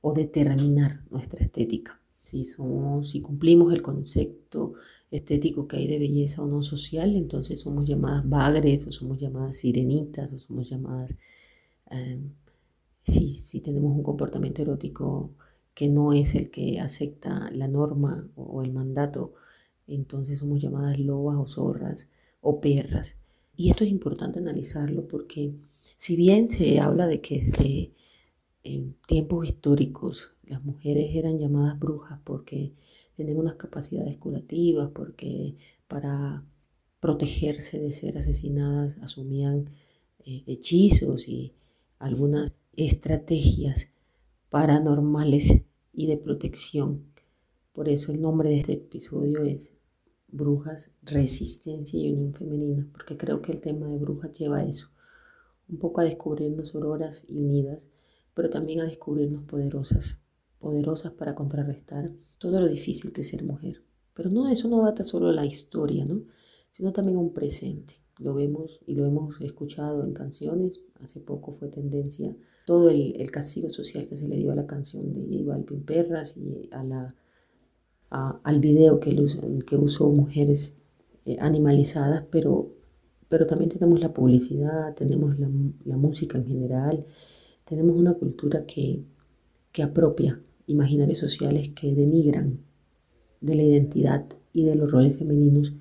o 0.00 0.12
determinar 0.12 1.04
nuestra 1.10 1.42
estética. 1.42 2.00
Si, 2.24 2.44
somos, 2.44 3.10
si 3.10 3.20
cumplimos 3.20 3.72
el 3.72 3.82
concepto 3.82 4.74
estético 5.10 5.68
que 5.68 5.76
hay 5.76 5.86
de 5.86 5.98
belleza 5.98 6.42
o 6.42 6.48
no 6.48 6.62
social, 6.62 7.14
entonces 7.14 7.60
somos 7.60 7.86
llamadas 7.86 8.28
bagres 8.28 8.86
o 8.86 8.90
somos 8.90 9.18
llamadas 9.20 9.58
sirenitas 9.58 10.32
o 10.32 10.38
somos 10.38 10.68
llamadas, 10.68 11.14
si, 13.04 13.34
si 13.34 13.60
tenemos 13.60 13.92
un 13.92 14.02
comportamiento 14.02 14.62
erótico 14.62 15.36
que 15.76 15.88
no 15.90 16.14
es 16.14 16.34
el 16.34 16.48
que 16.50 16.80
acepta 16.80 17.50
la 17.52 17.68
norma 17.68 18.30
o 18.34 18.62
el 18.62 18.72
mandato, 18.72 19.34
entonces 19.86 20.38
somos 20.38 20.62
llamadas 20.62 20.98
lobas 20.98 21.36
o 21.38 21.46
zorras 21.46 22.08
o 22.40 22.62
perras. 22.62 23.16
Y 23.56 23.70
esto 23.70 23.84
es 23.84 23.90
importante 23.90 24.38
analizarlo 24.38 25.06
porque 25.06 25.54
si 25.98 26.16
bien 26.16 26.48
se 26.48 26.80
habla 26.80 27.06
de 27.06 27.20
que 27.20 27.42
desde 27.42 27.92
tiempos 29.06 29.46
históricos 29.46 30.30
las 30.44 30.64
mujeres 30.64 31.14
eran 31.14 31.38
llamadas 31.38 31.78
brujas 31.78 32.20
porque 32.24 32.72
tenían 33.14 33.36
unas 33.36 33.56
capacidades 33.56 34.16
curativas, 34.16 34.88
porque 34.94 35.56
para 35.88 36.42
protegerse 37.00 37.78
de 37.78 37.92
ser 37.92 38.16
asesinadas 38.16 38.96
asumían 39.02 39.68
eh, 40.24 40.42
hechizos 40.46 41.28
y 41.28 41.52
algunas 41.98 42.54
estrategias 42.76 43.88
paranormales 44.48 45.65
y 45.96 46.06
de 46.06 46.18
protección. 46.18 47.02
Por 47.72 47.88
eso 47.88 48.12
el 48.12 48.20
nombre 48.20 48.50
de 48.50 48.60
este 48.60 48.74
episodio 48.74 49.42
es 49.42 49.74
Brujas, 50.28 50.90
Resistencia 51.02 51.98
y 51.98 52.12
Unión 52.12 52.34
Femenina, 52.34 52.86
porque 52.92 53.16
creo 53.16 53.42
que 53.42 53.52
el 53.52 53.60
tema 53.60 53.88
de 53.88 53.96
brujas 53.96 54.38
lleva 54.38 54.58
a 54.58 54.64
eso, 54.64 54.90
un 55.68 55.78
poco 55.78 56.00
a 56.00 56.04
descubrirnos 56.04 56.74
auroras 56.74 57.24
y 57.28 57.40
unidas, 57.40 57.90
pero 58.34 58.50
también 58.50 58.80
a 58.80 58.84
descubrirnos 58.84 59.42
poderosas, 59.44 60.20
poderosas 60.58 61.12
para 61.12 61.34
contrarrestar 61.34 62.12
todo 62.38 62.60
lo 62.60 62.68
difícil 62.68 63.12
que 63.12 63.22
es 63.22 63.28
ser 63.28 63.42
mujer. 63.42 63.82
Pero 64.14 64.30
no, 64.30 64.48
eso 64.48 64.68
no 64.68 64.82
data 64.82 65.02
solo 65.02 65.32
la 65.32 65.46
historia, 65.46 66.04
¿no? 66.04 66.22
sino 66.70 66.92
también 66.92 67.16
un 67.16 67.32
presente. 67.32 67.94
Lo 68.18 68.34
vemos 68.34 68.80
y 68.86 68.94
lo 68.94 69.06
hemos 69.06 69.40
escuchado 69.40 70.04
en 70.04 70.12
canciones. 70.12 70.82
Hace 71.00 71.20
poco 71.20 71.52
fue 71.52 71.68
tendencia 71.68 72.36
todo 72.66 72.90
el, 72.90 73.30
castigo 73.30 73.70
social 73.70 74.06
que 74.06 74.16
se 74.16 74.28
le 74.28 74.36
dio 74.36 74.50
a 74.50 74.56
la 74.56 74.66
canción 74.66 75.14
de 75.14 75.22
J 75.22 75.44
Balvin 75.46 75.84
Perras 75.84 76.36
y 76.36 76.68
a 76.72 76.82
la, 76.82 77.14
al 78.10 78.58
video 78.60 78.98
que, 78.98 79.16
que 79.64 79.76
usó 79.76 80.10
mujeres 80.10 80.76
eh, 81.24 81.36
animalizadas, 81.40 82.24
pero, 82.28 82.74
pero 83.28 83.46
también 83.46 83.70
tenemos 83.70 84.00
la 84.00 84.12
publicidad, 84.12 84.94
tenemos 84.94 85.38
la, 85.38 85.48
la 85.84 85.96
música 85.96 86.38
en 86.38 86.46
general, 86.46 87.06
tenemos 87.64 87.96
una 87.96 88.14
cultura 88.14 88.66
que, 88.66 89.04
que 89.70 89.84
apropia 89.84 90.42
imaginarios 90.66 91.18
sociales 91.18 91.68
que 91.68 91.94
denigran 91.94 92.64
de 93.40 93.54
la 93.54 93.62
identidad 93.62 94.26
y 94.52 94.64
de 94.64 94.74
los 94.74 94.90
roles 94.90 95.16
femeninos 95.16 95.72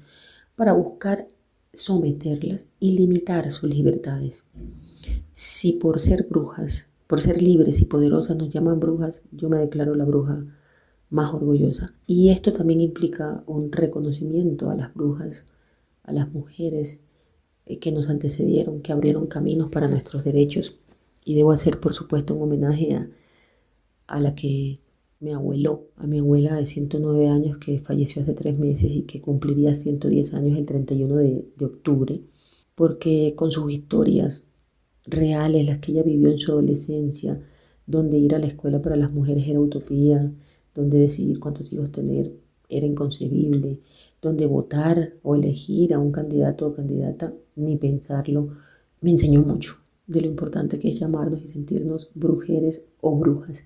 para 0.55 0.73
buscar 0.73 1.29
someterlas 1.73 2.67
y 2.79 2.91
limitar 2.91 3.49
sus 3.49 3.71
libertades. 3.71 4.45
Si 5.37 5.73
por 5.73 5.99
ser 5.99 6.27
brujas, 6.29 6.87
por 7.07 7.21
ser 7.21 7.41
libres 7.41 7.81
y 7.81 7.85
poderosas 7.85 8.37
nos 8.37 8.49
llaman 8.49 8.79
brujas, 8.79 9.21
yo 9.33 9.49
me 9.49 9.57
declaro 9.57 9.93
la 9.93 10.05
bruja 10.05 10.45
más 11.09 11.33
orgullosa. 11.33 11.93
Y 12.07 12.29
esto 12.29 12.53
también 12.53 12.79
implica 12.79 13.43
un 13.45 13.69
reconocimiento 13.69 14.69
a 14.69 14.77
las 14.77 14.93
brujas, 14.93 15.43
a 16.03 16.13
las 16.13 16.31
mujeres 16.31 17.01
eh, 17.65 17.79
que 17.79 17.91
nos 17.91 18.07
antecedieron, 18.07 18.79
que 18.79 18.93
abrieron 18.93 19.27
caminos 19.27 19.69
para 19.69 19.89
nuestros 19.89 20.23
derechos. 20.23 20.77
Y 21.25 21.35
debo 21.35 21.51
hacer, 21.51 21.81
por 21.81 21.93
supuesto, 21.93 22.33
un 22.33 22.43
homenaje 22.43 22.93
a, 22.93 23.09
a 24.07 24.21
la 24.21 24.35
que 24.35 24.79
me 25.19 25.33
abueló, 25.33 25.89
a 25.97 26.07
mi 26.07 26.19
abuela 26.19 26.55
de 26.55 26.65
109 26.65 27.27
años 27.27 27.57
que 27.57 27.77
falleció 27.79 28.21
hace 28.21 28.35
tres 28.35 28.57
meses 28.57 28.89
y 28.89 29.01
que 29.01 29.19
cumpliría 29.19 29.73
110 29.73 30.33
años 30.33 30.57
el 30.57 30.65
31 30.65 31.13
de, 31.17 31.45
de 31.57 31.65
octubre, 31.65 32.21
porque 32.73 33.33
con 33.35 33.51
sus 33.51 33.69
historias 33.69 34.45
reales, 35.05 35.65
las 35.65 35.79
que 35.79 35.91
ella 35.91 36.03
vivió 36.03 36.29
en 36.29 36.39
su 36.39 36.51
adolescencia, 36.51 37.41
donde 37.85 38.17
ir 38.17 38.35
a 38.35 38.39
la 38.39 38.47
escuela 38.47 38.81
para 38.81 38.95
las 38.95 39.13
mujeres 39.13 39.47
era 39.47 39.59
utopía, 39.59 40.31
donde 40.73 40.99
decidir 40.99 41.39
cuántos 41.39 41.71
hijos 41.71 41.91
tener 41.91 42.33
era 42.69 42.85
inconcebible, 42.85 43.79
donde 44.21 44.47
votar 44.47 45.13
o 45.23 45.35
elegir 45.35 45.93
a 45.93 45.99
un 45.99 46.11
candidato 46.11 46.67
o 46.67 46.73
candidata, 46.73 47.33
ni 47.55 47.77
pensarlo, 47.77 48.49
me 49.01 49.11
enseñó 49.11 49.41
mucho 49.41 49.77
de 50.07 50.21
lo 50.21 50.27
importante 50.27 50.79
que 50.79 50.89
es 50.89 50.99
llamarnos 50.99 51.41
y 51.43 51.47
sentirnos 51.47 52.09
brujeres 52.13 52.85
o 53.01 53.15
brujas 53.15 53.63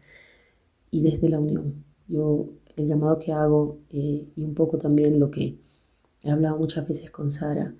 y 0.92 1.02
desde 1.02 1.30
la 1.30 1.40
unión. 1.40 1.84
Yo 2.08 2.50
el 2.76 2.88
llamado 2.88 3.20
que 3.20 3.32
hago 3.32 3.80
eh, 3.90 4.28
y 4.36 4.44
un 4.44 4.54
poco 4.54 4.78
también 4.78 5.20
lo 5.20 5.30
que 5.32 5.60
he 6.22 6.32
hablado 6.32 6.58
muchas 6.58 6.88
veces 6.88 7.12
con 7.12 7.32
Sara, 7.32 7.76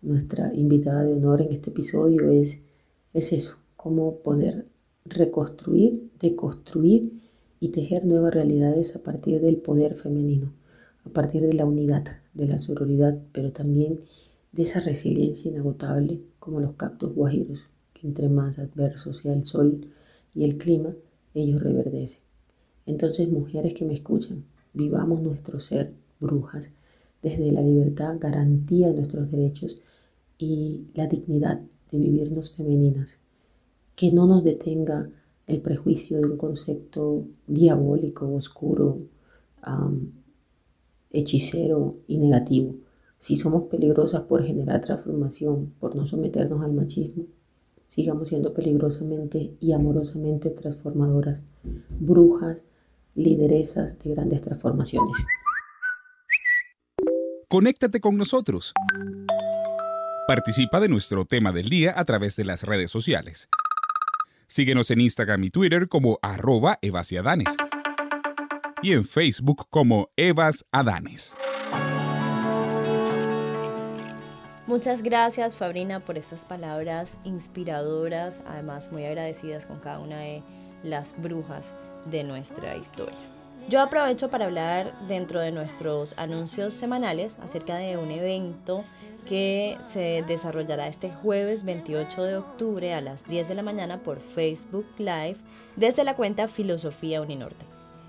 nuestra 0.00 0.52
invitada 0.54 1.02
de 1.02 1.14
honor 1.14 1.42
en 1.42 1.52
este 1.52 1.70
episodio, 1.70 2.30
es, 2.30 2.60
es 3.12 3.32
eso, 3.32 3.58
cómo 3.76 4.18
poder 4.18 4.66
reconstruir, 5.04 6.10
deconstruir 6.18 7.20
y 7.60 7.68
tejer 7.68 8.04
nuevas 8.04 8.34
realidades 8.34 8.96
a 8.96 9.02
partir 9.02 9.40
del 9.40 9.58
poder 9.58 9.94
femenino, 9.94 10.52
a 11.04 11.10
partir 11.10 11.42
de 11.42 11.52
la 11.52 11.66
unidad, 11.66 12.04
de 12.34 12.46
la 12.46 12.58
sororidad, 12.58 13.20
pero 13.32 13.52
también 13.52 14.00
de 14.52 14.62
esa 14.62 14.80
resiliencia 14.80 15.50
inagotable 15.50 16.22
como 16.38 16.60
los 16.60 16.74
cactus 16.74 17.14
guajiros, 17.14 17.60
que 17.92 18.06
entre 18.06 18.28
más 18.28 18.58
adverso 18.58 19.12
sea 19.12 19.32
el 19.32 19.44
sol 19.44 19.88
y 20.34 20.44
el 20.44 20.58
clima, 20.58 20.94
ellos 21.34 21.62
reverdecen. 21.62 22.20
Entonces, 22.86 23.28
mujeres 23.28 23.74
que 23.74 23.84
me 23.84 23.94
escuchan, 23.94 24.44
vivamos 24.72 25.22
nuestro 25.22 25.60
ser 25.60 25.94
brujas 26.20 26.70
desde 27.22 27.52
la 27.52 27.62
libertad, 27.62 28.16
garantía 28.18 28.88
de 28.88 28.94
nuestros 28.94 29.30
derechos 29.30 29.78
y 30.38 30.86
la 30.94 31.06
dignidad 31.06 31.62
de 31.92 31.98
vivirnos 31.98 32.50
femeninas. 32.50 33.20
Que 33.94 34.10
no 34.10 34.26
nos 34.26 34.42
detenga 34.42 35.10
el 35.46 35.60
prejuicio 35.60 36.20
de 36.20 36.26
un 36.26 36.36
concepto 36.36 37.26
diabólico, 37.46 38.32
oscuro, 38.34 39.02
hechicero 41.10 41.98
y 42.08 42.18
negativo. 42.18 42.74
Si 43.18 43.36
somos 43.36 43.64
peligrosas 43.64 44.22
por 44.22 44.42
generar 44.42 44.80
transformación, 44.80 45.74
por 45.78 45.94
no 45.94 46.06
someternos 46.06 46.64
al 46.64 46.72
machismo, 46.72 47.26
sigamos 47.86 48.30
siendo 48.30 48.54
peligrosamente 48.54 49.54
y 49.60 49.72
amorosamente 49.72 50.50
transformadoras, 50.50 51.44
brujas, 52.00 52.64
lideresas 53.14 53.98
de 53.98 54.10
grandes 54.14 54.40
transformaciones. 54.40 55.12
Conéctate 57.48 58.00
con 58.00 58.16
nosotros. 58.16 58.72
Participa 60.26 60.78
de 60.78 60.88
nuestro 60.88 61.24
tema 61.24 61.50
del 61.50 61.68
día 61.68 61.94
a 61.96 62.04
través 62.04 62.36
de 62.36 62.44
las 62.44 62.62
redes 62.62 62.92
sociales. 62.92 63.48
Síguenos 64.46 64.92
en 64.92 65.00
Instagram 65.00 65.42
y 65.42 65.50
Twitter 65.50 65.88
como 65.88 66.20
arroba 66.22 66.78
evasiadanes 66.80 67.56
y 68.82 68.92
en 68.92 69.04
Facebook 69.04 69.66
como 69.68 70.10
Evas 70.16 70.64
Adanes. 70.70 71.34
Muchas 74.68 75.02
gracias 75.02 75.56
Fabrina 75.56 75.98
por 75.98 76.16
estas 76.16 76.44
palabras 76.44 77.18
inspiradoras, 77.24 78.42
además 78.46 78.92
muy 78.92 79.04
agradecidas 79.04 79.66
con 79.66 79.80
cada 79.80 79.98
una 79.98 80.18
de 80.18 80.42
las 80.84 81.20
brujas 81.20 81.74
de 82.06 82.22
nuestra 82.22 82.76
historia. 82.76 83.31
Yo 83.68 83.80
aprovecho 83.80 84.28
para 84.28 84.46
hablar 84.46 84.92
dentro 85.08 85.40
de 85.40 85.52
nuestros 85.52 86.14
anuncios 86.18 86.74
semanales 86.74 87.38
acerca 87.40 87.76
de 87.76 87.96
un 87.96 88.10
evento 88.10 88.84
que 89.26 89.78
se 89.86 90.24
desarrollará 90.26 90.88
este 90.88 91.10
jueves 91.10 91.64
28 91.64 92.22
de 92.24 92.36
octubre 92.36 92.92
a 92.92 93.00
las 93.00 93.26
10 93.26 93.48
de 93.48 93.54
la 93.54 93.62
mañana 93.62 93.98
por 93.98 94.20
Facebook 94.20 94.86
Live 94.98 95.36
desde 95.76 96.04
la 96.04 96.16
cuenta 96.16 96.48
Filosofía 96.48 97.22
Uninorte. 97.22 97.64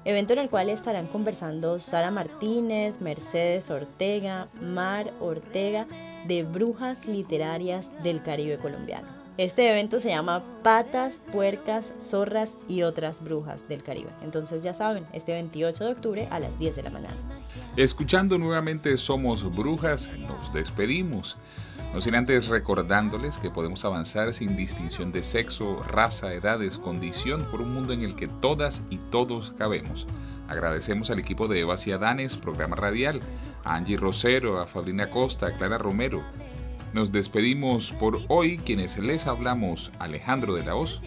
evento 0.05 0.33
en 0.33 0.39
el 0.39 0.49
cual 0.49 0.69
estarán 0.69 1.07
conversando 1.07 1.79
Sara 1.79 2.11
Martínez, 2.11 2.99
Mercedes 2.99 3.69
Ortega, 3.69 4.47
Mar 4.59 5.13
Ortega, 5.21 5.87
de 6.27 6.43
Brujas 6.43 7.05
Literarias 7.05 7.91
del 8.03 8.21
Caribe 8.21 8.57
colombiano. 8.57 9.22
Este 9.37 9.67
evento 9.67 9.99
se 9.99 10.09
llama 10.09 10.43
Patas, 10.61 11.25
Puercas, 11.31 11.91
Zorras 11.99 12.55
y 12.67 12.83
otras 12.83 13.23
Brujas 13.23 13.67
del 13.67 13.81
Caribe. 13.81 14.11
Entonces 14.21 14.61
ya 14.61 14.75
saben, 14.75 15.07
este 15.11 15.31
28 15.31 15.85
de 15.85 15.91
octubre 15.91 16.27
a 16.29 16.39
las 16.39 16.59
10 16.59 16.75
de 16.75 16.83
la 16.83 16.91
mañana. 16.91 17.15
Escuchando 17.75 18.37
nuevamente 18.37 18.95
Somos 18.95 19.55
Brujas, 19.55 20.11
nos 20.19 20.53
despedimos. 20.53 21.37
No 21.95 22.01
sin 22.01 22.13
antes 22.13 22.47
recordándoles 22.47 23.39
que 23.39 23.49
podemos 23.49 23.83
avanzar 23.85 24.33
sin 24.33 24.55
distinción 24.55 25.11
de 25.11 25.23
sexo, 25.23 25.81
raza, 25.81 26.31
edades, 26.31 26.77
condición 26.77 27.45
por 27.49 27.61
un 27.61 27.73
mundo 27.73 27.93
en 27.93 28.03
el 28.03 28.15
que 28.15 28.27
todas 28.27 28.83
y 28.91 28.97
todos 28.97 29.53
cabemos. 29.57 30.05
Agradecemos 30.47 31.09
al 31.09 31.17
equipo 31.17 31.47
de 31.47 31.61
Eva 31.61 31.77
Ciadanes, 31.77 32.37
programa 32.37 32.75
radial, 32.75 33.19
a 33.63 33.75
Angie 33.75 33.97
Rosero, 33.97 34.59
a 34.59 34.67
Fabrina 34.67 35.09
Costa, 35.09 35.47
a 35.47 35.53
Clara 35.53 35.79
Romero. 35.79 36.23
Nos 36.93 37.11
despedimos 37.11 37.91
por 37.91 38.21
hoy 38.27 38.59
quienes 38.59 38.99
les 38.99 39.25
hablamos 39.25 39.91
Alejandro 39.97 40.53
de 40.53 40.63
la 40.63 40.75
Hoz 40.75 41.01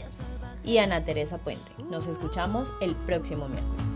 y 0.65 0.79
Ana 0.79 1.05
Teresa 1.05 1.39
Puente. 1.39 1.71
Nos 1.91 2.09
escuchamos 2.09 2.75
el 2.81 2.97
próximo 2.97 3.49
miércoles. 3.49 3.96